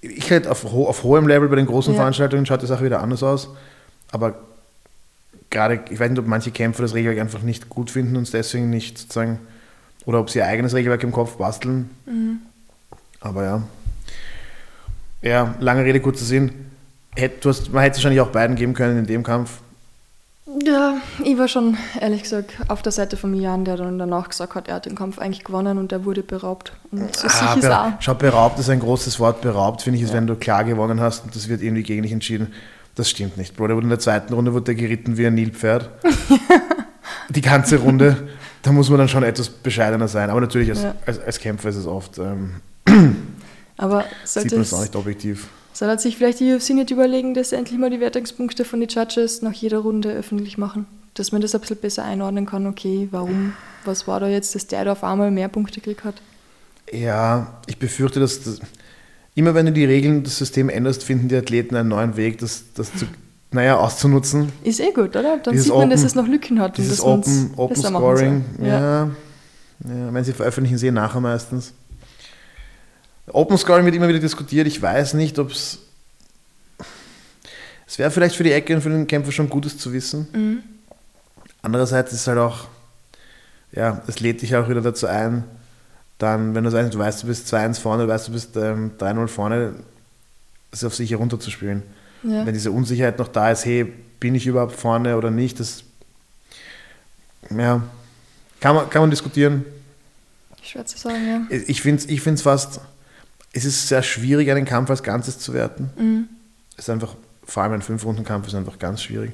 ich 0.00 0.30
halt 0.30 0.46
auf, 0.48 0.64
ho 0.64 0.86
auf 0.88 1.02
hohem 1.04 1.28
Level 1.28 1.48
bei 1.48 1.56
den 1.56 1.66
großen 1.66 1.92
Ja. 1.94 2.00
Veranstaltungen 2.00 2.44
schaut 2.46 2.62
die 2.62 2.66
Sache 2.66 2.84
wieder 2.84 3.00
anders 3.00 3.22
aus. 3.22 3.48
Aber 4.10 4.34
gerade, 5.56 5.80
ich 5.90 5.98
weiß 5.98 6.10
nicht, 6.10 6.18
ob 6.18 6.26
manche 6.26 6.50
Kämpfer 6.50 6.82
das 6.82 6.94
Regelwerk 6.94 7.20
einfach 7.20 7.42
nicht 7.42 7.68
gut 7.68 7.90
finden 7.90 8.16
und 8.16 8.24
es 8.24 8.30
deswegen 8.30 8.68
nicht 8.68 8.98
sozusagen, 8.98 9.38
oder 10.04 10.20
ob 10.20 10.30
sie 10.30 10.38
ihr 10.38 10.46
eigenes 10.46 10.74
Regelwerk 10.74 11.02
im 11.02 11.12
Kopf 11.12 11.36
basteln. 11.36 11.90
Mhm. 12.04 12.40
Aber 13.20 13.44
ja. 13.44 13.62
Ja, 15.22 15.54
lange 15.58 15.84
Rede, 15.84 16.00
kurzer 16.00 16.24
Sinn. 16.24 16.52
Hätt, 17.16 17.44
du 17.44 17.48
hast, 17.48 17.72
man 17.72 17.82
hätte 17.82 17.92
es 17.92 17.98
wahrscheinlich 17.98 18.20
auch 18.20 18.28
beiden 18.28 18.54
geben 18.54 18.74
können 18.74 18.98
in 18.98 19.06
dem 19.06 19.22
Kampf. 19.22 19.60
Ja, 20.64 20.98
ich 21.24 21.36
war 21.38 21.48
schon, 21.48 21.76
ehrlich 22.00 22.22
gesagt, 22.22 22.52
auf 22.68 22.82
der 22.82 22.92
Seite 22.92 23.16
von 23.16 23.34
Jan, 23.34 23.64
der 23.64 23.76
dann 23.78 23.98
danach 23.98 24.28
gesagt 24.28 24.54
hat, 24.54 24.68
er 24.68 24.76
hat 24.76 24.86
den 24.86 24.94
Kampf 24.94 25.18
eigentlich 25.18 25.42
gewonnen 25.42 25.78
und 25.78 25.90
er 25.90 26.04
wurde 26.04 26.22
beraubt. 26.22 26.72
Und 26.92 27.16
so 27.16 27.26
Ah, 27.26 27.30
sicher 27.30 27.56
ist 27.56 27.62
ber-. 27.62 27.96
Schau, 28.00 28.14
beraubt 28.14 28.58
ist 28.58 28.68
ein 28.68 28.80
großes 28.80 29.18
Wort. 29.18 29.40
Beraubt, 29.40 29.82
finde 29.82 29.98
ich, 29.98 30.04
ist, 30.04 30.12
wenn 30.12 30.26
du 30.26 30.36
klar 30.36 30.64
gewonnen 30.64 31.00
hast 31.00 31.24
und 31.24 31.34
das 31.34 31.48
wird 31.48 31.62
irgendwie 31.62 31.82
gegen 31.82 32.02
dich 32.02 32.12
entschieden. 32.12 32.52
Das 32.96 33.08
stimmt 33.10 33.36
nicht, 33.36 33.56
Bro. 33.56 33.68
Der 33.68 33.76
wurde 33.76 33.84
in 33.84 33.90
der 33.90 33.98
zweiten 33.98 34.32
Runde 34.34 34.52
wurde 34.52 34.64
der 34.66 34.74
geritten 34.74 35.16
wie 35.16 35.26
ein 35.26 35.34
Nilpferd. 35.34 35.90
Die 37.28 37.40
ganze 37.42 37.76
Runde. 37.78 38.28
Da 38.62 38.72
muss 38.72 38.88
man 38.90 38.98
dann 38.98 39.08
schon 39.08 39.22
etwas 39.22 39.48
bescheidener 39.48 40.08
sein. 40.08 40.30
Aber 40.30 40.40
natürlich, 40.40 40.70
als, 40.70 40.82
Ja. 40.82 40.94
als, 41.06 41.20
als 41.20 41.38
Kämpfer 41.38 41.68
ist 41.68 41.76
es 41.76 41.86
oft, 41.86 42.18
ähm, 42.18 42.54
Aber 43.76 44.04
sieht 44.24 44.50
man 44.52 44.62
es, 44.62 44.68
es 44.68 44.74
auch 44.74 44.80
nicht 44.80 44.96
objektiv. 44.96 45.48
soll 45.72 45.96
sich 45.98 46.16
vielleicht 46.16 46.40
die 46.40 46.52
UFC 46.54 46.70
nicht 46.70 46.90
überlegen, 46.90 47.34
dass 47.34 47.50
sie 47.50 47.56
endlich 47.56 47.78
mal 47.78 47.90
die 47.90 48.00
Wertungspunkte 48.00 48.64
von 48.64 48.80
den 48.80 48.88
Judges 48.88 49.42
nach 49.42 49.52
jeder 49.52 49.78
Runde 49.78 50.10
öffentlich 50.12 50.56
machen? 50.56 50.86
Dass 51.14 51.30
man 51.32 51.42
das 51.42 51.54
ein 51.54 51.60
bisschen 51.60 51.76
besser 51.76 52.04
einordnen 52.04 52.46
kann, 52.46 52.66
okay, 52.66 53.08
warum, 53.10 53.52
was 53.84 54.08
war 54.08 54.20
da 54.20 54.28
jetzt, 54.28 54.54
dass 54.54 54.66
der 54.66 54.84
da 54.86 54.92
auf 54.92 55.04
einmal 55.04 55.30
mehr 55.30 55.48
Punkte 55.48 55.80
gekriegt 55.80 56.04
hat? 56.04 56.14
Ja, 56.92 57.58
ich 57.66 57.78
befürchte, 57.78 58.20
dass 58.20 58.42
das, 58.42 58.60
immer 59.36 59.54
wenn 59.54 59.66
du 59.66 59.72
die 59.72 59.84
Regeln, 59.84 60.24
das 60.24 60.36
System 60.38 60.68
änderst, 60.68 61.04
finden 61.04 61.28
die 61.28 61.36
Athleten 61.36 61.76
einen 61.76 61.88
neuen 61.90 62.16
Weg, 62.16 62.38
das, 62.38 62.64
das 62.74 62.92
zu, 62.94 63.06
naja, 63.52 63.76
auszunutzen. 63.76 64.50
Ist 64.64 64.80
eh 64.80 64.90
gut, 64.92 65.14
oder? 65.14 65.38
Dann 65.38 65.52
Dieses 65.52 65.66
sieht 65.66 65.74
man, 65.74 65.88
dass 65.90 66.00
Open- 66.00 66.06
es 66.08 66.14
noch 66.16 66.26
Lücken 66.26 66.60
hat 66.60 66.70
und 66.70 66.78
Dieses 66.78 66.96
dass 66.98 67.04
es 67.04 67.04
Open, 67.04 67.50
Open 67.56 67.76
Scoring, 67.76 68.44
soll. 68.58 68.66
ja. 68.66 69.04
Ja. 69.04 69.10
wenn 70.12 70.24
sie 70.24 70.32
veröffentlichen, 70.32 70.78
sehen 70.78 70.94
nachher 70.94 71.20
meistens. 71.20 71.72
Open 73.28 73.58
Scoring 73.58 73.84
wird 73.84 73.94
immer 73.94 74.08
wieder 74.08 74.18
diskutiert. 74.20 74.66
Ich 74.66 74.80
weiß 74.80 75.14
nicht, 75.14 75.38
ob 75.38 75.50
es. 75.50 75.78
Es 77.86 77.98
wäre 77.98 78.10
vielleicht 78.10 78.34
für 78.36 78.42
die 78.44 78.52
Ecke 78.52 78.74
und 78.74 78.80
für 78.82 78.88
den 78.90 79.06
Kämpfer 79.06 79.30
schon 79.32 79.48
Gutes 79.48 79.78
zu 79.78 79.92
wissen. 79.92 80.26
Mhm. 80.32 80.58
Andererseits 81.62 82.12
ist 82.12 82.20
es 82.22 82.26
halt 82.26 82.38
auch, 82.38 82.66
ja, 83.72 84.02
es 84.06 84.20
lädt 84.20 84.42
dich 84.42 84.54
auch 84.56 84.68
wieder 84.68 84.80
dazu 84.80 85.06
ein, 85.06 85.44
dann, 86.18 86.54
wenn 86.54 86.64
du 86.64 86.70
sagst, 86.70 86.94
du 86.94 86.98
weißt, 86.98 87.22
du 87.22 87.26
bist 87.26 87.52
2-1 87.52 87.80
vorne, 87.80 88.04
du 88.04 88.08
weißt, 88.08 88.28
du 88.28 88.32
bist 88.32 88.56
ähm, 88.56 88.92
3-0 88.98 89.28
vorne, 89.28 89.74
es 90.72 90.84
auf 90.84 90.94
sicher 90.94 91.16
runterzuspielen. 91.16 91.82
Ja. 92.22 92.46
Wenn 92.46 92.54
diese 92.54 92.70
Unsicherheit 92.70 93.18
noch 93.18 93.28
da 93.28 93.50
ist, 93.50 93.64
hey, 93.64 93.92
bin 94.18 94.34
ich 94.34 94.46
überhaupt 94.46 94.74
vorne 94.74 95.16
oder 95.16 95.30
nicht, 95.30 95.60
das 95.60 95.84
ja, 97.50 97.82
kann 98.60 98.74
man, 98.74 98.90
kann 98.90 99.02
man 99.02 99.10
diskutieren. 99.10 99.64
Schwer 100.62 100.86
zu 100.86 100.98
sagen, 100.98 101.48
ja. 101.50 101.58
Ich 101.66 101.82
finde 101.82 102.02
es 102.02 102.08
ich 102.08 102.20
find's 102.20 102.42
fast, 102.42 102.80
es 103.52 103.64
ist 103.64 103.88
sehr 103.88 104.02
schwierig, 104.02 104.50
einen 104.50 104.64
Kampf 104.64 104.90
als 104.90 105.02
Ganzes 105.02 105.38
zu 105.38 105.52
werten. 105.52 105.90
Mhm. 105.96 106.28
Es 106.76 106.84
ist 106.84 106.90
einfach, 106.90 107.14
vor 107.44 107.62
allem 107.62 107.74
ein 107.74 107.82
Fünf-Runden-Kampf 107.82 108.48
ist 108.48 108.54
einfach 108.54 108.78
ganz 108.78 109.02
schwierig. 109.02 109.32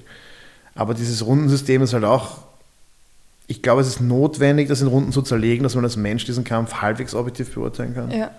Aber 0.74 0.94
dieses 0.94 1.24
Rundensystem 1.24 1.82
ist 1.82 1.94
halt 1.94 2.04
auch, 2.04 2.44
ich 3.52 3.60
glaube, 3.60 3.82
es 3.82 3.88
ist 3.88 4.00
notwendig, 4.00 4.68
das 4.68 4.80
in 4.80 4.86
Runden 4.86 5.12
zu 5.12 5.20
zerlegen, 5.20 5.62
dass 5.62 5.74
man 5.74 5.84
als 5.84 5.96
Mensch 5.96 6.24
diesen 6.24 6.42
Kampf 6.42 6.76
halbwegs 6.80 7.14
objektiv 7.14 7.52
beurteilen 7.52 7.94
kann. 7.94 8.10
Ja. 8.10 8.30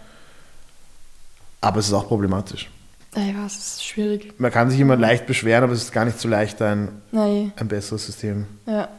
Aber 1.62 1.80
es 1.80 1.88
ist 1.88 1.94
auch 1.94 2.08
problematisch. 2.08 2.68
Ich 3.12 3.38
weiß, 3.38 3.56
es 3.56 3.74
ist 3.76 3.86
schwierig. 3.86 4.34
Man 4.40 4.50
kann 4.50 4.72
sich 4.72 4.80
immer 4.80 4.96
leicht 4.96 5.28
beschweren, 5.28 5.66
aber 5.66 5.74
es 5.74 5.84
ist 5.84 5.92
gar 5.92 6.06
nicht 6.06 6.20
so 6.20 6.28
leicht, 6.28 6.60
ein, 6.64 6.90
Nein, 7.12 7.54
ein 7.58 7.68
besseres 7.68 8.08
System 8.08 8.48
ja. 8.66 8.90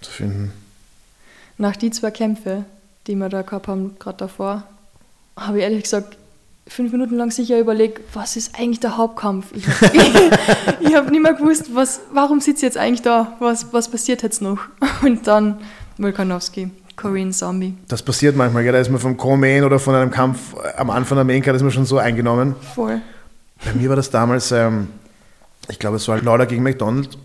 zu 0.00 0.10
finden. 0.10 0.52
Nach 1.56 1.76
die 1.76 1.92
zwei 1.92 2.10
Kämpfe, 2.10 2.64
die 3.06 3.14
wir 3.14 3.28
da 3.28 3.42
gehabt 3.42 3.68
haben, 3.68 3.96
gerade 4.00 4.18
davor, 4.18 4.64
habe 5.36 5.58
ich 5.58 5.62
ehrlich 5.62 5.84
gesagt 5.84 6.18
fünf 6.70 6.92
Minuten 6.92 7.16
lang 7.16 7.30
sicher 7.32 7.58
überlegt, 7.58 8.00
was 8.14 8.36
ist 8.36 8.54
eigentlich 8.58 8.78
der 8.80 8.96
Hauptkampf? 8.96 9.46
Ich 9.52 9.66
habe 9.66 9.92
ich 10.80 10.94
hab 10.94 11.10
nicht 11.10 11.22
mehr 11.22 11.34
gewusst, 11.34 11.74
was, 11.74 12.00
warum 12.12 12.40
sitze 12.40 12.58
ich 12.58 12.62
jetzt 12.62 12.78
eigentlich 12.78 13.02
da? 13.02 13.36
Was, 13.40 13.72
was 13.72 13.90
passiert 13.90 14.22
jetzt 14.22 14.40
noch? 14.40 14.58
Und 15.02 15.26
dann 15.26 15.58
Volkanovski, 15.98 16.70
Korean 16.96 17.32
Zombie. 17.32 17.74
Das 17.88 18.02
passiert 18.02 18.36
manchmal, 18.36 18.62
gell? 18.62 18.72
da 18.72 18.78
ist 18.78 18.88
man 18.88 19.00
vom 19.00 19.16
Co-Main 19.16 19.64
oder 19.64 19.78
von 19.80 19.94
einem 19.96 20.10
Kampf 20.12 20.54
am 20.76 20.90
Anfang 20.90 21.16
der 21.16 21.24
Main-Card 21.24 21.56
ist 21.56 21.62
man 21.62 21.72
schon 21.72 21.84
so 21.86 21.98
eingenommen. 21.98 22.54
Voll. 22.74 23.00
Bei 23.64 23.72
mir 23.74 23.88
war 23.88 23.96
das 23.96 24.08
damals, 24.10 24.52
ähm, 24.52 24.88
ich 25.68 25.78
glaube, 25.78 25.96
es 25.96 26.06
war 26.06 26.14
halt 26.14 26.24
Lawler 26.24 26.46
gegen 26.46 26.62
McDonald, 26.62 27.18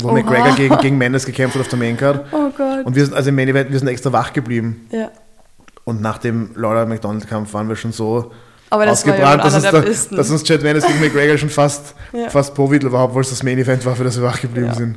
wo 0.00 0.08
Oha. 0.08 0.14
McGregor 0.14 0.54
gegen, 0.56 0.76
gegen 0.78 0.98
Mendes 0.98 1.24
gekämpft 1.24 1.54
hat 1.54 1.62
auf 1.62 1.68
der 1.68 1.78
Main-Card. 1.78 2.26
Oh 2.32 2.50
Gott. 2.56 2.84
Und 2.84 2.96
wir 2.96 3.04
sind, 3.04 3.14
also 3.14 3.28
im 3.28 3.36
Main 3.36 3.48
Event, 3.48 3.70
wir 3.70 3.78
sind 3.78 3.88
extra 3.88 4.12
wach 4.12 4.32
geblieben. 4.32 4.88
ja. 4.90 5.10
Und 5.84 6.02
nach 6.02 6.18
dem 6.18 6.50
Lawler-McDonald-Kampf 6.56 7.54
waren 7.54 7.68
wir 7.68 7.74
schon 7.74 7.90
so 7.92 8.30
Aber 8.70 8.86
das 8.86 9.04
war 9.06 9.16
ja 9.18 9.24
ausgebrannt, 9.34 9.44
dass, 9.44 9.54
uns 9.82 10.08
da, 10.08 10.16
dass 10.16 10.30
uns 10.30 10.44
Chad 10.44 10.62
Mendes 10.62 10.86
gegen 10.86 11.00
McGregor 11.00 11.36
schon 11.36 11.50
fast, 11.50 11.94
Ja. 12.12 12.30
fast 12.30 12.54
Povitl 12.54 12.90
war, 12.92 13.04
obwohl 13.04 13.22
es 13.22 13.30
das 13.30 13.42
Main 13.42 13.58
Event 13.58 13.84
war, 13.84 13.96
für 13.96 14.04
das 14.04 14.16
wir 14.16 14.22
wach 14.24 14.40
geblieben 14.40 14.68
Ja. 14.68 14.74
sind. 14.74 14.96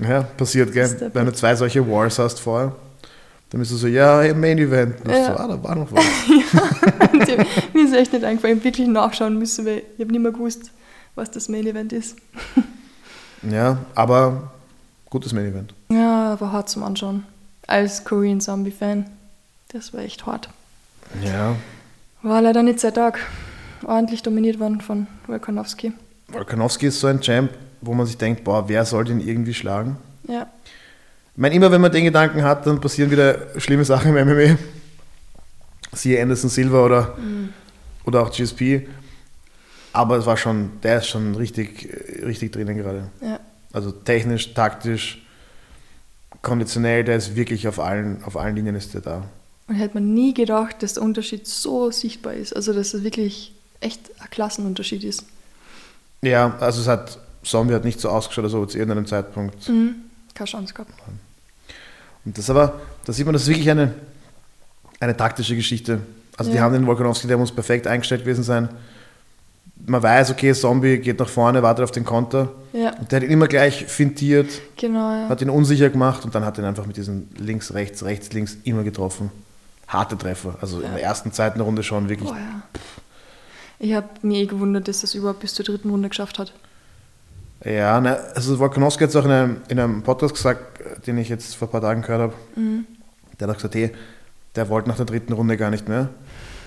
Ja, 0.00 0.22
passiert, 0.22 0.72
gell? 0.72 1.10
Wenn 1.14 1.24
du 1.26 1.32
zwei 1.32 1.54
solche 1.56 1.86
Wars 1.90 2.18
hast 2.18 2.38
vorher, 2.38 2.72
dann 3.48 3.60
bist 3.60 3.72
du 3.72 3.76
so, 3.76 3.86
ja, 3.86 4.20
hey, 4.20 4.34
Main 4.34 4.58
Event. 4.58 5.00
Und 5.02 5.10
Ja. 5.10 5.24
so, 5.26 5.32
ah, 5.42 5.48
da 5.48 5.62
war 5.62 5.74
noch 5.74 5.90
was. 5.90 6.04
Ich- 7.28 7.74
Mir 7.74 7.84
ist 7.86 7.94
echt 7.94 8.12
nicht 8.12 8.24
eingefallen, 8.24 8.58
ich 8.58 8.64
wirklich 8.64 8.86
nachschauen 8.88 9.38
müssen, 9.38 9.64
weil 9.64 9.82
ich 9.96 10.00
habe 10.04 10.12
nicht 10.12 10.20
mehr 10.22 10.32
gewusst, 10.32 10.70
was 11.14 11.30
das 11.30 11.48
Main 11.48 11.66
Event 11.66 11.92
ist. 11.94 12.16
ja, 13.50 13.78
aber 13.94 14.50
gutes 15.08 15.32
Main 15.32 15.46
Event. 15.46 15.72
Ja, 15.88 16.38
war 16.38 16.52
hart 16.52 16.68
zum 16.68 16.82
Anschauen. 16.82 17.24
Als 17.66 18.04
Korean 18.04 18.40
Zombie-Fan. 18.40 19.06
Das 19.72 19.92
war 19.94 20.00
echt 20.00 20.26
hart. 20.26 20.48
Ja, 21.24 21.56
War 22.22 22.42
leider 22.42 22.62
nicht 22.62 22.80
sehr 22.80 22.92
Tag. 22.94 23.18
Ordentlich 23.84 24.22
dominiert 24.22 24.58
worden 24.58 24.80
von 24.80 25.06
Volkanovski. 25.26 25.92
Volkanovski 26.28 26.86
ist 26.86 27.00
so 27.00 27.06
ein 27.06 27.20
Champ, 27.20 27.50
wo 27.80 27.94
man 27.94 28.06
sich 28.06 28.16
denkt, 28.18 28.42
boah, 28.44 28.68
wer 28.68 28.84
soll 28.84 29.04
den 29.04 29.20
irgendwie 29.20 29.54
schlagen? 29.54 29.96
Ja, 30.26 30.48
Ich 31.34 31.38
meine, 31.38 31.54
immer 31.54 31.70
wenn 31.70 31.80
man 31.80 31.92
den 31.92 32.04
Gedanken 32.04 32.42
hat, 32.42 32.66
dann 32.66 32.80
passieren 32.80 33.10
wieder 33.10 33.60
schlimme 33.60 33.84
Sachen 33.84 34.16
im 34.16 34.26
MMA. 34.28 34.56
Siehe 35.92 36.20
Anderson 36.20 36.50
Silva 36.50 36.84
oder, 36.84 37.16
oder 38.04 38.22
auch 38.22 38.30
GSP. 38.32 38.88
Aber 39.92 40.16
es 40.16 40.26
war 40.26 40.36
schon, 40.36 40.80
der 40.82 40.98
ist 40.98 41.06
schon 41.06 41.34
richtig, 41.36 41.88
richtig 42.24 42.52
drinnen 42.52 42.76
gerade. 42.76 43.08
ja, 43.22 43.38
Also 43.72 43.92
technisch, 43.92 44.52
taktisch, 44.52 45.24
konditionell, 46.42 47.04
der 47.04 47.16
ist 47.16 47.36
wirklich 47.36 47.66
auf 47.68 47.78
allen, 47.78 48.22
auf 48.24 48.36
allen 48.36 48.56
Linien 48.56 48.74
ist 48.74 48.92
der 48.94 49.00
da. 49.00 49.22
Und 49.68 49.74
hätte 49.74 49.94
man 49.94 50.14
nie 50.14 50.32
gedacht, 50.34 50.82
dass 50.82 50.94
der 50.94 51.02
Unterschied 51.02 51.46
so 51.46 51.90
sichtbar 51.90 52.34
ist. 52.34 52.54
Also, 52.54 52.72
dass 52.72 52.94
es 52.94 53.02
wirklich 53.02 53.52
echt 53.80 54.00
ein 54.20 54.30
Klassenunterschied 54.30 55.04
ist. 55.04 55.24
Ja, 56.22 56.56
also 56.60 56.80
es 56.80 56.88
hat, 56.88 57.18
Zombie 57.42 57.74
hat 57.74 57.84
nicht 57.84 58.00
so 58.00 58.08
ausgeschaut, 58.08 58.44
als 58.44 58.54
ob 58.54 58.70
zu 58.70 58.78
irgendeinem 58.78 59.06
Zeitpunkt. 59.06 59.68
Mhm. 59.68 59.96
Keine 60.34 60.48
Chance 60.48 60.72
gehabt. 60.74 60.92
Und 62.24 62.36
das 62.38 62.48
aber, 62.50 62.80
da 63.04 63.12
sieht 63.12 63.24
man, 63.26 63.32
das 63.32 63.42
ist 63.42 63.48
wirklich 63.48 63.70
eine, 63.70 63.94
eine 65.00 65.16
taktische 65.16 65.54
Geschichte. 65.56 66.00
Also 66.36 66.50
die 66.50 66.56
Ja. 66.56 66.62
haben 66.62 66.72
den 66.74 66.86
Volkanovski, 66.86 67.26
der 67.26 67.38
muss 67.38 67.52
perfekt 67.52 67.86
eingestellt 67.86 68.22
gewesen 68.22 68.42
sein. 68.44 68.68
Man 69.86 70.02
weiß, 70.02 70.30
okay, 70.30 70.52
Zombie 70.54 70.98
geht 70.98 71.18
nach 71.18 71.28
vorne, 71.28 71.62
wartet 71.62 71.84
auf 71.84 71.90
den 71.90 72.04
Konter. 72.04 72.48
Ja, 72.72 72.94
Und 72.98 73.12
der 73.12 73.16
hat 73.20 73.24
ihn 73.24 73.30
immer 73.30 73.46
gleich 73.46 73.84
fintiert, 73.86 74.48
genau. 74.76 75.10
Ja. 75.12 75.28
hat 75.28 75.42
ihn 75.42 75.50
unsicher 75.50 75.90
gemacht 75.90 76.24
und 76.24 76.34
dann 76.34 76.44
hat 76.44 76.58
ihn 76.58 76.64
einfach 76.64 76.86
mit 76.86 76.96
diesen 76.96 77.28
links, 77.38 77.72
rechts, 77.74 78.02
rechts, 78.04 78.32
links 78.32 78.56
immer 78.64 78.82
getroffen. 78.82 79.30
Harte 79.88 80.16
Treffer. 80.18 80.56
Also 80.60 80.78
in 80.80 80.84
Ja. 80.86 80.90
der 80.94 81.02
ersten, 81.02 81.32
zweiten 81.32 81.60
Runde 81.60 81.82
schon 81.82 82.08
wirklich. 82.08 82.28
Boah, 82.30 82.36
ja. 82.38 82.62
Ich 83.78 83.92
habe 83.94 84.08
mir 84.22 84.38
eh 84.42 84.46
gewundert, 84.46 84.88
dass 84.88 85.02
das 85.02 85.14
überhaupt 85.14 85.40
bis 85.40 85.54
zur 85.54 85.64
dritten 85.64 85.90
Runde 85.90 86.08
geschafft 86.08 86.38
hat. 86.38 86.52
Ja, 87.64 88.00
ne, 88.00 88.18
also 88.34 88.58
Volkanovski 88.58 89.04
hat 89.04 89.10
es 89.10 89.16
auch 89.16 89.24
in 89.24 89.30
einem, 89.30 89.56
in 89.68 89.78
einem 89.80 90.02
Podcast 90.02 90.34
gesagt, 90.34 91.06
den 91.06 91.18
ich 91.18 91.28
jetzt 91.28 91.56
vor 91.56 91.68
ein 91.68 91.70
paar 91.72 91.80
Tagen 91.80 92.02
gehört 92.02 92.20
habe. 92.20 92.32
Mhm. 92.54 92.86
Der 93.38 93.48
hat 93.48 93.54
auch 93.54 93.58
gesagt, 93.58 93.74
hey, 93.74 93.92
der 94.54 94.68
wollte 94.68 94.88
nach 94.88 94.96
der 94.96 95.04
dritten 95.06 95.32
Runde 95.32 95.56
gar 95.56 95.70
nicht 95.70 95.88
mehr. 95.88 96.08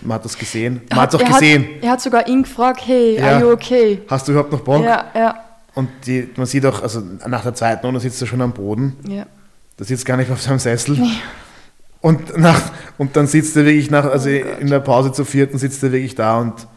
Man 0.01 0.15
hat 0.15 0.25
das 0.25 0.37
gesehen. 0.37 0.81
Man 0.89 0.99
hat 1.01 1.13
es 1.13 1.19
auch 1.19 1.23
er 1.25 1.31
gesehen. 1.33 1.63
Hat, 1.63 1.83
er 1.83 1.91
hat 1.91 2.01
sogar 2.01 2.27
ihn 2.27 2.43
gefragt, 2.43 2.81
hey, 2.85 3.17
Ja. 3.17 3.31
are 3.37 3.41
you 3.41 3.51
okay? 3.51 4.01
Hast 4.07 4.27
du 4.27 4.31
überhaupt 4.31 4.51
noch 4.51 4.61
Bock? 4.61 4.83
Ja, 4.83 5.05
ja, 5.15 5.35
Und 5.75 5.89
die, 6.05 6.29
man 6.35 6.45
sieht 6.45 6.65
auch, 6.65 6.81
also 6.81 7.01
nach 7.27 7.43
der 7.43 7.53
zweiten 7.53 7.85
Runde 7.85 7.99
sitzt 7.99 8.21
er 8.21 8.27
schon 8.27 8.41
am 8.41 8.51
Boden. 8.53 8.95
ja. 9.07 9.25
Der 9.77 9.85
sitzt 9.85 10.05
gar 10.05 10.17
nicht 10.17 10.29
auf 10.29 10.41
seinem 10.41 10.59
Sessel. 10.59 10.97
Und, 12.01 12.37
nach, 12.37 12.71
und 12.97 13.15
dann 13.15 13.27
sitzt 13.27 13.57
er 13.57 13.65
wirklich 13.65 13.91
nach, 13.91 14.05
also 14.05 14.29
Oh 14.29 14.59
in 14.59 14.67
der 14.67 14.79
Pause 14.79 15.11
zur 15.11 15.25
vierten 15.25 15.57
sitzt 15.57 15.83
er 15.83 15.91
wirklich 15.91 16.15
da 16.15 16.39
und, 16.39 16.67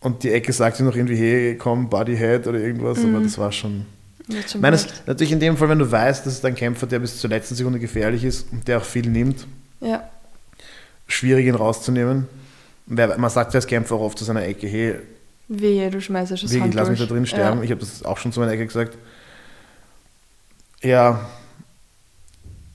und 0.00 0.22
die 0.22 0.32
Ecke 0.32 0.52
sagt 0.52 0.80
ihm 0.80 0.86
noch 0.86 0.96
irgendwie, 0.96 1.16
hey, 1.16 1.56
komm, 1.56 1.90
Bodyhead 1.90 2.46
oder 2.46 2.58
irgendwas, 2.58 2.98
aber 3.04 3.20
das 3.20 3.36
war 3.36 3.52
schon. 3.52 3.84
Ich 4.28 4.58
meine, 4.60 4.78
natürlich 5.06 5.32
in 5.32 5.40
dem 5.40 5.56
Fall, 5.56 5.68
wenn 5.68 5.78
du 5.78 5.90
weißt, 5.90 6.26
dass 6.26 6.34
es 6.34 6.44
ein 6.44 6.54
Kämpfer, 6.54 6.86
der 6.86 6.98
bis 6.98 7.18
zur 7.18 7.30
letzten 7.30 7.54
Sekunde 7.54 7.78
gefährlich 7.78 8.24
ist 8.24 8.46
und 8.50 8.66
der 8.66 8.78
auch 8.78 8.84
viel 8.84 9.08
nimmt, 9.08 9.46
Ja, 9.80 10.08
schwierig 11.06 11.46
ihn 11.46 11.54
rauszunehmen. 11.54 12.26
Man 12.86 13.30
sagt 13.30 13.52
ja 13.52 13.58
als 13.58 13.66
Kämpfer 13.66 13.96
auch 13.96 14.00
oft 14.00 14.18
zu 14.18 14.24
seiner 14.24 14.44
Ecke, 14.44 14.66
hey, 14.66 14.96
wehe, 15.48 15.90
du 15.90 16.00
schmeißt 16.00 16.32
das 16.32 16.42
wirklich, 16.42 16.62
Hand 16.62 16.74
lass 16.74 16.88
mich 16.88 16.98
da 16.98 17.06
drin 17.06 17.26
sterben. 17.26 17.62
Ich 17.62 17.70
habe 17.70 17.80
das 17.80 18.04
auch 18.04 18.18
schon 18.18 18.32
zu 18.32 18.40
meiner 18.40 18.52
Ecke 18.52 18.66
gesagt. 18.66 18.96
Ja, 20.82 21.28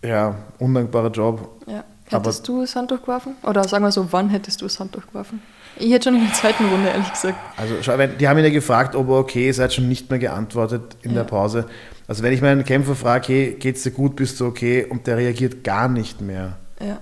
ja, 0.04 0.36
undankbarer 0.60 1.12
Job. 1.12 1.50
Ja. 1.68 1.84
Aber- 2.12 2.26
Hättest 2.30 2.48
du 2.48 2.62
das 2.62 2.76
Handtuch 2.76 3.02
geworfen? 3.02 3.36
Oder 3.44 3.64
sagen 3.64 3.84
wir 3.86 3.92
so, 3.92 4.12
wann 4.12 4.30
hättest 4.30 4.62
du 4.62 4.66
das 4.66 4.80
Handtuch 4.80 5.08
geworfen? 5.08 5.42
Ich 5.78 5.92
hätte 5.92 6.10
schon 6.10 6.16
in 6.16 6.26
der 6.26 6.34
zweiten 6.34 6.66
Runde, 6.68 6.90
ehrlich 6.90 7.10
gesagt. 7.12 7.38
Also 7.56 7.76
die 8.20 8.28
haben 8.28 8.38
ihn 8.38 8.44
ja 8.44 8.50
gefragt, 8.52 8.96
ob 8.96 9.08
er 9.08 9.16
okay 9.20 9.50
ist, 9.50 9.60
er 9.60 9.66
hat 9.66 9.74
schon 9.74 9.88
nicht 9.88 10.10
mehr 10.10 10.20
geantwortet 10.20 10.98
in 11.02 11.14
der 11.14 11.24
Ja. 11.24 11.30
Pause. 11.30 11.66
Also 12.08 12.24
wenn 12.24 12.34
ich 12.34 12.42
meinen 12.42 12.66
Kämpfer 12.66 12.96
frage, 12.96 13.28
hey, 13.28 13.56
geht's 13.58 13.84
dir 13.84 13.92
gut, 13.92 14.18
bist 14.18 14.38
du 14.42 14.46
okay, 14.48 14.86
und 14.86 15.08
der 15.08 15.16
reagiert 15.18 15.64
gar 15.64 15.88
nicht 15.88 16.20
mehr, 16.20 16.58
Ja, 16.82 16.98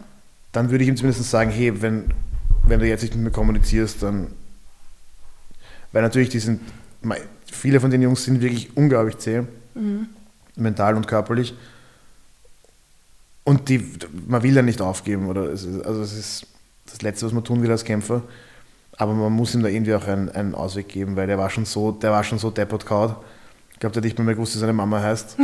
dann 0.51 0.69
würde 0.69 0.83
ich 0.83 0.89
ihm 0.89 0.95
zumindest 0.95 1.27
sagen, 1.29 1.49
hey, 1.49 1.81
wenn, 1.81 2.05
wenn 2.67 2.79
du 2.79 2.87
jetzt 2.87 3.01
nicht 3.01 3.15
mit 3.15 3.23
mir 3.23 3.31
kommunizierst, 3.31 4.03
dann, 4.03 4.27
weil 5.91 6.03
natürlich 6.03 6.29
die 6.29 6.39
sind, 6.39 6.61
viele 7.51 7.79
von 7.79 7.89
den 7.89 8.03
Jungs 8.03 8.23
sind 8.23 8.41
wirklich 8.41 8.77
unglaublich 8.77 9.17
zäh, 9.17 9.41
mhm. 9.73 10.07
mental 10.55 10.95
und 10.95 11.07
körperlich. 11.07 11.55
Und 13.49 13.67
die, 13.67 13.83
man 14.27 14.43
will 14.43 14.55
ja 14.55 14.61
nicht 14.61 14.79
aufgeben, 14.79 15.25
oder 15.25 15.45
es 15.45 15.63
ist, 15.63 15.83
also 15.83 16.01
es 16.03 16.13
ist 16.13 16.45
das 16.85 17.01
Letzte, 17.01 17.25
was 17.25 17.33
man 17.33 17.43
tun 17.43 17.63
will 17.63 17.71
als 17.71 17.83
Kämpfer. 17.83 18.21
Aber 18.95 19.15
man 19.15 19.33
muss 19.33 19.55
ihm 19.55 19.63
da 19.63 19.69
irgendwie 19.69 19.95
auch 19.95 20.05
einen, 20.05 20.29
einen 20.29 20.53
Ausweg 20.53 20.87
geben, 20.87 21.15
weil 21.15 21.25
der 21.25 21.39
war 21.39 21.49
schon 21.49 21.65
so, 21.65 21.91
der 21.91 22.11
war 22.11 22.23
schon 22.23 22.37
so 22.37 22.51
deppert 22.51 22.85
kaut. 22.85 23.15
Ich 23.73 23.79
glaube, 23.79 23.93
der 23.93 24.01
hat 24.01 24.05
nicht 24.05 24.19
mehr, 24.19 24.25
mehr 24.25 24.35
gewusst, 24.35 24.53
wie 24.53 24.59
seine 24.59 24.73
Mama 24.73 25.01
heißt. 25.01 25.35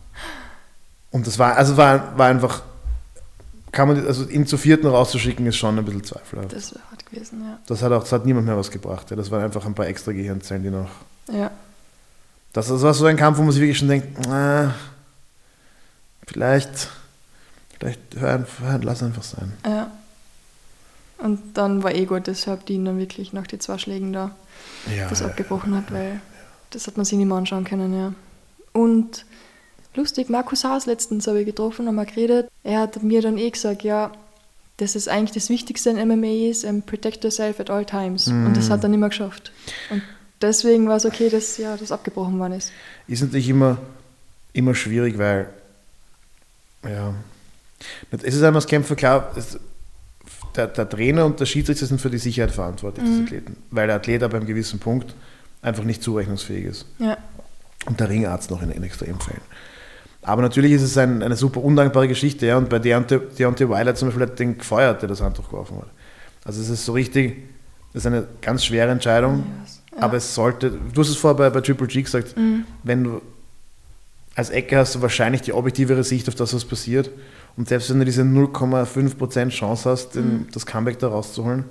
Und 1.10 1.26
das 1.26 1.38
war, 1.38 1.56
also 1.56 1.78
war, 1.78 2.18
war 2.18 2.26
einfach, 2.28 2.60
kann 3.72 3.88
man, 3.88 4.06
also 4.06 4.28
ihn 4.28 4.46
zu 4.46 4.58
vierten 4.58 4.86
rauszuschicken, 4.86 5.46
ist 5.46 5.56
schon 5.56 5.78
ein 5.78 5.86
bisschen 5.86 6.04
zweifelhaft. 6.04 6.52
das 6.52 6.74
wäre 6.74 6.84
hart 6.90 7.06
gewesen, 7.10 7.40
ja. 7.40 7.58
Das 7.68 7.82
hat 7.82 7.90
auch, 7.90 8.02
das 8.02 8.12
hat 8.12 8.26
niemand 8.26 8.44
mehr 8.44 8.58
was 8.58 8.70
gebracht. 8.70 9.08
Ja. 9.08 9.16
Das 9.16 9.30
waren 9.30 9.42
einfach 9.44 9.64
ein 9.64 9.74
paar 9.74 9.86
extra 9.86 10.12
Gehirnzellen, 10.12 10.62
die 10.62 10.68
noch. 10.68 10.90
Ja, 11.32 11.52
Das, 12.52 12.68
das 12.68 12.82
war 12.82 12.92
so 12.92 13.06
ein 13.06 13.16
Kampf, 13.16 13.38
wo 13.38 13.42
man 13.44 13.52
sich 13.52 13.62
wirklich 13.62 13.78
schon 13.78 13.88
denkt, 13.88 14.28
ah, 14.28 14.74
vielleicht, 16.28 16.88
vielleicht 17.78 18.00
hör, 18.18 18.46
hör, 18.60 18.78
lass 18.82 19.02
einfach 19.02 19.22
sein. 19.22 19.52
ja. 19.66 19.90
Und 21.20 21.40
dann 21.54 21.82
war 21.82 21.92
eh 21.92 22.04
gut, 22.04 22.28
deshalb 22.28 22.64
die 22.66 22.74
ihn 22.74 22.84
dann 22.84 22.98
wirklich 22.98 23.32
nach 23.32 23.48
den 23.48 23.58
zwei 23.58 23.76
Schlägen 23.76 24.12
da 24.12 24.36
Ja, 24.96 25.08
das 25.08 25.18
ja. 25.18 25.26
abgebrochen 25.26 25.74
hat, 25.74 25.92
weil 25.92 26.20
das 26.70 26.86
hat 26.86 26.96
man 26.96 27.04
sich 27.04 27.18
nicht 27.18 27.26
mehr 27.26 27.36
anschauen 27.36 27.64
können, 27.64 27.92
ja. 27.92 28.12
Und 28.72 29.24
lustig, 29.96 30.28
Markus 30.28 30.62
Haas 30.62 30.86
letztens 30.86 31.26
habe 31.26 31.40
ich 31.40 31.46
getroffen, 31.46 31.88
haben 31.88 31.96
wir 31.96 32.04
geredet. 32.06 32.48
Er 32.62 32.78
hat 32.80 33.02
mir 33.02 33.20
dann 33.20 33.36
eh 33.36 33.50
gesagt, 33.50 33.82
ja, 33.82 34.12
dass 34.76 34.94
es 34.94 35.08
eigentlich 35.08 35.32
das 35.32 35.50
Wichtigste 35.50 35.90
in 35.90 36.08
MMA 36.08 36.50
ist, 36.50 36.64
um, 36.64 36.82
protect 36.82 37.24
yourself 37.24 37.58
at 37.58 37.68
all 37.68 37.84
times. 37.84 38.28
Und 38.28 38.56
das 38.56 38.70
hat 38.70 38.84
er 38.84 38.88
nicht 38.88 39.00
mehr 39.00 39.08
geschafft. 39.08 39.50
Und 39.90 40.02
deswegen 40.40 40.86
war 40.88 40.98
es 40.98 41.04
okay, 41.04 41.30
dass 41.30 41.56
ja 41.56 41.76
das 41.76 41.90
abgebrochen 41.90 42.38
worden 42.38 42.52
ist. 42.52 42.70
Ist 43.08 43.22
natürlich 43.22 43.48
immer, 43.48 43.78
immer 44.52 44.76
schwierig, 44.76 45.18
weil 45.18 45.48
ja, 46.84 47.14
es 48.10 48.22
ist 48.22 48.42
einmal 48.42 48.56
als 48.56 48.66
Kämpfer 48.66 48.96
klar, 48.96 49.32
es, 49.36 49.58
der, 50.56 50.66
der, 50.66 50.88
Trainer 50.88 51.24
und 51.24 51.38
der 51.38 51.46
Schiedsrichter 51.46 51.86
sind 51.86 52.00
für 52.00 52.10
die 52.10 52.18
Sicherheit 52.18 52.50
verantwortlich 52.50 53.06
mhm. 53.06 53.12
des 53.12 53.26
Athleten, 53.26 53.56
weil 53.70 53.86
der 53.86 53.96
Athlet 53.96 54.22
ab 54.22 54.34
einem 54.34 54.46
gewissen 54.46 54.78
Punkt 54.78 55.14
einfach 55.62 55.84
nicht 55.84 56.02
zurechnungsfähig 56.02 56.64
ist. 56.64 56.86
Ja. 56.98 57.16
Und 57.86 58.00
der 58.00 58.08
Ringarzt 58.08 58.50
noch 58.50 58.62
in, 58.62 58.70
in 58.70 58.82
Extremfällen. 58.82 59.40
Aber 60.22 60.42
natürlich 60.42 60.72
ist 60.72 60.82
es 60.82 60.98
ein, 60.98 61.22
eine 61.22 61.36
super 61.36 61.62
undankbare 61.62 62.08
Geschichte. 62.08 62.46
Ja? 62.46 62.58
Und 62.58 62.68
bei 62.68 62.78
Deontay, 62.78 63.20
Deontay 63.38 63.68
Wilder 63.68 63.94
zum 63.94 64.08
Beispiel 64.08 64.26
hat 64.26 64.38
den 64.38 64.58
gefeuert, 64.58 65.00
der 65.00 65.08
das 65.08 65.20
Handtuch 65.20 65.48
geworfen 65.48 65.78
hat. 65.78 65.88
Also 66.44 66.60
es 66.60 66.68
ist 66.68 66.84
so 66.84 66.92
richtig, 66.92 67.36
das 67.92 68.02
ist 68.02 68.06
eine 68.06 68.26
ganz 68.42 68.64
schwere 68.64 68.90
Entscheidung. 68.90 69.46
Yes. 69.62 69.82
Ja. 69.92 70.02
Aber 70.02 70.16
es 70.16 70.34
sollte, 70.34 70.70
du 70.70 71.00
hast 71.00 71.08
es 71.08 71.16
vorher 71.16 71.36
bei, 71.36 71.50
bei 71.50 71.60
Triple 71.60 71.86
G 71.86 72.02
gesagt, 72.02 72.36
mhm. 72.36 72.64
wenn 72.82 73.04
du 73.04 73.22
als 74.38 74.50
Ecke 74.50 74.76
hast 74.76 74.94
du 74.94 75.02
wahrscheinlich 75.02 75.42
die 75.42 75.52
objektivere 75.52 76.04
Sicht 76.04 76.28
auf 76.28 76.36
das, 76.36 76.54
was 76.54 76.64
passiert. 76.64 77.10
Und 77.56 77.68
selbst 77.68 77.90
wenn 77.90 77.98
du 77.98 78.04
diese 78.04 78.22
0,5% 78.22 79.48
Chance 79.48 79.90
hast, 79.90 80.14
den, 80.14 80.32
mhm. 80.32 80.46
das 80.52 80.64
Comeback 80.64 81.00
da 81.00 81.08
rauszuholen, 81.08 81.64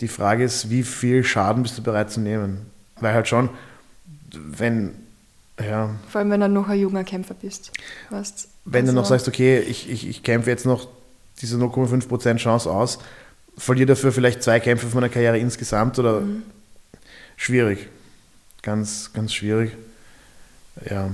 die 0.00 0.06
Frage 0.06 0.44
ist, 0.44 0.70
wie 0.70 0.84
viel 0.84 1.24
Schaden 1.24 1.64
bist 1.64 1.76
du 1.76 1.82
bereit 1.82 2.12
zu 2.12 2.20
nehmen? 2.20 2.66
Weil 3.00 3.14
halt 3.14 3.26
schon, 3.26 3.48
wenn 4.32 4.92
ja. 5.60 5.90
Vor 6.08 6.20
allem, 6.20 6.30
wenn 6.30 6.40
du 6.40 6.48
noch 6.48 6.68
ein 6.68 6.78
junger 6.78 7.02
Kämpfer 7.02 7.34
bist. 7.34 7.72
Weißt, 8.10 8.48
wenn 8.64 8.82
also 8.82 8.92
du 8.92 9.00
noch 9.00 9.06
sagst, 9.06 9.26
okay, 9.26 9.58
ich, 9.58 9.90
ich, 9.90 10.08
ich 10.08 10.22
kämpfe 10.22 10.50
jetzt 10.50 10.66
noch 10.66 10.86
diese 11.42 11.56
0,5% 11.56 12.36
Chance 12.36 12.70
aus, 12.70 13.00
verliere 13.58 13.86
dafür 13.86 14.12
vielleicht 14.12 14.44
zwei 14.44 14.60
Kämpfe 14.60 14.86
von 14.86 15.00
meiner 15.00 15.12
Karriere 15.12 15.40
insgesamt 15.40 15.98
oder 15.98 16.20
mhm. 16.20 16.44
schwierig. 17.36 17.88
Ganz, 18.62 19.12
ganz 19.12 19.34
schwierig. 19.34 19.72
Ja. 20.88 21.10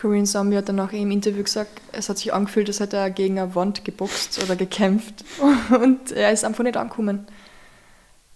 Korean 0.00 0.26
Zombie 0.26 0.56
hat 0.56 0.68
dann 0.68 0.78
auch 0.78 0.92
im 0.92 1.10
Interview 1.10 1.42
gesagt, 1.42 1.80
es 1.90 2.08
hat 2.08 2.18
sich 2.18 2.32
angefühlt, 2.32 2.68
als 2.68 2.78
hätte 2.78 2.96
er 2.96 3.10
gegen 3.10 3.38
eine 3.38 3.54
Wand 3.54 3.84
geboxt 3.84 4.42
oder 4.42 4.54
gekämpft. 4.54 5.24
Und 5.70 6.12
er 6.12 6.30
ist 6.30 6.44
einfach 6.44 6.62
nicht 6.62 6.76
angekommen. 6.76 7.26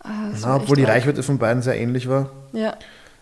Ah, 0.01 0.33
Na, 0.41 0.57
obwohl 0.57 0.77
die 0.77 0.85
Reichweite 0.85 1.23
von 1.23 1.39
beiden 1.39 1.63
sehr 1.63 1.79
ähnlich 1.79 2.09
war. 2.09 2.31
Ja. 2.53 2.77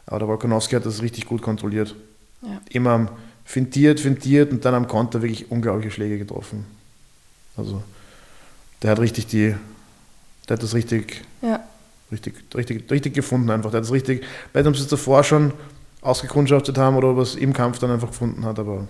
Aber 0.07 0.20
der 0.20 0.28
Volkanowski 0.28 0.74
hat 0.74 0.86
das 0.86 1.03
richtig 1.03 1.26
gut 1.26 1.43
kontrolliert. 1.43 1.95
Ja. 2.41 2.61
Immer 2.70 3.11
fintiert, 3.45 4.01
fintiert 4.01 4.51
und 4.53 4.64
dann 4.64 4.74
am 4.74 4.88
Konter 4.88 5.20
wirklich 5.20 5.51
unglaubliche 5.51 5.91
Schläge 5.91 6.16
getroffen. 6.16 6.64
Also 7.59 7.82
der 8.82 8.93
hat 8.93 9.01
richtig 9.01 9.26
die, 9.26 9.55
der 10.49 10.57
hat 10.57 10.62
das 10.62 10.72
richtig, 10.72 11.22
ja. 11.43 11.62
richtig, 12.11 12.43
richtig, 12.55 12.91
richtig 12.91 13.12
gefunden 13.12 13.51
einfach. 13.51 13.70
Der 13.70 13.78
hat 13.78 13.84
das 13.84 13.93
richtig, 13.93 14.24
ob 14.55 14.76
sie 14.76 14.82
es 14.82 14.88
davor 14.88 15.24
schon 15.24 15.53
ausgekundschaftet 16.03 16.78
haben 16.78 16.96
oder 16.96 17.16
was 17.16 17.34
im 17.34 17.53
Kampf 17.53 17.78
dann 17.78 17.90
einfach 17.90 18.09
gefunden 18.09 18.44
hat, 18.44 18.59
aber 18.59 18.88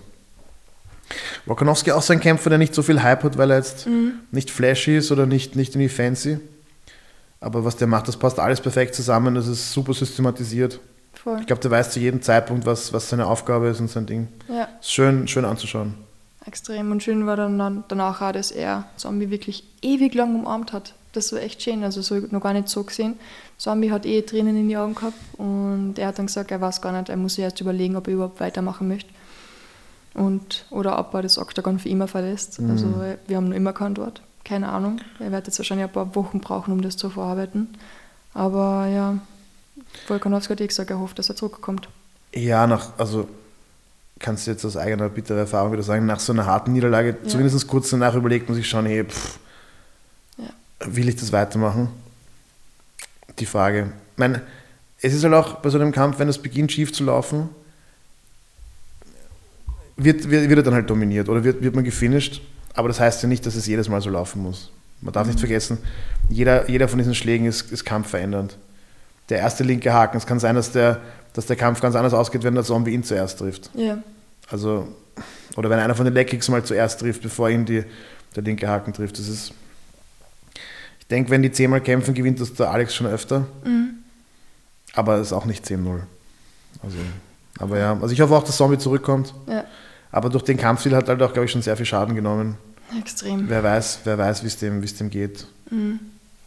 Volkanowski 1.45 1.91
auch 1.91 2.01
so 2.01 2.13
ein 2.13 2.19
Kämpfer, 2.19 2.49
der 2.49 2.59
nicht 2.59 2.73
so 2.73 2.81
viel 2.81 3.01
Hype 3.01 3.23
hat, 3.23 3.37
weil 3.37 3.51
er 3.51 3.57
jetzt 3.57 3.87
mhm. 3.87 4.13
nicht 4.31 4.49
flashy 4.49 4.97
ist 4.97 5.11
oder 5.11 5.25
nicht, 5.25 5.55
nicht 5.55 5.75
irgendwie 5.75 5.89
fancy. 5.89 6.39
Aber 7.39 7.65
was 7.65 7.75
der 7.75 7.87
macht, 7.87 8.07
das 8.07 8.17
passt 8.17 8.39
alles 8.39 8.61
perfekt 8.61 8.93
zusammen, 8.95 9.35
das 9.35 9.47
ist 9.47 9.73
super 9.73 9.93
systematisiert. 9.93 10.79
Voll. 11.13 11.39
Ich 11.39 11.47
glaube, 11.47 11.61
der 11.61 11.71
weiß 11.71 11.91
zu 11.91 11.99
jedem 11.99 12.21
Zeitpunkt, 12.21 12.65
was, 12.65 12.93
was 12.93 13.09
seine 13.09 13.27
Aufgabe 13.27 13.67
ist 13.67 13.79
und 13.79 13.89
sein 13.89 14.05
Ding. 14.05 14.27
Ja. 14.47 14.67
Ist 14.79 14.91
schön, 14.91 15.27
schön 15.27 15.45
anzuschauen. 15.45 15.95
Extrem. 16.45 16.91
Und 16.91 17.03
schön 17.03 17.27
war 17.27 17.35
dann 17.35 17.83
danach 17.87 18.21
auch, 18.21 18.31
dass 18.31 18.51
er 18.51 18.85
Zombie 18.95 19.29
wirklich 19.29 19.63
ewig 19.81 20.13
lang 20.15 20.35
umarmt 20.35 20.73
hat. 20.73 20.93
Das 21.13 21.33
war 21.33 21.41
echt 21.41 21.61
schön. 21.61 21.83
Also 21.83 22.01
so 22.01 22.15
noch 22.15 22.41
gar 22.41 22.53
nicht 22.53 22.69
so 22.69 22.83
gesehen. 22.83 23.15
Zombie 23.57 23.91
hat 23.91 24.05
eh 24.05 24.21
Tränen 24.21 24.55
in 24.55 24.67
die 24.69 24.77
Augen 24.77 24.95
gehabt 24.95 25.17
und 25.37 25.95
er 25.97 26.07
hat 26.07 26.19
dann 26.19 26.27
gesagt, 26.27 26.51
er 26.51 26.61
weiß 26.61 26.81
gar 26.81 26.91
nicht, 26.93 27.09
er 27.09 27.17
muss 27.17 27.35
sich 27.35 27.43
erst 27.43 27.61
überlegen, 27.61 27.95
ob 27.95 28.07
er 28.07 28.13
überhaupt 28.13 28.39
weitermachen 28.39 28.87
möchte. 28.87 29.09
Und, 30.13 30.65
oder 30.71 30.99
ob 30.99 31.13
er 31.13 31.21
das 31.21 31.37
Oktagon 31.37 31.79
für 31.79 31.89
immer 31.89 32.07
verlässt. 32.07 32.59
Mhm. 32.59 32.71
Also 32.71 33.03
wir 33.27 33.37
haben 33.37 33.49
noch 33.49 33.55
immer 33.55 33.73
kein 33.73 33.95
Wort. 33.97 34.21
Keine 34.43 34.69
Ahnung. 34.69 34.99
Er 35.19 35.31
wird 35.31 35.47
jetzt 35.47 35.59
wahrscheinlich 35.59 35.87
ein 35.87 35.93
paar 35.93 36.15
Wochen 36.15 36.41
brauchen, 36.41 36.73
um 36.73 36.81
das 36.81 36.97
zu 36.97 37.09
verarbeiten. 37.09 37.69
Aber 38.33 38.87
ja, 38.87 39.19
Volkanowski 40.07 40.53
hat 40.53 40.61
eh 40.61 40.67
gesagt, 40.67 40.89
er 40.89 40.99
hofft, 40.99 41.19
dass 41.19 41.29
er 41.29 41.35
zurückkommt. 41.35 41.87
Ja, 42.33 42.65
nach, 42.67 42.97
also 42.97 43.27
kannst 44.19 44.47
du 44.47 44.51
jetzt 44.51 44.65
aus 44.65 44.77
eigener 44.77 45.09
bitterer 45.09 45.39
Erfahrung 45.39 45.73
wieder 45.73 45.83
sagen, 45.83 46.05
nach 46.05 46.19
so 46.19 46.33
einer 46.33 46.45
harten 46.45 46.73
Niederlage, 46.73 47.17
ja. 47.21 47.29
zumindest 47.29 47.67
kurz 47.67 47.89
danach 47.89 48.15
überlegt 48.15 48.47
man 48.49 48.55
sich 48.55 48.67
schon, 48.67 48.85
hey, 48.85 49.03
pff. 49.03 49.39
Will 50.85 51.09
ich 51.09 51.15
das 51.15 51.31
weitermachen? 51.31 51.89
Die 53.39 53.45
Frage. 53.45 53.91
Ich 54.13 54.17
meine, 54.17 54.41
es 55.01 55.13
ist 55.13 55.23
halt 55.23 55.33
auch 55.33 55.55
bei 55.55 55.69
so 55.69 55.79
einem 55.79 55.91
Kampf, 55.91 56.19
wenn 56.19 56.29
es 56.29 56.37
beginnt 56.37 56.71
schief 56.71 56.93
zu 56.93 57.03
laufen, 57.03 57.49
wird, 59.97 60.29
wird, 60.29 60.49
wird 60.49 60.59
er 60.59 60.63
dann 60.63 60.73
halt 60.73 60.89
dominiert 60.89 61.29
oder 61.29 61.43
wird, 61.43 61.61
wird 61.61 61.75
man 61.75 61.83
gefinisht. 61.83 62.41
Aber 62.73 62.87
das 62.87 62.99
heißt 62.99 63.21
ja 63.23 63.29
nicht, 63.29 63.45
dass 63.45 63.55
es 63.55 63.67
jedes 63.67 63.89
Mal 63.89 64.01
so 64.01 64.09
laufen 64.09 64.41
muss. 64.41 64.71
Man 65.01 65.13
darf 65.13 65.25
mhm. 65.25 65.31
nicht 65.31 65.39
vergessen, 65.39 65.79
jeder, 66.29 66.69
jeder 66.69 66.87
von 66.87 66.99
diesen 66.99 67.15
Schlägen 67.15 67.45
ist, 67.45 67.71
ist 67.71 67.85
kampfverändernd 67.85 68.57
der 69.31 69.39
erste 69.39 69.63
linke 69.63 69.91
Haken. 69.93 70.17
Es 70.17 70.27
kann 70.27 70.39
sein, 70.39 70.55
dass 70.55 70.71
der, 70.71 70.99
dass 71.33 71.45
der 71.45 71.55
Kampf 71.55 71.79
ganz 71.79 71.95
anders 71.95 72.13
ausgeht, 72.13 72.43
wenn 72.43 72.53
der 72.53 72.63
Zombie 72.63 72.91
ihn 72.91 73.03
zuerst 73.03 73.39
trifft. 73.39 73.71
Ja. 73.73 74.03
Also, 74.49 74.87
oder 75.55 75.69
wenn 75.69 75.79
einer 75.79 75.95
von 75.95 76.05
den 76.05 76.13
Leckkicks 76.13 76.49
mal 76.49 76.63
zuerst 76.63 76.99
trifft, 76.99 77.21
bevor 77.21 77.49
ihn 77.49 77.65
die, 77.65 77.83
der 78.35 78.43
linke 78.43 78.67
Haken 78.67 78.93
trifft. 78.93 79.17
Das 79.17 79.29
ist, 79.29 79.53
denke, 81.11 81.29
wenn 81.29 81.43
die 81.43 81.51
zehnmal 81.51 81.81
kämpfen, 81.81 82.13
gewinnt 82.13 82.39
das 82.39 82.53
der 82.53 82.71
Alex 82.71 82.95
schon 82.95 83.07
öfter. 83.07 83.45
Mhm. 83.63 83.97
Aber 84.93 85.17
es 85.17 85.27
ist 85.27 85.33
auch 85.33 85.45
nicht 85.45 85.65
10-0. 85.65 85.99
Also, 86.83 86.97
aber 87.59 87.77
ja, 87.77 87.93
also 87.93 88.09
ich 88.09 88.21
hoffe 88.21 88.35
auch, 88.35 88.43
dass 88.43 88.57
Zombie 88.57 88.77
zurückkommt. 88.77 89.33
Ja. 89.47 89.65
Aber 90.11 90.29
durch 90.29 90.43
den 90.43 90.57
Kampfstil 90.57 90.95
hat 90.95 91.05
er 91.05 91.09
halt 91.09 91.21
auch, 91.21 91.33
glaube 91.33 91.45
ich, 91.45 91.51
schon 91.51 91.61
sehr 91.61 91.77
viel 91.77 91.85
Schaden 91.85 92.15
genommen. 92.15 92.57
Extrem. 92.99 93.47
Wer 93.47 93.63
weiß, 93.63 93.99
wer 94.03 94.17
weiß, 94.17 94.43
wie 94.43 94.47
es 94.47 94.57
dem, 94.57 94.81
dem 94.83 95.09
geht. 95.09 95.45
Mhm. 95.69 95.99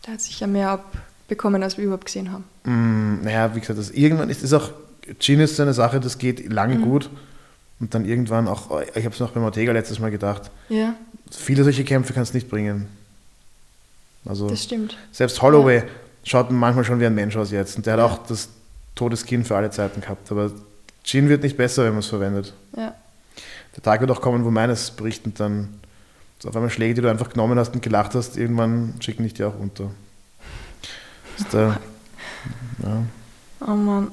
Der 0.06 0.14
hat 0.14 0.20
sich 0.20 0.40
ja 0.40 0.46
mehr 0.46 0.70
ab 0.70 0.84
bekommen, 1.28 1.62
als 1.62 1.78
wir 1.78 1.84
überhaupt 1.84 2.04
gesehen 2.04 2.30
haben. 2.30 2.44
Mm, 2.64 3.24
naja, 3.24 3.54
wie 3.54 3.60
gesagt, 3.60 3.78
das, 3.78 3.90
irgendwann 3.90 4.28
ist 4.28 4.42
es 4.42 4.52
auch, 4.52 4.72
Gin 5.18 5.40
ist 5.40 5.56
so 5.56 5.62
eine 5.62 5.72
Sache, 5.72 6.00
das 6.00 6.18
geht 6.18 6.52
lange 6.52 6.76
mhm. 6.76 6.82
gut. 6.82 7.10
Und 7.80 7.94
dann 7.94 8.04
irgendwann 8.04 8.46
auch, 8.46 8.82
ich 8.94 9.04
habe 9.04 9.14
es 9.14 9.20
noch 9.20 9.32
beim 9.32 9.42
Ortega 9.42 9.72
letztes 9.72 9.98
Mal 9.98 10.10
gedacht, 10.10 10.50
ja. 10.68 10.94
viele 11.30 11.64
solche 11.64 11.84
Kämpfe 11.84 12.12
kannst 12.12 12.32
du 12.32 12.36
nicht 12.36 12.48
bringen. 12.48 12.86
Also, 14.26 14.48
das 14.48 14.62
stimmt. 14.62 14.96
Selbst 15.12 15.40
Holloway 15.42 15.78
ja. 15.78 15.84
schaut 16.24 16.50
manchmal 16.50 16.84
schon 16.84 17.00
wie 17.00 17.06
ein 17.06 17.14
Mensch 17.14 17.36
aus 17.36 17.50
jetzt. 17.50 17.76
Und 17.76 17.86
der 17.86 17.94
hat 17.94 18.00
ja. 18.00 18.06
auch 18.06 18.18
das 18.26 18.48
Todeskind 18.94 19.46
für 19.46 19.56
alle 19.56 19.70
Zeiten 19.70 20.00
gehabt. 20.00 20.30
Aber 20.30 20.50
Gin 21.02 21.28
wird 21.28 21.42
nicht 21.42 21.56
besser, 21.56 21.84
wenn 21.84 21.92
man 21.92 22.00
es 22.00 22.06
verwendet. 22.06 22.54
Ja. 22.76 22.94
Der 23.76 23.82
Tag 23.82 24.00
wird 24.00 24.10
auch 24.10 24.20
kommen, 24.20 24.44
wo 24.44 24.50
meines 24.50 24.92
bricht 24.92 25.26
und 25.26 25.38
dann 25.40 25.80
auf 26.44 26.54
einmal 26.54 26.70
Schläge, 26.70 26.94
die 26.94 27.00
du 27.00 27.10
einfach 27.10 27.30
genommen 27.30 27.58
hast 27.58 27.74
und 27.74 27.82
gelacht 27.82 28.14
hast, 28.14 28.36
irgendwann 28.36 28.94
schicken 29.00 29.22
dich 29.22 29.34
die 29.34 29.44
auch 29.44 29.58
runter. 29.58 29.90
Ist 31.38 31.52
der, 31.52 31.80
ja. 32.82 33.02
Oh 33.66 33.74
Mann. 33.74 34.12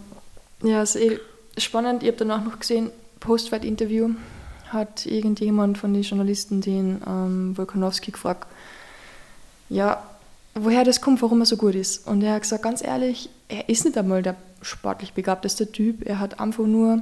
Ja, 0.63 0.81
ist 0.81 0.95
eh 0.95 1.19
spannend. 1.57 2.03
Ich 2.03 2.07
habe 2.07 2.17
danach 2.17 2.43
noch 2.43 2.59
gesehen, 2.59 2.89
Postfight-Interview 3.19 4.11
hat 4.69 5.05
irgendjemand 5.05 5.77
von 5.77 5.93
den 5.93 6.03
Journalisten 6.03 6.61
den 6.61 7.01
ähm, 7.05 7.57
Volkanowski 7.57 8.11
gefragt, 8.11 8.47
ja, 9.71 10.03
woher 10.53 10.83
das 10.83 11.01
kommt, 11.01 11.21
warum 11.21 11.39
er 11.39 11.45
so 11.45 11.57
gut 11.57 11.75
ist. 11.75 12.05
Und 12.05 12.21
er 12.21 12.33
hat 12.33 12.41
gesagt, 12.41 12.63
ganz 12.63 12.83
ehrlich, 12.83 13.29
er 13.47 13.69
ist 13.69 13.85
nicht 13.85 13.97
einmal 13.97 14.21
der 14.21 14.35
sportlich 14.61 15.13
begabteste 15.13 15.71
Typ. 15.71 16.05
Er 16.05 16.19
hat 16.19 16.39
einfach 16.39 16.65
nur 16.65 17.01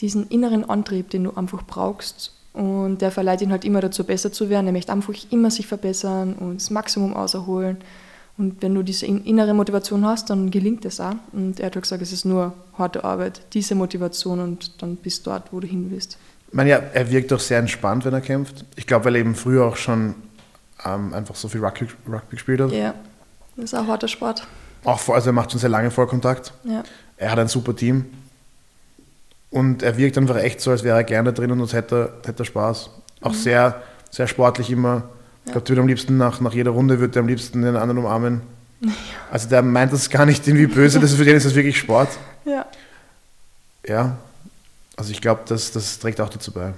diesen 0.00 0.28
inneren 0.28 0.68
Antrieb, 0.68 1.10
den 1.10 1.24
du 1.24 1.34
einfach 1.34 1.62
brauchst. 1.66 2.34
Und 2.52 2.98
der 2.98 3.10
verleiht 3.10 3.40
ihn 3.40 3.50
halt 3.50 3.64
immer 3.64 3.80
dazu, 3.80 4.04
besser 4.04 4.32
zu 4.32 4.50
werden. 4.50 4.66
Er 4.66 4.72
möchte 4.72 4.92
einfach 4.92 5.14
immer 5.30 5.50
sich 5.50 5.66
verbessern 5.66 6.34
und 6.34 6.56
das 6.56 6.70
Maximum 6.70 7.14
auserholen. 7.14 7.78
Und 8.36 8.62
wenn 8.62 8.74
du 8.74 8.82
diese 8.82 9.06
innere 9.06 9.54
Motivation 9.54 10.04
hast, 10.04 10.30
dann 10.30 10.50
gelingt 10.50 10.84
es 10.84 11.00
auch. 11.00 11.14
Und 11.32 11.58
er 11.58 11.66
hat 11.66 11.80
gesagt, 11.80 12.02
es 12.02 12.12
ist 12.12 12.24
nur 12.24 12.52
harte 12.74 13.02
Arbeit, 13.02 13.40
diese 13.54 13.74
Motivation 13.74 14.38
und 14.40 14.80
dann 14.82 14.96
bist 14.96 15.26
du 15.26 15.30
dort, 15.30 15.52
wo 15.52 15.58
du 15.58 15.66
hin 15.66 15.90
willst. 15.90 16.18
Ich 16.48 16.54
meine, 16.54 16.70
ja, 16.70 16.76
er 16.76 17.10
wirkt 17.10 17.32
doch 17.32 17.40
sehr 17.40 17.58
entspannt, 17.58 18.04
wenn 18.04 18.14
er 18.14 18.20
kämpft. 18.20 18.64
Ich 18.76 18.86
glaube, 18.86 19.06
weil 19.06 19.16
er 19.16 19.20
eben 19.20 19.34
früher 19.34 19.66
auch 19.66 19.76
schon 19.76 20.14
ähm, 20.94 21.14
einfach 21.14 21.34
so 21.34 21.48
viel 21.48 21.64
Rugby, 21.64 21.88
Rugby, 22.06 22.36
gespielt 22.36 22.60
hat. 22.60 22.72
Ja, 22.72 22.94
das 23.56 23.66
ist 23.66 23.74
auch 23.74 23.86
harter 23.86 24.08
Sport. 24.08 24.46
Auch 24.84 24.98
vor, 24.98 25.14
also 25.14 25.30
er 25.30 25.32
macht 25.32 25.50
schon 25.50 25.60
sehr 25.60 25.70
lange 25.70 25.90
Vollkontakt. 25.90 26.52
Ja. 26.64 26.82
Er 27.16 27.32
hat 27.32 27.38
ein 27.38 27.48
super 27.48 27.74
Team. 27.74 28.06
Und 29.50 29.82
er 29.82 29.96
wirkt 29.96 30.18
einfach 30.18 30.36
echt 30.36 30.60
so, 30.60 30.70
als 30.70 30.82
wäre 30.82 30.98
er 30.98 31.04
gerne 31.04 31.32
drin 31.32 31.50
und 31.50 31.60
als 31.60 31.72
hätte, 31.72 32.12
hätte 32.24 32.42
er 32.42 32.46
Spaß. 32.46 32.90
Auch 33.22 33.32
mhm. 33.32 33.36
sehr, 33.36 33.82
sehr 34.10 34.26
sportlich 34.26 34.70
immer 34.70 35.04
ich 35.48 35.52
glaube, 35.52 35.64
der 35.64 35.76
wird 35.76 35.82
am 35.82 35.88
liebsten 35.88 36.16
nach, 36.18 36.40
nach 36.40 36.52
jeder 36.52 36.72
Runde 36.72 37.00
wird 37.00 37.16
er 37.16 37.20
am 37.20 37.28
liebsten 37.28 37.62
den 37.62 37.74
anderen 37.76 37.98
umarmen. 37.98 38.42
Ja. 38.80 38.92
Also 39.30 39.46
der 39.48 39.60
meint 39.60 39.92
das 39.92 40.08
gar 40.08 40.24
nicht 40.24 40.46
irgendwie 40.48 40.66
böse, 40.66 41.00
das 41.00 41.10
ist 41.10 41.18
für 41.18 41.24
den 41.24 41.36
ist 41.36 41.44
das 41.44 41.54
wirklich 41.54 41.76
Sport. 41.76 42.08
Ja. 42.46 42.64
Ja. 43.86 44.16
Also 44.96 45.10
ich 45.10 45.20
glaube, 45.20 45.42
das, 45.46 45.70
das 45.70 45.98
trägt 45.98 46.18
auch 46.22 46.30
dazu 46.30 46.50
bei. 46.50 46.72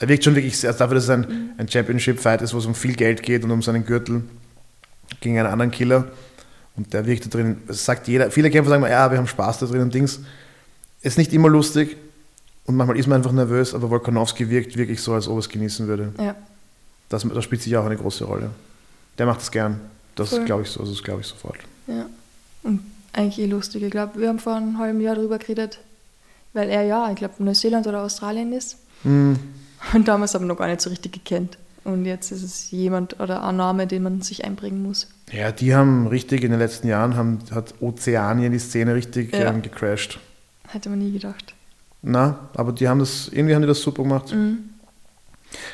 Er 0.00 0.08
wirkt 0.08 0.24
schon 0.24 0.34
wirklich 0.34 0.58
sehr, 0.58 0.70
also 0.70 0.78
dafür, 0.78 0.94
dass 0.96 1.04
es 1.04 1.10
ein, 1.10 1.20
mhm. 1.20 1.50
ein 1.58 1.68
Championship-Fight 1.68 2.42
ist, 2.42 2.54
wo 2.54 2.58
es 2.58 2.66
um 2.66 2.74
viel 2.74 2.94
Geld 2.94 3.22
geht 3.22 3.44
und 3.44 3.50
um 3.50 3.62
seinen 3.62 3.84
Gürtel 3.84 4.22
gegen 5.20 5.38
einen 5.38 5.48
anderen 5.48 5.70
Killer 5.70 6.08
Und 6.76 6.92
der 6.92 7.06
wirkt 7.06 7.26
da 7.26 7.30
drin, 7.30 7.58
es 7.66 7.84
sagt 7.84 8.06
jeder, 8.06 8.30
viele 8.30 8.50
Kämpfer 8.50 8.70
sagen 8.70 8.82
mal, 8.82 8.90
ja, 8.90 9.10
wir 9.10 9.18
haben 9.18 9.26
Spaß 9.26 9.58
da 9.58 9.66
drin 9.66 9.82
und 9.82 9.94
Dings. 9.94 10.20
Ist 11.02 11.18
nicht 11.18 11.32
immer 11.32 11.48
lustig 11.48 11.96
und 12.66 12.76
manchmal 12.76 12.98
ist 12.98 13.06
man 13.06 13.16
einfach 13.16 13.32
nervös, 13.32 13.74
aber 13.74 13.90
Volkanovski 13.90 14.50
wirkt 14.50 14.76
wirklich 14.76 15.00
so, 15.00 15.14
als 15.14 15.26
ob 15.26 15.36
er 15.36 15.40
es 15.40 15.48
genießen 15.48 15.88
würde. 15.88 16.12
Ja. 16.18 16.36
Das, 17.08 17.26
das 17.26 17.44
spielt 17.44 17.62
sich 17.62 17.76
auch 17.76 17.86
eine 17.86 17.96
große 17.96 18.24
Rolle. 18.24 18.50
Der 19.16 19.26
macht 19.26 19.40
das 19.40 19.50
gern. 19.50 19.80
Das 20.14 20.30
Voll. 20.30 20.44
glaube 20.44 20.62
ich 20.62 20.70
so, 20.70 20.80
also 20.80 20.92
das 20.92 21.02
glaube 21.02 21.20
ich 21.22 21.26
sofort. 21.26 21.56
Ja. 21.86 22.06
Und 22.62 22.80
eigentlich 23.12 23.38
eh 23.38 23.46
lustig. 23.46 23.82
Ich 23.82 23.90
glaube, 23.90 24.20
wir 24.20 24.28
haben 24.28 24.38
vor 24.38 24.54
einem 24.54 24.78
halben 24.78 25.00
Jahr 25.00 25.14
darüber 25.14 25.38
geredet, 25.38 25.78
weil 26.52 26.68
er 26.68 26.82
ja, 26.82 27.10
ich 27.10 27.16
glaube, 27.16 27.34
Neuseeland 27.38 27.86
oder 27.86 28.02
Australien 28.02 28.52
ist. 28.52 28.76
Hm, 29.02 29.38
Und 29.94 30.08
damals 30.08 30.34
haben 30.34 30.44
wir 30.44 30.48
noch 30.48 30.58
gar 30.58 30.66
nicht 30.68 30.80
so 30.80 30.90
richtig 30.90 31.24
gekannt. 31.24 31.58
Und 31.84 32.04
jetzt 32.04 32.32
ist 32.32 32.42
es 32.42 32.70
jemand 32.70 33.18
oder 33.20 33.42
ein 33.44 33.56
Name, 33.56 33.86
den 33.86 34.02
man 34.02 34.20
sich 34.20 34.44
einbringen 34.44 34.82
muss. 34.82 35.08
Ja, 35.32 35.52
die 35.52 35.74
haben 35.74 36.06
richtig 36.06 36.42
in 36.44 36.50
den 36.50 36.58
letzten 36.60 36.88
Jahren, 36.88 37.16
haben, 37.16 37.38
hat 37.50 37.74
Ozeanien 37.80 38.52
die 38.52 38.58
Szene 38.58 38.94
richtig 38.94 39.32
Ja. 39.32 39.50
ähm, 39.50 39.62
gecrashed. 39.62 40.18
Hätte 40.66 40.90
man 40.90 40.98
nie 40.98 41.12
gedacht. 41.12 41.54
Na, 42.02 42.48
aber 42.54 42.72
die 42.72 42.88
haben 42.88 42.98
das, 42.98 43.28
irgendwie 43.28 43.54
haben 43.54 43.62
die 43.62 43.68
das 43.68 43.80
super 43.80 44.02
gemacht. 44.02 44.32
Mhm. 44.32 44.58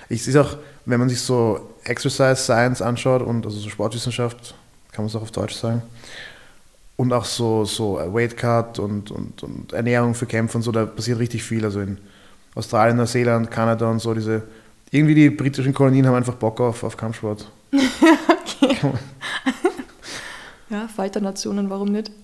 Ich 0.09 0.23
sehe 0.23 0.41
auch, 0.41 0.57
wenn 0.87 1.01
man 1.01 1.09
sich 1.09 1.21
so 1.21 1.75
Exercise 1.85 2.37
Science 2.37 2.81
anschaut 2.81 3.23
und 3.23 3.45
also 3.45 3.59
so 3.59 3.69
Sportwissenschaft, 3.69 4.55
kann 4.93 5.05
man 5.05 5.07
es 5.09 5.17
auch 5.17 5.23
auf 5.23 5.33
Deutsch 5.33 5.55
sagen, 5.55 5.83
und 6.97 7.13
auch 7.13 7.25
so, 7.25 7.65
so 7.65 7.97
Weight 7.97 8.37
Cut 8.37 8.79
und, 8.79 9.11
und, 9.11 9.43
und 9.43 9.73
Ernährung 9.73 10.15
für 10.15 10.27
Kämpfer 10.27 10.57
und 10.57 10.63
so, 10.63 10.71
da 10.71 10.87
passiert 10.87 11.19
richtig 11.19 11.43
viel. 11.43 11.65
Also 11.65 11.81
in 11.81 11.99
Australien, 12.55 12.97
Neuseeland, 12.97 13.51
Kanada 13.51 13.91
und 13.91 13.99
so, 14.01 14.15
diese, 14.15 14.43
irgendwie 14.91 15.15
die 15.15 15.31
britischen 15.31 15.75
Kolonien 15.75 16.07
haben 16.07 16.15
einfach 16.15 16.35
Bock 16.35 16.61
auf, 16.61 16.85
auf 16.85 16.97
Kampfsport. 16.97 17.47
Ja, 20.71 20.89
Fighter-Nationen, 20.89 21.69
warum 21.71 21.93
nicht? 21.93 22.11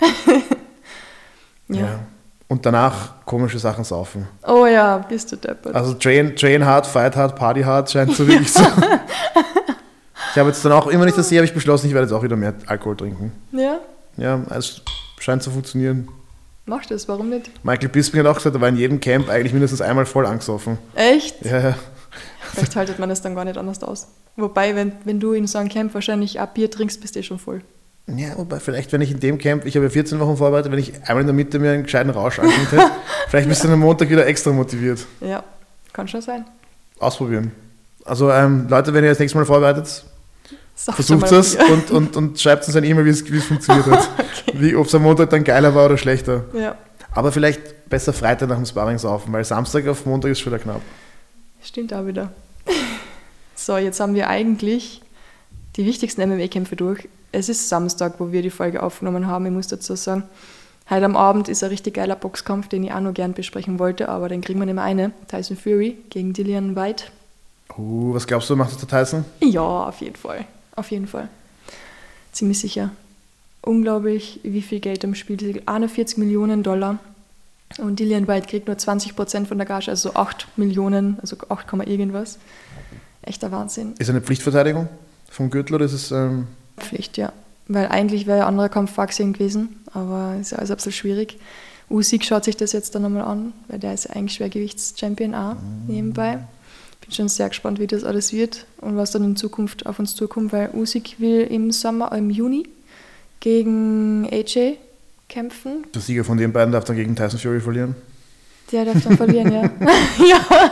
Ja. 1.68 2.00
Und 2.48 2.66
danach 2.66 3.24
komische 3.24 3.60
Sachen 3.60 3.84
saufen. 3.84 4.26
Oh 4.44 4.66
ja, 4.66 4.98
bist 4.98 5.30
du 5.30 5.36
deppert. 5.36 5.72
Also 5.72 5.94
train, 5.94 6.34
train 6.34 6.64
hard, 6.64 6.84
fight 6.84 7.14
hard, 7.14 7.36
party 7.36 7.62
hard 7.62 7.88
scheint 7.88 8.12
so 8.12 8.26
wirklich 8.26 8.52
so. 8.52 8.60
ich 10.32 10.36
habe 10.36 10.48
jetzt 10.48 10.64
dann 10.64 10.72
auch 10.72 10.88
immer 10.88 11.04
nicht 11.04 11.16
das 11.16 11.28
sehe, 11.28 11.38
habe 11.38 11.46
ich 11.46 11.54
beschlossen, 11.54 11.86
ich 11.86 11.92
werde 11.94 12.08
jetzt 12.08 12.12
auch 12.12 12.24
wieder 12.24 12.34
mehr 12.34 12.54
Alkohol 12.66 12.96
trinken. 12.96 13.30
Ja, 13.52 13.78
Ja, 14.16 14.40
es 14.50 14.82
scheint 15.20 15.44
zu 15.44 15.52
funktionieren. 15.52 16.08
Mach 16.70 16.86
das, 16.86 17.06
warum 17.08 17.28
nicht? 17.28 17.50
Michael 17.62 17.90
Bisping 17.90 18.20
hat 18.20 18.26
auch 18.26 18.36
gesagt, 18.36 18.54
er 18.54 18.60
war 18.62 18.68
in 18.68 18.76
jedem 18.76 19.00
Camp 19.00 19.28
eigentlich 19.28 19.52
mindestens 19.52 19.82
einmal 19.82 20.06
voll 20.06 20.24
angesoffen. 20.24 20.78
Echt? 20.94 21.44
Ja, 21.44 21.60
ja. 21.60 21.74
Vielleicht 22.54 22.76
haltet 22.76 22.98
man 22.98 23.10
das 23.10 23.20
dann 23.20 23.34
gar 23.34 23.44
nicht 23.44 23.58
anders 23.58 23.82
aus. 23.82 24.08
Wobei, 24.36 24.74
wenn, 24.74 24.92
wenn 25.04 25.20
du 25.20 25.32
in 25.32 25.46
so 25.46 25.58
einem 25.58 25.68
Camp 25.68 25.92
wahrscheinlich 25.92 26.40
ab 26.40 26.54
Bier 26.54 26.70
trinkst, 26.70 27.00
bist 27.00 27.14
du 27.14 27.20
eh 27.20 27.22
schon 27.22 27.38
voll. 27.38 27.60
Ja, 28.06 28.36
wobei 28.38 28.58
vielleicht, 28.58 28.92
wenn 28.92 29.02
ich 29.02 29.10
in 29.10 29.20
dem 29.20 29.38
Camp, 29.38 29.66
ich 29.66 29.76
habe 29.76 29.86
ja 29.86 29.90
14 29.90 30.18
Wochen 30.18 30.36
vorbereitet, 30.36 30.72
wenn 30.72 30.78
ich 30.78 30.94
einmal 31.02 31.20
in 31.20 31.26
der 31.26 31.34
Mitte 31.34 31.58
mir 31.58 31.72
einen 31.72 31.82
gescheiten 31.82 32.10
Rausch 32.10 32.38
hätte, 32.38 32.90
vielleicht 33.28 33.48
bist 33.48 33.62
du 33.62 33.68
dann 33.68 33.74
am 33.74 33.80
Montag 33.80 34.08
wieder 34.08 34.26
extra 34.26 34.50
motiviert. 34.52 35.06
Ja, 35.20 35.44
kann 35.92 36.08
schon 36.08 36.22
sein. 36.22 36.44
Ausprobieren. 36.98 37.52
Also 38.04 38.30
ähm, 38.30 38.66
Leute, 38.68 38.94
wenn 38.94 39.04
ihr 39.04 39.10
das 39.10 39.18
nächste 39.18 39.38
Mal 39.38 39.44
vorbereitet, 39.44 40.04
versucht 40.84 41.32
es 41.32 41.56
und, 41.56 41.90
und, 41.90 42.16
und 42.16 42.40
schreibt 42.40 42.66
uns 42.66 42.74
eine 42.74 42.86
E-Mail, 42.86 43.04
wie 43.04 43.10
es, 43.10 43.44
funktioniert 43.44 43.86
hat. 43.86 44.08
Wie, 44.54 44.74
ob 44.74 44.86
es 44.86 44.94
am 44.94 45.02
Montag 45.02 45.30
dann 45.30 45.44
geiler 45.44 45.74
war 45.74 45.86
oder 45.86 45.96
schlechter. 45.96 46.44
Ja, 46.54 46.74
Aber 47.12 47.30
vielleicht 47.30 47.88
besser 47.88 48.12
Freitag 48.12 48.48
nach 48.48 48.56
dem 48.56 48.66
Sparring 48.66 48.98
saufen, 48.98 49.32
weil 49.32 49.44
Samstag 49.44 49.86
auf 49.86 50.06
Montag 50.06 50.30
ist 50.30 50.40
schon 50.40 50.52
wieder 50.52 50.62
knapp. 50.62 50.80
stimmt 51.62 51.94
auch 51.94 52.06
wieder. 52.06 52.32
So, 53.54 53.76
jetzt 53.76 54.00
haben 54.00 54.14
wir 54.14 54.28
eigentlich 54.28 55.02
die 55.76 55.84
wichtigsten 55.84 56.26
MMA-Kämpfe 56.28 56.76
durch. 56.76 57.08
Es 57.30 57.48
ist 57.48 57.68
Samstag, 57.68 58.14
wo 58.18 58.32
wir 58.32 58.42
die 58.42 58.50
Folge 58.50 58.82
aufgenommen 58.82 59.26
haben. 59.26 59.46
Ich 59.46 59.52
muss 59.52 59.68
dazu 59.68 59.94
sagen, 59.94 60.24
heute 60.88 61.04
am 61.04 61.16
Abend 61.16 61.48
ist 61.48 61.62
ein 61.62 61.68
richtig 61.68 61.94
geiler 61.94 62.16
Boxkampf, 62.16 62.68
den 62.68 62.84
ich 62.84 62.92
auch 62.92 63.00
noch 63.00 63.14
gern 63.14 63.34
besprechen 63.34 63.78
wollte, 63.78 64.08
aber 64.08 64.28
den 64.28 64.40
kriegen 64.40 64.58
wir 64.58 64.66
nicht 64.66 64.74
mehr 64.74 64.84
eine. 64.84 65.12
Tyson 65.28 65.56
Fury 65.56 65.98
gegen 66.08 66.32
Dillian 66.32 66.74
White. 66.74 67.04
Uh, 67.76 68.14
was 68.14 68.26
glaubst 68.26 68.50
du, 68.50 68.56
macht 68.56 68.72
das 68.72 68.78
der 68.78 68.88
Tyson? 68.88 69.24
Ja, 69.40 69.60
auf 69.60 70.00
jeden 70.00 70.16
Fall. 70.16 70.46
Auf 70.80 70.90
jeden 70.90 71.06
Fall. 71.06 71.28
Ziemlich 72.32 72.58
sicher. 72.58 72.90
Unglaublich, 73.60 74.40
wie 74.42 74.62
viel 74.62 74.80
Geld 74.80 75.04
im 75.04 75.14
Spiel 75.14 75.42
ist. 75.42 75.68
41 75.68 76.16
Millionen 76.16 76.62
Dollar. 76.62 76.98
Und 77.76 78.00
Dillian 78.00 78.26
White 78.26 78.48
kriegt 78.48 78.66
nur 78.66 78.78
20 78.78 79.14
Prozent 79.14 79.46
von 79.46 79.58
der 79.58 79.66
Gage, 79.66 79.90
also 79.90 80.14
8 80.14 80.48
Millionen, 80.56 81.18
also 81.20 81.36
8, 81.50 81.66
Komma 81.66 81.84
irgendwas. 81.84 82.38
Echter 83.20 83.52
Wahnsinn. 83.52 83.92
Ist 83.98 84.08
eine 84.08 84.22
Pflichtverteidigung 84.22 84.88
vom 85.30 85.50
Gürtel 85.50 85.74
oder 85.74 85.84
ist 85.84 85.92
es. 85.92 86.10
Ähm, 86.12 86.46
Pflicht, 86.78 87.18
ja. 87.18 87.34
Weil 87.68 87.88
eigentlich 87.88 88.26
wäre 88.26 88.38
ja 88.38 88.44
ein 88.44 88.48
anderer 88.48 88.70
Kampf 88.70 88.94
vorgesehen 88.94 89.34
gewesen, 89.34 89.84
aber 89.92 90.36
ist 90.40 90.52
ja 90.52 90.58
alles 90.58 90.70
ein 90.70 90.76
bisschen 90.76 90.92
schwierig. 90.92 91.38
Usyk 91.90 92.24
schaut 92.24 92.44
sich 92.44 92.56
das 92.56 92.72
jetzt 92.72 92.94
dann 92.94 93.02
nochmal 93.02 93.24
an, 93.24 93.52
weil 93.68 93.78
der 93.78 93.92
ist 93.92 94.04
ja 94.04 94.12
eigentlich 94.12 94.32
Schwergewichts-Champion 94.32 95.34
auch 95.34 95.56
nebenbei. 95.86 96.38
Bin 97.10 97.16
schon 97.16 97.28
sehr 97.28 97.48
gespannt, 97.48 97.80
wie 97.80 97.88
das 97.88 98.04
alles 98.04 98.32
wird 98.32 98.66
und 98.80 98.96
was 98.96 99.10
dann 99.10 99.24
in 99.24 99.34
Zukunft 99.34 99.84
auf 99.84 99.98
uns 99.98 100.14
zukommt, 100.14 100.52
weil 100.52 100.70
Usyk 100.72 101.18
will 101.18 101.40
im 101.40 101.72
Sommer, 101.72 102.12
im 102.12 102.30
Juni 102.30 102.68
gegen 103.40 104.28
AJ 104.30 104.76
kämpfen. 105.28 105.86
der 105.92 106.02
Sieger 106.02 106.22
von 106.22 106.38
den 106.38 106.52
beiden 106.52 106.70
darf 106.70 106.84
dann 106.84 106.94
gegen 106.94 107.16
Tyson 107.16 107.40
Fury 107.40 107.60
verlieren? 107.60 107.96
Der 108.70 108.84
darf 108.84 109.02
dann 109.02 109.16
verlieren, 109.16 109.52
ja. 109.52 109.62
ja, 110.24 110.70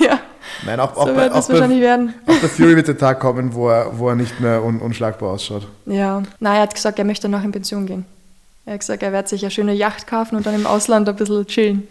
ja. 0.00 0.20
Nein, 0.64 0.80
auch, 0.80 0.96
auch, 0.96 1.06
So 1.06 1.14
bei, 1.14 1.30
auch, 1.30 1.46
bei, 1.48 2.08
auch 2.26 2.40
bei 2.40 2.48
Fury 2.48 2.74
wird 2.74 2.88
der 2.88 2.98
Tag 2.98 3.20
kommen, 3.20 3.54
wo 3.54 3.68
er, 3.68 3.96
wo 3.96 4.08
er 4.08 4.16
nicht 4.16 4.40
mehr 4.40 4.64
un, 4.64 4.80
unschlagbar 4.80 5.30
ausschaut. 5.30 5.68
Ja, 5.86 6.20
na, 6.40 6.56
er 6.56 6.62
hat 6.62 6.74
gesagt, 6.74 6.98
er 6.98 7.04
möchte 7.04 7.28
danach 7.28 7.44
in 7.44 7.52
Pension 7.52 7.86
gehen. 7.86 8.04
Er 8.64 8.72
hat 8.72 8.80
gesagt, 8.80 9.04
er 9.04 9.12
wird 9.12 9.28
sich 9.28 9.44
eine 9.44 9.52
schöne 9.52 9.74
Yacht 9.74 10.08
kaufen 10.08 10.34
und 10.34 10.46
dann 10.46 10.56
im 10.56 10.66
Ausland 10.66 11.08
ein 11.08 11.14
bisschen 11.14 11.46
chillen. 11.46 11.86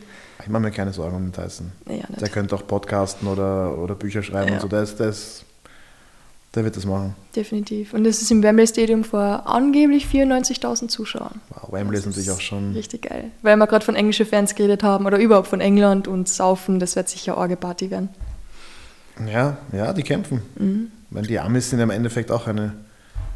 Ich 0.45 0.49
mache 0.51 0.61
mir 0.61 0.69
keine 0.71 0.93
Sorgen 0.93 1.15
um 1.15 1.23
den 1.23 1.33
Tyson. 1.33 1.71
Ja, 1.89 2.05
Der 2.19 2.29
könnte 2.29 2.53
auch 2.53 2.67
podcasten 2.67 3.27
oder, 3.27 3.75
oder 3.79 3.95
Bücher 3.95 4.21
schreiben 4.21 4.49
Ja. 4.49 4.53
und 4.55 4.61
so. 4.61 4.67
Der, 4.67 4.83
ist, 4.83 4.99
der, 4.99 5.09
ist, 5.09 5.43
der 6.53 6.63
wird 6.63 6.77
das 6.77 6.85
machen. 6.85 7.15
Definitiv. 7.35 7.93
Und 7.95 8.05
es 8.05 8.21
ist 8.21 8.29
im 8.29 8.43
Wembley 8.43 8.67
Stadium 8.67 9.03
vor 9.03 9.41
angeblich 9.47 10.05
94.000 10.05 10.87
Zuschauern. 10.87 11.41
Wow, 11.49 11.71
Wembley 11.73 11.97
ist 11.97 12.05
natürlich 12.05 12.29
auch 12.29 12.39
schon. 12.39 12.73
Richtig 12.73 13.09
geil. 13.09 13.31
Weil 13.41 13.57
wir 13.57 13.65
gerade 13.65 13.83
von 13.83 13.95
englischen 13.95 14.27
Fans 14.27 14.53
geredet 14.53 14.83
haben 14.83 15.07
oder 15.07 15.17
überhaupt 15.17 15.47
von 15.47 15.61
England 15.61 16.07
und 16.07 16.29
Saufen, 16.29 16.79
das 16.79 16.95
wird 16.95 17.09
sicher 17.09 17.39
eine 17.39 17.55
Party 17.55 17.89
werden. 17.89 18.09
Ja, 19.27 19.57
ja, 19.71 19.93
die 19.93 20.03
kämpfen. 20.03 20.43
Mhm. 20.59 20.91
Weil 21.09 21.23
die 21.23 21.39
Amis 21.39 21.71
sind 21.71 21.79
im 21.79 21.89
Endeffekt 21.89 22.29
auch 22.31 22.45
eine 22.45 22.73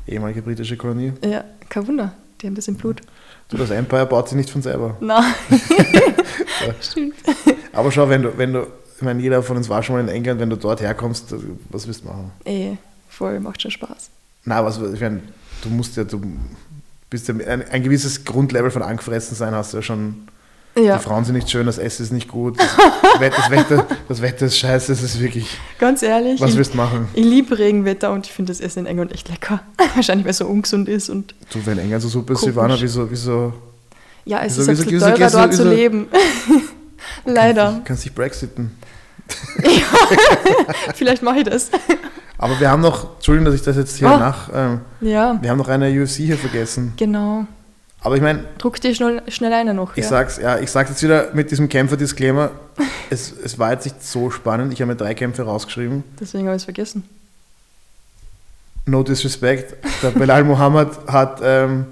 ehemalige 0.06 0.44
britische 0.44 0.78
Kolonie. 0.78 1.14
Ja, 1.26 1.44
kein 1.70 1.88
Wunder. 1.88 2.14
Die 2.42 2.46
haben 2.48 2.56
das 2.56 2.68
im 2.68 2.76
Blut. 2.76 3.02
Du, 3.50 3.58
das 3.58 3.72
Empire 3.72 4.06
baut 4.06 4.30
sich 4.30 4.38
nicht 4.38 4.50
von 4.50 4.62
selber. 4.62 4.96
Na. 5.02 5.24
Stimmt. 6.82 7.16
Aber 7.74 7.92
schau, 7.92 8.08
wenn 8.08 8.22
du, 8.22 8.38
wenn 8.38 8.54
du, 8.54 8.68
ich 8.96 9.02
meine, 9.02 9.22
jeder 9.22 9.42
von 9.42 9.58
uns 9.58 9.68
war 9.70 9.82
schon 9.82 9.96
mal 9.96 10.02
in 10.02 10.10
England, 10.10 10.40
wenn 10.40 10.50
du 10.50 10.56
dort 10.56 10.82
herkommst, 10.82 11.34
was 11.70 11.88
willst 11.88 12.04
du 12.04 12.08
machen? 12.08 12.32
Eh, 12.46 12.76
voll, 13.10 13.40
macht 13.40 13.62
schon 13.62 13.72
Spaß. 13.72 14.10
Na, 14.46 14.64
was, 14.64 14.80
ich 14.80 15.02
meine, 15.02 15.22
du 15.64 15.70
musst 15.70 15.98
ja, 15.98 16.04
du 16.04 16.22
bist 17.10 17.28
ja, 17.28 17.36
ein, 17.36 17.68
ein 17.70 17.84
gewisses 17.84 18.24
Grundlevel 18.24 18.70
von 18.72 18.84
angefressen 18.84 19.36
sein 19.36 19.54
hast 19.54 19.74
du 19.74 19.78
ja 19.78 19.84
schon. 19.84 20.28
Ja, 20.78 20.98
Die 20.98 21.04
Frauen 21.04 21.26
sind 21.26 21.36
nicht 21.36 21.50
schön, 21.50 21.66
das 21.66 21.78
Essen 21.78 22.04
ist 22.04 22.12
nicht 22.14 22.28
gut, 22.30 22.58
das, 22.60 22.78
Wett- 23.20 23.34
das, 23.36 23.50
Wetter, 23.50 23.86
das 24.08 24.22
Wetter 24.22 24.46
ist 24.46 24.58
scheiße, 24.58 24.94
es 24.94 25.02
ist 25.02 25.20
wirklich, 25.20 25.58
ganz 25.80 26.04
ehrlich. 26.04 26.40
was 26.40 26.52
ich, 26.52 26.58
willst 26.58 26.74
du 26.74 26.78
machen? 26.78 27.08
ich 27.14 27.26
liebe 27.26 27.58
Regenwetter 27.58 28.12
und 28.14 28.28
ich 28.28 28.32
finde 28.32 28.52
das 28.54 28.62
Essen 28.62 28.80
in 28.82 28.86
England 28.86 29.12
echt 29.12 29.28
lecker. 29.30 29.62
Wahrscheinlich, 29.96 30.26
weil 30.26 30.32
es 30.32 30.38
so 30.38 30.46
ungesund 30.46 30.88
ist 30.88 31.10
und 31.10 31.34
Du, 31.52 31.60
wenn 31.66 31.80
England 31.80 32.02
so 32.04 32.08
super 32.08 32.34
ist. 32.34 32.42
Silvana, 32.42 32.78
wieso, 32.80 33.10
wieso 33.12 33.52
ja, 34.26 34.40
es 34.44 34.58
Wieso- 34.58 34.72
ist 34.72 34.80
ein 34.80 34.86
bisschen 34.86 35.00
teurer 35.00 35.20
wieso- 35.20 35.38
dort 35.38 35.54
zu 35.54 35.60
wieso- 35.64 35.70
leben. 35.76 36.08
Leider. 37.26 37.82
kannst 37.84 38.06
dich 38.06 38.14
brexiten? 38.14 38.72
Vielleicht 40.96 41.24
mache 41.24 41.40
ich 41.40 41.44
das. 41.46 41.70
Aber 42.38 42.60
wir 42.60 42.70
haben 42.70 42.82
noch, 42.82 43.16
Entschuldigung, 43.16 43.46
dass 43.46 43.56
ich 43.56 43.64
das 43.64 43.76
jetzt 43.76 43.98
hier 43.98 44.08
Ah. 44.10 44.18
nach, 44.18 44.50
ähm, 44.54 44.82
Ja, 45.02 45.38
wir 45.42 45.50
haben 45.50 45.58
noch 45.58 45.68
eine 45.68 45.90
UFC 45.90 46.18
hier 46.18 46.38
vergessen. 46.38 46.94
genau. 46.96 47.46
Aber 48.02 48.16
ich 48.16 48.22
meine, 48.22 48.46
Druck 48.58 48.80
dir 48.80 48.96
schnell, 48.96 49.22
schnell 49.28 49.52
einer 49.52 49.74
noch. 49.74 49.98
ich 49.98 50.04
ja. 50.04 50.10
sag's, 50.10 50.38
ja, 50.38 50.58
ich 50.58 50.72
sag's 50.72 50.90
jetzt 50.90 51.04
wieder 51.04 51.34
mit 51.34 51.52
diesem 51.52 51.68
Kämpfer-Disclaimer, 51.68 52.52
es, 53.10 53.32
es 53.32 53.60
war 53.60 53.74
jetzt 53.74 53.86
nicht 53.86 54.04
so 54.04 54.32
spannend, 54.32 54.72
ich 54.72 54.82
habe 54.82 54.92
mir 54.92 54.98
drei 54.98 55.14
Kämpfe 55.14 55.44
rausgeschrieben. 55.44 56.04
Deswegen 56.20 56.46
habe 56.46 56.56
ich 56.56 56.62
es 56.62 56.66
vergessen. 56.66 57.04
No 58.86 59.04
disrespect, 59.04 59.76
der 60.02 60.12
Belal 60.12 60.44
Muhammad 60.44 60.98
hat 61.08 61.42
ähm, 61.44 61.86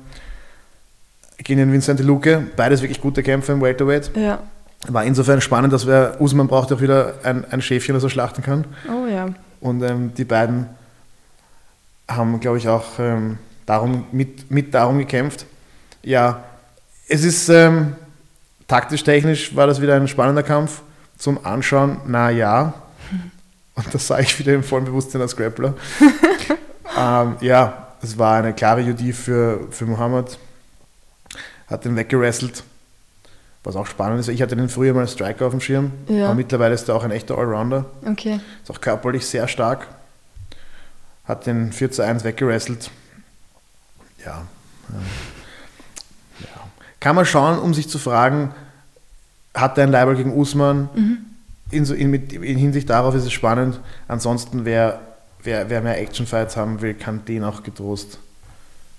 gegen 1.38 1.60
den 1.60 1.72
Vincent 1.72 1.99
Luque, 1.99 2.47
beides 2.55 2.82
wirklich 2.82 3.01
gute 3.01 3.22
Kämpfe 3.22 3.51
im 3.51 3.62
Welterweight. 3.62 4.12
Ja. 4.16 4.39
War 4.88 5.03
insofern 5.03 5.41
spannend, 5.41 5.74
dass 5.74 5.86
wir, 5.86 6.16
Usman 6.20 6.47
braucht 6.47 6.72
auch 6.72 6.82
wieder 6.82 7.16
ein, 7.24 7.45
ein 7.51 7.62
Schäfchen, 7.62 7.93
das 7.93 8.03
er 8.03 8.10
schlachten 8.10 8.41
kann. 8.41 8.66
Oh 8.88 9.05
ja. 9.08 9.28
Und 9.60 9.84
ähm, 9.84 10.14
die 10.16 10.24
beiden 10.24 10.68
haben, 12.08 12.39
glaube 12.39 12.58
ich, 12.58 12.68
auch 12.68 12.99
ähm, 12.99 13.38
darum, 13.66 14.05
mit, 14.12 14.49
mit 14.49 14.74
darum 14.74 14.97
gekämpft. 14.97 15.45
Ja, 16.08 16.45
es 17.10 17.26
ist 17.26 17.49
ähm, 17.49 17.93
taktisch, 18.66 19.03
technisch 19.03 19.53
war 19.53 19.68
das 19.68 19.82
wieder 19.82 19.95
ein 19.95 20.08
spannender 20.08 20.41
Kampf. 20.41 20.82
Zum 21.18 21.45
Anschauen, 21.45 21.99
na 22.05 22.30
ja. 22.30 22.74
Und 23.76 23.93
das 23.93 24.08
sage 24.08 24.22
ich 24.22 24.39
wieder 24.39 24.53
im 24.53 24.64
vollen 24.64 24.86
Bewusstsein 24.86 25.20
als 25.20 25.36
Grappler. 25.36 25.74
ähm, 26.97 27.36
ja, 27.41 27.88
Das 27.99 28.18
war 28.18 28.38
eine 28.38 28.53
klare 28.53 28.84
UD 28.84 29.14
für, 29.14 29.68
für 29.70 29.86
Mohammed. 29.86 30.38
Hat 31.68 31.84
den 31.84 31.97
weggerasselt. 31.97 32.64
Was 33.66 33.76
auch 33.76 33.86
spannend 33.86 34.22
ist. 34.22 34.30
Ich 34.30 34.41
hatte 34.41 34.55
den 34.55 34.70
früher 34.70 34.93
mal 34.93 35.01
als 35.01 35.12
Striker 35.12 35.47
auf 35.47 35.51
dem 35.51 35.60
Schirm. 35.60 35.91
Ja. 36.08 36.28
Aber 36.28 36.36
mittlerweile 36.36 36.74
ist 36.74 36.88
er 36.88 36.95
auch 36.95 37.03
ein 37.03 37.12
echter 37.12 37.38
Allrounder. 37.38 37.84
Okay. 38.05 38.39
Ist 38.64 38.72
auch 38.72 38.80
körperlich 38.80 39.26
sehr 39.26 39.49
stark. 39.49 39.89
Hat 41.26 41.45
den 41.47 41.74
4 41.74 41.91
zu 41.91 42.01
1 42.01 42.24
weggerasselt. 42.24 42.91
Ja. 44.24 44.43
ja. 44.88 44.99
Kann 47.00 47.16
man 47.16 47.26
schauen, 47.26 47.60
um 47.60 47.74
sich 47.74 47.89
zu 47.89 48.00
fragen, 48.00 48.54
hat 49.54 49.78
er 49.78 49.84
ein 49.84 49.91
Leiber 49.91 50.16
gegen 50.16 50.38
Usman? 50.38 50.89
In, 51.72 51.86
so, 51.86 51.93
in, 51.93 52.10
mit, 52.10 52.34
in 52.34 52.58
Hinsicht 52.58 52.89
darauf 52.89 53.14
ist 53.16 53.26
es 53.26 53.32
spannend. 53.32 53.80
Ansonsten, 54.08 54.66
wer, 54.66 55.02
wer, 55.43 55.70
wer 55.70 55.82
mehr 55.82 56.00
Actionfights 56.00 56.58
haben 56.58 56.82
will, 56.82 56.93
kann 56.93 57.26
den 57.26 57.43
auch 57.43 57.64
getrost 57.64 58.20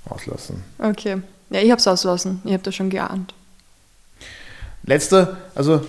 auslassen. 0.08 0.62
Okay. 0.78 1.22
Ja, 1.50 1.60
ich 1.60 1.70
hab's 1.70 1.86
auslassen. 1.86 2.42
Ich 2.44 2.52
hab 2.52 2.62
das 2.62 2.74
schon 2.74 2.90
geahnt. 2.90 3.34
Letzter, 4.84 5.36
also 5.54 5.84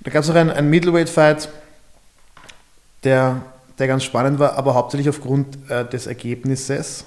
da 0.00 0.10
gab 0.10 0.22
es 0.22 0.28
noch 0.28 0.36
einen, 0.36 0.50
einen 0.50 0.70
Middleweight-Fight, 0.70 1.48
der, 3.04 3.42
der 3.78 3.86
ganz 3.86 4.04
spannend 4.04 4.38
war, 4.38 4.56
aber 4.56 4.74
hauptsächlich 4.74 5.08
aufgrund 5.08 5.70
äh, 5.70 5.88
des 5.88 6.06
Ergebnisses. 6.06 7.04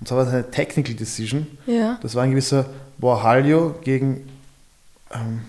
Und 0.00 0.06
zwar 0.08 0.18
war 0.18 0.26
es 0.26 0.32
eine 0.32 0.50
Technical 0.50 0.94
Decision. 0.94 1.46
Ja. 1.66 1.98
Das 2.02 2.14
war 2.14 2.22
ein 2.24 2.30
gewisser 2.30 2.66
Borhalio 2.98 3.74
gegen, 3.82 4.28
ähm, 5.12 5.40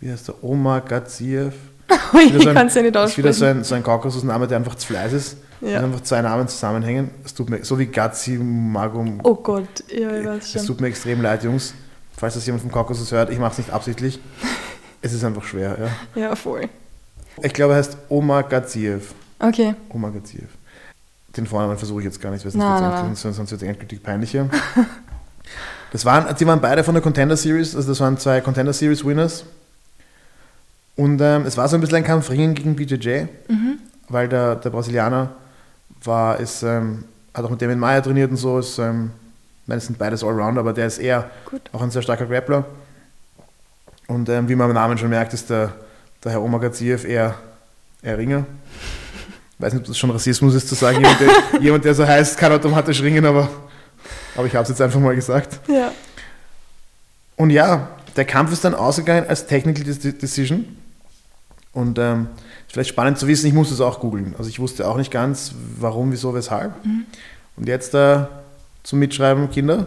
wie 0.00 0.10
heißt 0.10 0.28
der, 0.28 0.42
Omar 0.44 0.80
Gaziev. 0.82 1.54
ich 2.14 2.28
Wieder 2.34 2.40
so 2.42 2.48
ein- 2.50 2.54
kann's 2.54 2.74
ja 2.74 2.82
nicht 2.82 2.94
Das 2.94 3.10
ist 3.12 3.18
wieder 3.18 3.32
so 3.32 3.44
aussprechen. 3.46 3.60
ein, 3.60 3.64
so 3.64 3.74
ein 3.74 3.82
Kaukasus-Name, 3.82 4.46
der 4.46 4.58
einfach 4.58 4.74
zu 4.74 4.86
fleiß 4.88 5.12
ist. 5.12 5.36
Ja. 5.60 5.80
Einfach 5.80 6.02
zwei 6.02 6.22
Namen 6.22 6.46
zusammenhängen. 6.46 7.10
Es 7.24 7.34
tut 7.34 7.50
mir, 7.50 7.64
so 7.64 7.78
wie 7.78 7.86
Gazi 7.86 8.32
Magum. 8.38 9.20
Oh 9.24 9.34
Gott, 9.34 9.66
ja, 9.88 10.16
ich 10.16 10.26
weiß 10.26 10.44
es 10.44 10.52
schon. 10.52 10.66
tut 10.66 10.80
mir 10.80 10.86
extrem 10.88 11.20
leid, 11.20 11.42
Jungs. 11.42 11.74
Falls 12.16 12.34
das 12.34 12.46
jemand 12.46 12.62
vom 12.62 12.70
Kaukasus 12.70 13.10
hört, 13.10 13.30
ich 13.30 13.38
mache 13.38 13.52
es 13.52 13.58
nicht 13.58 13.70
absichtlich. 13.70 14.20
es 15.02 15.12
ist 15.12 15.24
einfach 15.24 15.42
schwer, 15.44 15.76
ja. 16.14 16.20
Ja, 16.20 16.36
voll. 16.36 16.68
Ich 17.42 17.52
glaube, 17.52 17.72
er 17.74 17.78
heißt 17.78 17.96
Omar 18.08 18.42
Gaziev. 18.44 19.14
Okay. 19.40 19.74
Omar 19.88 20.10
Gaziev. 20.12 20.48
Den 21.36 21.46
Vornamen 21.46 21.76
versuche 21.78 22.00
ich 22.00 22.04
jetzt 22.06 22.20
gar 22.20 22.30
nicht, 22.30 22.44
weil 22.44 22.52
Nein, 22.54 22.68
nein, 22.68 22.80
sonst, 22.80 23.02
nein. 23.04 23.14
sonst, 23.16 23.36
sonst 23.36 23.50
wird 23.52 23.62
es 23.62 23.68
endgültig 23.68 24.02
peinlicher. 24.02 24.48
das 25.92 26.04
waren, 26.04 26.34
die 26.34 26.46
waren 26.46 26.60
beide 26.60 26.82
von 26.84 26.94
der 26.94 27.02
Contender 27.02 27.36
Series, 27.36 27.76
also 27.76 27.88
das 27.88 28.00
waren 28.00 28.16
zwei 28.18 28.40
Contender 28.40 28.72
Series 28.72 29.04
Winners. 29.04 29.44
Und 30.96 31.20
ähm, 31.20 31.44
es 31.46 31.56
war 31.56 31.68
so 31.68 31.76
ein 31.76 31.80
bisschen 31.80 31.96
ein 31.98 32.04
Kampf 32.04 32.28
Ringen 32.30 32.54
gegen 32.54 32.74
BJJ, 32.74 33.26
Mhm. 33.48 33.78
weil 34.08 34.28
der, 34.28 34.56
der 34.56 34.70
Brasilianer 34.70 35.30
war, 36.02 36.40
ist, 36.40 36.62
ähm, 36.62 37.04
hat 37.34 37.44
auch 37.44 37.50
mit 37.50 37.62
Damien 37.62 37.78
Maya 37.78 38.00
trainiert 38.00 38.30
und 38.30 38.36
so, 38.36 38.58
ist, 38.58 38.78
ähm, 38.78 39.10
ich 39.62 39.68
meine, 39.68 39.78
es 39.78 39.86
sind 39.86 39.98
beides 39.98 40.24
Allrounder, 40.24 40.60
aber 40.60 40.72
der 40.72 40.86
ist 40.86 40.98
eher 40.98 41.30
Gut. 41.48 41.60
auch 41.72 41.82
ein 41.82 41.90
sehr 41.90 42.02
starker 42.02 42.26
Grappler. 42.26 42.64
Und 44.08 44.28
ähm, 44.30 44.48
wie 44.48 44.54
man 44.56 44.68
am 44.68 44.74
Namen 44.74 44.96
schon 44.98 45.10
merkt, 45.10 45.34
ist 45.34 45.50
der, 45.50 45.72
der 46.24 46.32
Herr 46.32 46.42
Omar 46.42 46.60
Gaziev 46.60 47.04
eher, 47.04 47.34
eher 48.02 48.16
Ringer. 48.18 48.46
Ich 49.58 49.64
weiß 49.64 49.72
nicht, 49.72 49.80
ob 49.82 49.86
das 49.88 49.98
schon 49.98 50.10
Rassismus 50.10 50.54
ist, 50.54 50.68
zu 50.68 50.74
sagen, 50.76 50.98
jemand, 51.00 51.20
der, 51.20 51.28
jemand, 51.60 51.84
der 51.84 51.94
so 51.94 52.06
heißt, 52.06 52.38
kann 52.38 52.52
automatisch 52.52 53.02
ringen, 53.02 53.24
aber, 53.24 53.48
aber 54.36 54.46
ich 54.46 54.54
habe 54.54 54.62
es 54.62 54.68
jetzt 54.68 54.80
einfach 54.80 55.00
mal 55.00 55.14
gesagt. 55.16 55.58
Ja. 55.68 55.90
Und 57.36 57.50
ja, 57.50 57.88
der 58.16 58.24
Kampf 58.24 58.52
ist 58.52 58.64
dann 58.64 58.74
ausgegangen 58.74 59.26
als 59.28 59.46
Technical 59.46 59.84
Dec- 59.84 60.18
Decision. 60.18 60.64
Und 61.72 61.98
ähm, 61.98 62.28
ist 62.66 62.72
vielleicht 62.72 62.90
spannend 62.90 63.18
zu 63.18 63.26
wissen, 63.26 63.46
ich 63.46 63.52
musste 63.52 63.74
es 63.74 63.80
auch 63.80 64.00
googeln. 64.00 64.34
Also 64.38 64.48
ich 64.48 64.58
wusste 64.60 64.86
auch 64.88 64.96
nicht 64.96 65.10
ganz, 65.10 65.52
warum, 65.78 66.12
wieso, 66.12 66.34
weshalb. 66.34 66.72
Und 67.56 67.68
jetzt 67.68 67.94
äh, 67.94 68.24
zum 68.84 68.98
Mitschreiben, 69.00 69.50
Kinder. 69.50 69.86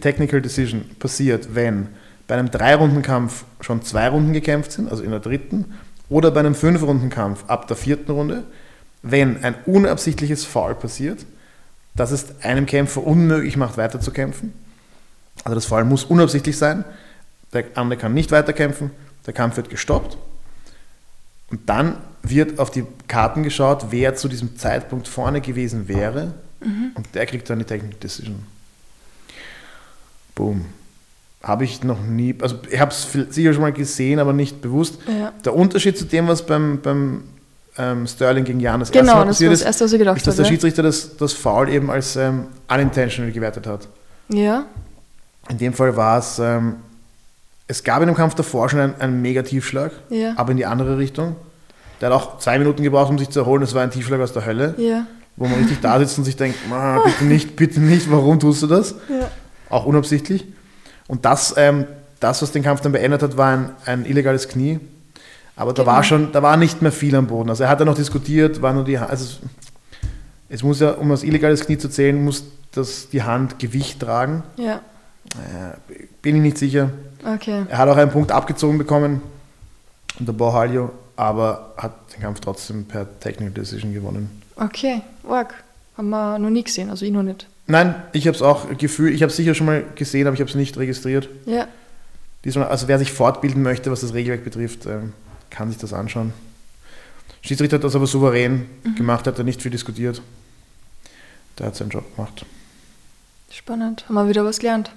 Technical 0.00 0.40
Decision 0.42 0.84
passiert, 0.98 1.54
wenn 1.54 1.88
bei 2.26 2.34
einem 2.34 2.50
Drei-Runden-Kampf 2.50 3.44
schon 3.60 3.82
zwei 3.82 4.08
Runden 4.08 4.32
gekämpft 4.32 4.72
sind, 4.72 4.90
also 4.90 5.02
in 5.02 5.10
der 5.10 5.20
dritten, 5.20 5.74
oder 6.08 6.30
bei 6.30 6.40
einem 6.40 6.54
Fünf-Runden-Kampf 6.54 7.44
ab 7.48 7.68
der 7.68 7.76
vierten 7.76 8.10
Runde, 8.10 8.44
wenn 9.04 9.44
ein 9.44 9.54
unabsichtliches 9.66 10.44
Foul 10.44 10.74
passiert, 10.74 11.24
das 11.94 12.10
es 12.10 12.40
einem 12.42 12.66
Kämpfer 12.66 13.06
unmöglich 13.06 13.56
macht, 13.56 13.76
weiterzukämpfen. 13.76 14.52
Also 15.44 15.54
das 15.54 15.66
Foul 15.66 15.84
muss 15.84 16.04
unabsichtlich 16.04 16.56
sein, 16.56 16.84
der 17.52 17.66
andere 17.74 18.00
kann 18.00 18.14
nicht 18.14 18.32
weiterkämpfen, 18.32 18.90
der 19.26 19.34
Kampf 19.34 19.56
wird 19.56 19.70
gestoppt 19.70 20.16
und 21.50 21.68
dann 21.68 21.98
wird 22.22 22.58
auf 22.58 22.70
die 22.70 22.84
Karten 23.06 23.42
geschaut, 23.42 23.86
wer 23.90 24.14
zu 24.16 24.28
diesem 24.28 24.56
Zeitpunkt 24.56 25.06
vorne 25.06 25.40
gewesen 25.40 25.86
wäre 25.86 26.32
und 26.94 27.14
der 27.14 27.26
kriegt 27.26 27.48
dann 27.50 27.58
die 27.58 27.66
Technical 27.66 27.98
Decision. 28.00 28.46
Boom. 30.34 30.64
Habe 31.42 31.64
ich 31.64 31.84
noch 31.84 32.02
nie, 32.02 32.34
also 32.40 32.58
ich 32.70 32.80
habe 32.80 32.90
es 32.90 33.12
sicher 33.12 33.52
schon 33.52 33.60
mal 33.60 33.72
gesehen, 33.72 34.18
aber 34.18 34.32
nicht 34.32 34.62
bewusst. 34.62 34.98
Ja. 35.06 35.32
Der 35.44 35.54
Unterschied 35.54 35.98
zu 35.98 36.06
dem, 36.06 36.26
was 36.26 36.46
beim, 36.46 36.80
beim 36.80 37.24
ähm, 37.78 38.06
Sterling 38.06 38.44
gegen 38.44 38.60
Jan 38.60 38.80
das 38.80 38.90
erste 38.90 39.00
Genau, 39.00 39.14
Mal 39.18 39.26
das 39.26 39.36
passiert 39.36 39.52
das 39.52 39.60
ist, 39.60 39.66
erste, 39.66 39.84
was 39.84 39.92
ich 39.92 39.98
gedacht 39.98 40.16
ist, 40.18 40.26
dass 40.26 40.36
der. 40.36 40.44
Schiedsrichter 40.44 40.82
das, 40.82 41.16
das 41.16 41.32
Foul 41.32 41.68
eben 41.68 41.90
als 41.90 42.16
ähm, 42.16 42.46
unintentional 42.72 43.32
gewertet 43.32 43.66
hat. 43.66 43.88
Ja. 44.28 44.64
In 45.48 45.58
dem 45.58 45.72
Fall 45.72 45.96
war 45.96 46.18
es, 46.18 46.38
ähm, 46.38 46.76
es 47.66 47.82
gab 47.84 48.00
in 48.02 48.06
dem 48.06 48.16
Kampf 48.16 48.34
davor 48.34 48.68
schon 48.68 48.80
einen, 48.80 48.94
einen 49.00 49.22
Mega-Tiefschlag, 49.22 49.92
Ja. 50.10 50.34
aber 50.36 50.52
in 50.52 50.56
die 50.56 50.66
andere 50.66 50.98
Richtung. 50.98 51.36
Der 52.00 52.10
hat 52.10 52.16
auch 52.16 52.38
zwei 52.38 52.58
Minuten 52.58 52.82
gebraucht, 52.82 53.10
um 53.10 53.18
sich 53.18 53.30
zu 53.30 53.40
erholen. 53.40 53.60
Das 53.62 53.74
war 53.74 53.82
ein 53.82 53.90
Tiefschlag 53.90 54.20
aus 54.20 54.32
der 54.32 54.44
Hölle, 54.46 54.74
Ja. 54.78 55.06
wo 55.36 55.46
man 55.46 55.58
richtig 55.58 55.80
da 55.80 55.98
sitzt 55.98 56.16
und 56.18 56.24
sich 56.24 56.36
denkt, 56.36 56.58
"Ah, 56.70 57.00
bitte 57.04 57.24
nicht, 57.24 57.56
bitte 57.56 57.80
nicht, 57.80 58.10
warum 58.10 58.38
tust 58.40 58.62
du 58.62 58.66
das? 58.66 58.94
Ja. 59.08 59.28
Auch 59.70 59.86
unabsichtlich. 59.86 60.44
Und 61.06 61.24
das, 61.24 61.54
ähm, 61.56 61.86
das 62.20 62.40
was 62.42 62.52
den 62.52 62.62
Kampf 62.62 62.80
dann 62.80 62.92
beendet 62.92 63.22
hat, 63.22 63.36
war 63.36 63.52
ein, 63.52 63.70
ein 63.86 64.04
illegales 64.06 64.48
Knie. 64.48 64.80
Aber 65.56 65.72
da 65.72 65.82
Genau. 65.82 65.94
war 65.94 66.02
schon, 66.04 66.32
da 66.32 66.42
war 66.42 66.56
nicht 66.56 66.82
mehr 66.82 66.92
viel 66.92 67.14
am 67.14 67.26
Boden. 67.26 67.48
Also 67.50 67.64
er 67.64 67.68
hat 67.68 67.80
dann 67.80 67.86
noch 67.86 67.94
diskutiert, 67.94 68.60
war 68.62 68.72
nur 68.72 68.84
die 68.84 68.98
Hand, 68.98 69.10
also 69.10 69.38
es- 70.48 70.62
muss 70.62 70.80
ja, 70.80 70.90
um 70.92 71.10
als 71.10 71.22
illegales 71.22 71.64
Knie 71.64 71.78
zu 71.78 71.88
zählen, 71.88 72.22
muss 72.24 72.44
das 72.72 73.08
die 73.08 73.22
Hand 73.22 73.58
Gewicht 73.58 74.00
tragen. 74.00 74.42
Ja. 74.56 74.76
Äh, 75.34 75.76
bin 76.22 76.36
ich 76.36 76.42
nicht 76.42 76.58
sicher. 76.58 76.90
Okay. 77.24 77.64
Er 77.68 77.78
hat 77.78 77.88
auch 77.88 77.96
einen 77.96 78.10
Punkt 78.10 78.30
abgezogen 78.32 78.78
bekommen 78.78 79.22
unter 80.18 80.32
Borhalio, 80.32 80.90
aber 81.16 81.72
hat 81.76 81.92
den 82.14 82.22
Kampf 82.22 82.40
trotzdem 82.40 82.84
per 82.84 83.06
Technical 83.20 83.52
Decision 83.52 83.92
gewonnen. 83.94 84.42
Okay. 84.56 85.00
Org. 85.28 85.54
Haben 85.96 86.10
wir 86.10 86.38
noch 86.40 86.50
nie 86.50 86.64
gesehen, 86.64 86.90
also 86.90 87.04
ich 87.06 87.12
noch 87.12 87.22
nicht. 87.22 87.46
Nein, 87.68 87.94
ich 88.12 88.26
habe 88.26 88.34
es 88.36 88.42
auch 88.42 88.66
Gefühl, 88.76 89.12
ich 89.14 89.22
habe 89.22 89.30
es 89.30 89.36
sicher 89.36 89.54
schon 89.54 89.66
mal 89.66 89.84
gesehen, 89.94 90.26
aber 90.26 90.34
ich 90.34 90.40
habe 90.40 90.50
es 90.50 90.56
nicht 90.56 90.76
registriert. 90.76 91.28
Ja. 91.46 91.66
Diesmal, 92.44 92.66
also 92.68 92.88
wer 92.88 92.98
sich 92.98 93.12
fortbilden 93.12 93.62
möchte, 93.62 93.90
was 93.92 94.00
das 94.02 94.12
Regelwerk 94.12 94.44
betrifft, 94.44 94.86
ähm, 94.86 95.12
kann 95.54 95.68
sich 95.70 95.78
das 95.78 95.92
anschauen. 95.92 96.32
Schiedsrichter 97.42 97.76
hat 97.76 97.84
das 97.84 97.94
aber 97.94 98.06
souverän 98.06 98.66
gemacht, 98.96 99.26
hat 99.26 99.38
er 99.38 99.44
nicht 99.44 99.62
viel 99.62 99.70
diskutiert. 99.70 100.20
Der 101.58 101.66
hat 101.66 101.76
seinen 101.76 101.90
Job 101.90 102.04
gemacht. 102.16 102.44
Spannend. 103.52 104.04
Haben 104.08 104.14
wir 104.14 104.28
wieder 104.28 104.44
was 104.44 104.58
gelernt. 104.58 104.90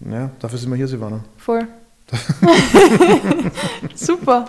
Ja, 0.00 0.30
dafür 0.40 0.58
sind 0.58 0.70
wir 0.70 0.76
hier, 0.76 0.88
Silvana. 0.88 1.22
Voll. 1.38 1.66
Super. 3.94 4.48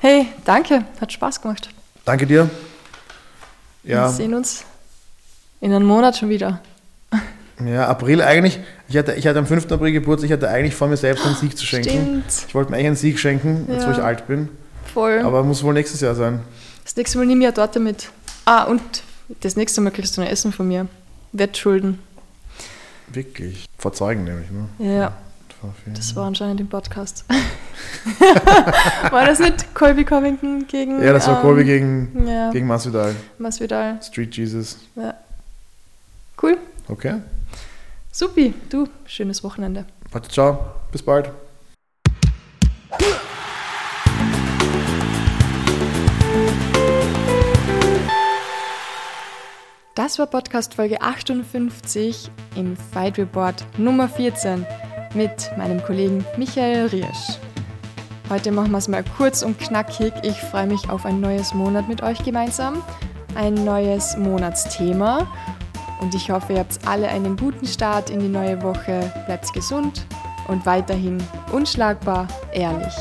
Hey, 0.00 0.26
danke. 0.44 0.84
Hat 1.00 1.12
Spaß 1.12 1.40
gemacht. 1.42 1.68
Danke 2.04 2.26
dir. 2.26 2.48
Wir 3.82 3.96
Ja, 3.96 4.08
sehen 4.08 4.34
uns 4.34 4.64
in 5.60 5.72
einem 5.72 5.86
Monat 5.86 6.16
schon 6.16 6.28
wieder. 6.30 6.60
ja, 7.64 7.86
April 7.88 8.22
eigentlich. 8.22 8.60
Ich 8.88 8.96
hatte, 8.96 9.12
ich 9.14 9.26
hatte 9.26 9.38
am 9.38 9.46
5. 9.46 9.70
April 9.70 9.92
Geburtstag, 9.92 10.26
ich 10.28 10.32
hatte 10.32 10.48
eigentlich 10.48 10.74
vor 10.74 10.88
mir 10.88 10.96
selbst 10.96 11.24
einen 11.26 11.34
Sieg 11.36 11.56
zu 11.56 11.66
schenken. 11.66 11.88
Stimmt. 11.90 12.24
Ich 12.48 12.54
wollte 12.54 12.70
mir 12.70 12.76
eigentlich 12.78 12.86
einen 12.88 12.96
Sieg 12.96 13.18
schenken, 13.18 13.66
jetzt 13.70 13.86
wo 13.86 13.90
Ja. 13.90 13.98
ich 13.98 14.02
alt 14.02 14.26
bin. 14.26 14.48
Voll. 14.94 15.20
Aber 15.24 15.42
muss 15.42 15.62
wohl 15.62 15.74
nächstes 15.74 16.00
Jahr 16.00 16.14
sein. 16.14 16.40
das 16.84 16.96
nächste 16.96 17.18
Mal 17.18 17.26
nimm 17.26 17.40
ich 17.40 17.46
eine 17.48 17.54
Torte 17.54 17.80
mit. 17.80 18.10
Ah, 18.46 18.64
und 18.64 18.80
das 19.40 19.56
nächste 19.56 19.80
Mal 19.80 19.90
kriegst 19.90 20.16
du 20.16 20.20
ein 20.22 20.28
Essen 20.28 20.52
von 20.52 20.66
mir. 20.68 20.86
Wettschulden. 21.32 21.98
Wirklich. 23.08 23.66
Vor 23.76 23.92
Zeugen 23.92 24.24
nämlich, 24.24 24.48
ne? 24.50 24.68
Ja, 24.78 25.12
vielen- 25.82 25.94
das 25.96 26.14
war 26.16 26.26
anscheinend 26.26 26.60
im 26.60 26.68
Podcast. 26.68 27.24
war 29.10 29.26
das 29.26 29.38
nicht 29.40 29.74
Colby 29.74 30.04
Covington 30.04 30.66
gegen. 30.66 31.02
Ja, 31.02 31.12
das 31.12 31.26
war 31.26 31.36
ähm, 31.36 31.42
Colby 31.42 31.64
gegen, 31.64 32.26
Ja, 32.26 32.50
gegen 32.50 32.66
Masvidal. 32.66 33.14
Masvidal. 33.38 33.98
Street 34.02 34.36
Jesus. 34.36 34.78
Ja. 34.96 35.14
Cool. 36.40 36.56
Okay. 36.88 37.14
Supi. 38.12 38.54
Du, 38.70 38.86
schönes 39.06 39.42
Wochenende. 39.42 39.84
Warte, 40.12 40.28
ciao. 40.28 40.58
Bis 40.92 41.02
bald. 41.02 41.30
Das 49.94 50.18
war 50.18 50.26
Podcast 50.26 50.74
Folge 50.74 51.00
58 51.00 52.30
im 52.56 52.76
Fight 52.76 53.18
Report 53.18 53.64
Nummer 53.78 54.08
14 54.08 54.66
mit 55.14 55.50
meinem 55.56 55.82
Kollegen 55.82 56.24
Michael 56.36 56.86
Riersch. 56.86 57.38
Heute 58.28 58.52
machen 58.52 58.72
wir 58.72 58.78
es 58.78 58.88
mal 58.88 59.04
kurz 59.16 59.42
und 59.42 59.58
knackig. 59.58 60.12
Ich 60.22 60.36
freue 60.36 60.66
mich 60.66 60.88
auf 60.88 61.06
ein 61.06 61.20
neues 61.20 61.54
Monat 61.54 61.88
mit 61.88 62.02
euch 62.02 62.22
gemeinsam, 62.24 62.82
ein 63.34 63.54
neues 63.54 64.16
Monatsthema 64.16 65.26
Und 66.00 66.14
ich 66.14 66.30
hoffe, 66.30 66.54
ihr 66.54 66.58
habt 66.60 66.86
alle 66.86 67.08
einen 67.08 67.36
guten 67.36 67.66
Start 67.66 68.10
in 68.10 68.20
die 68.20 68.28
neue 68.28 68.60
Woche. 68.62 69.10
Bleibt 69.26 69.52
gesund 69.52 70.06
und 70.48 70.66
weiterhin 70.66 71.22
unschlagbar 71.52 72.28
ehrlich. 72.52 72.94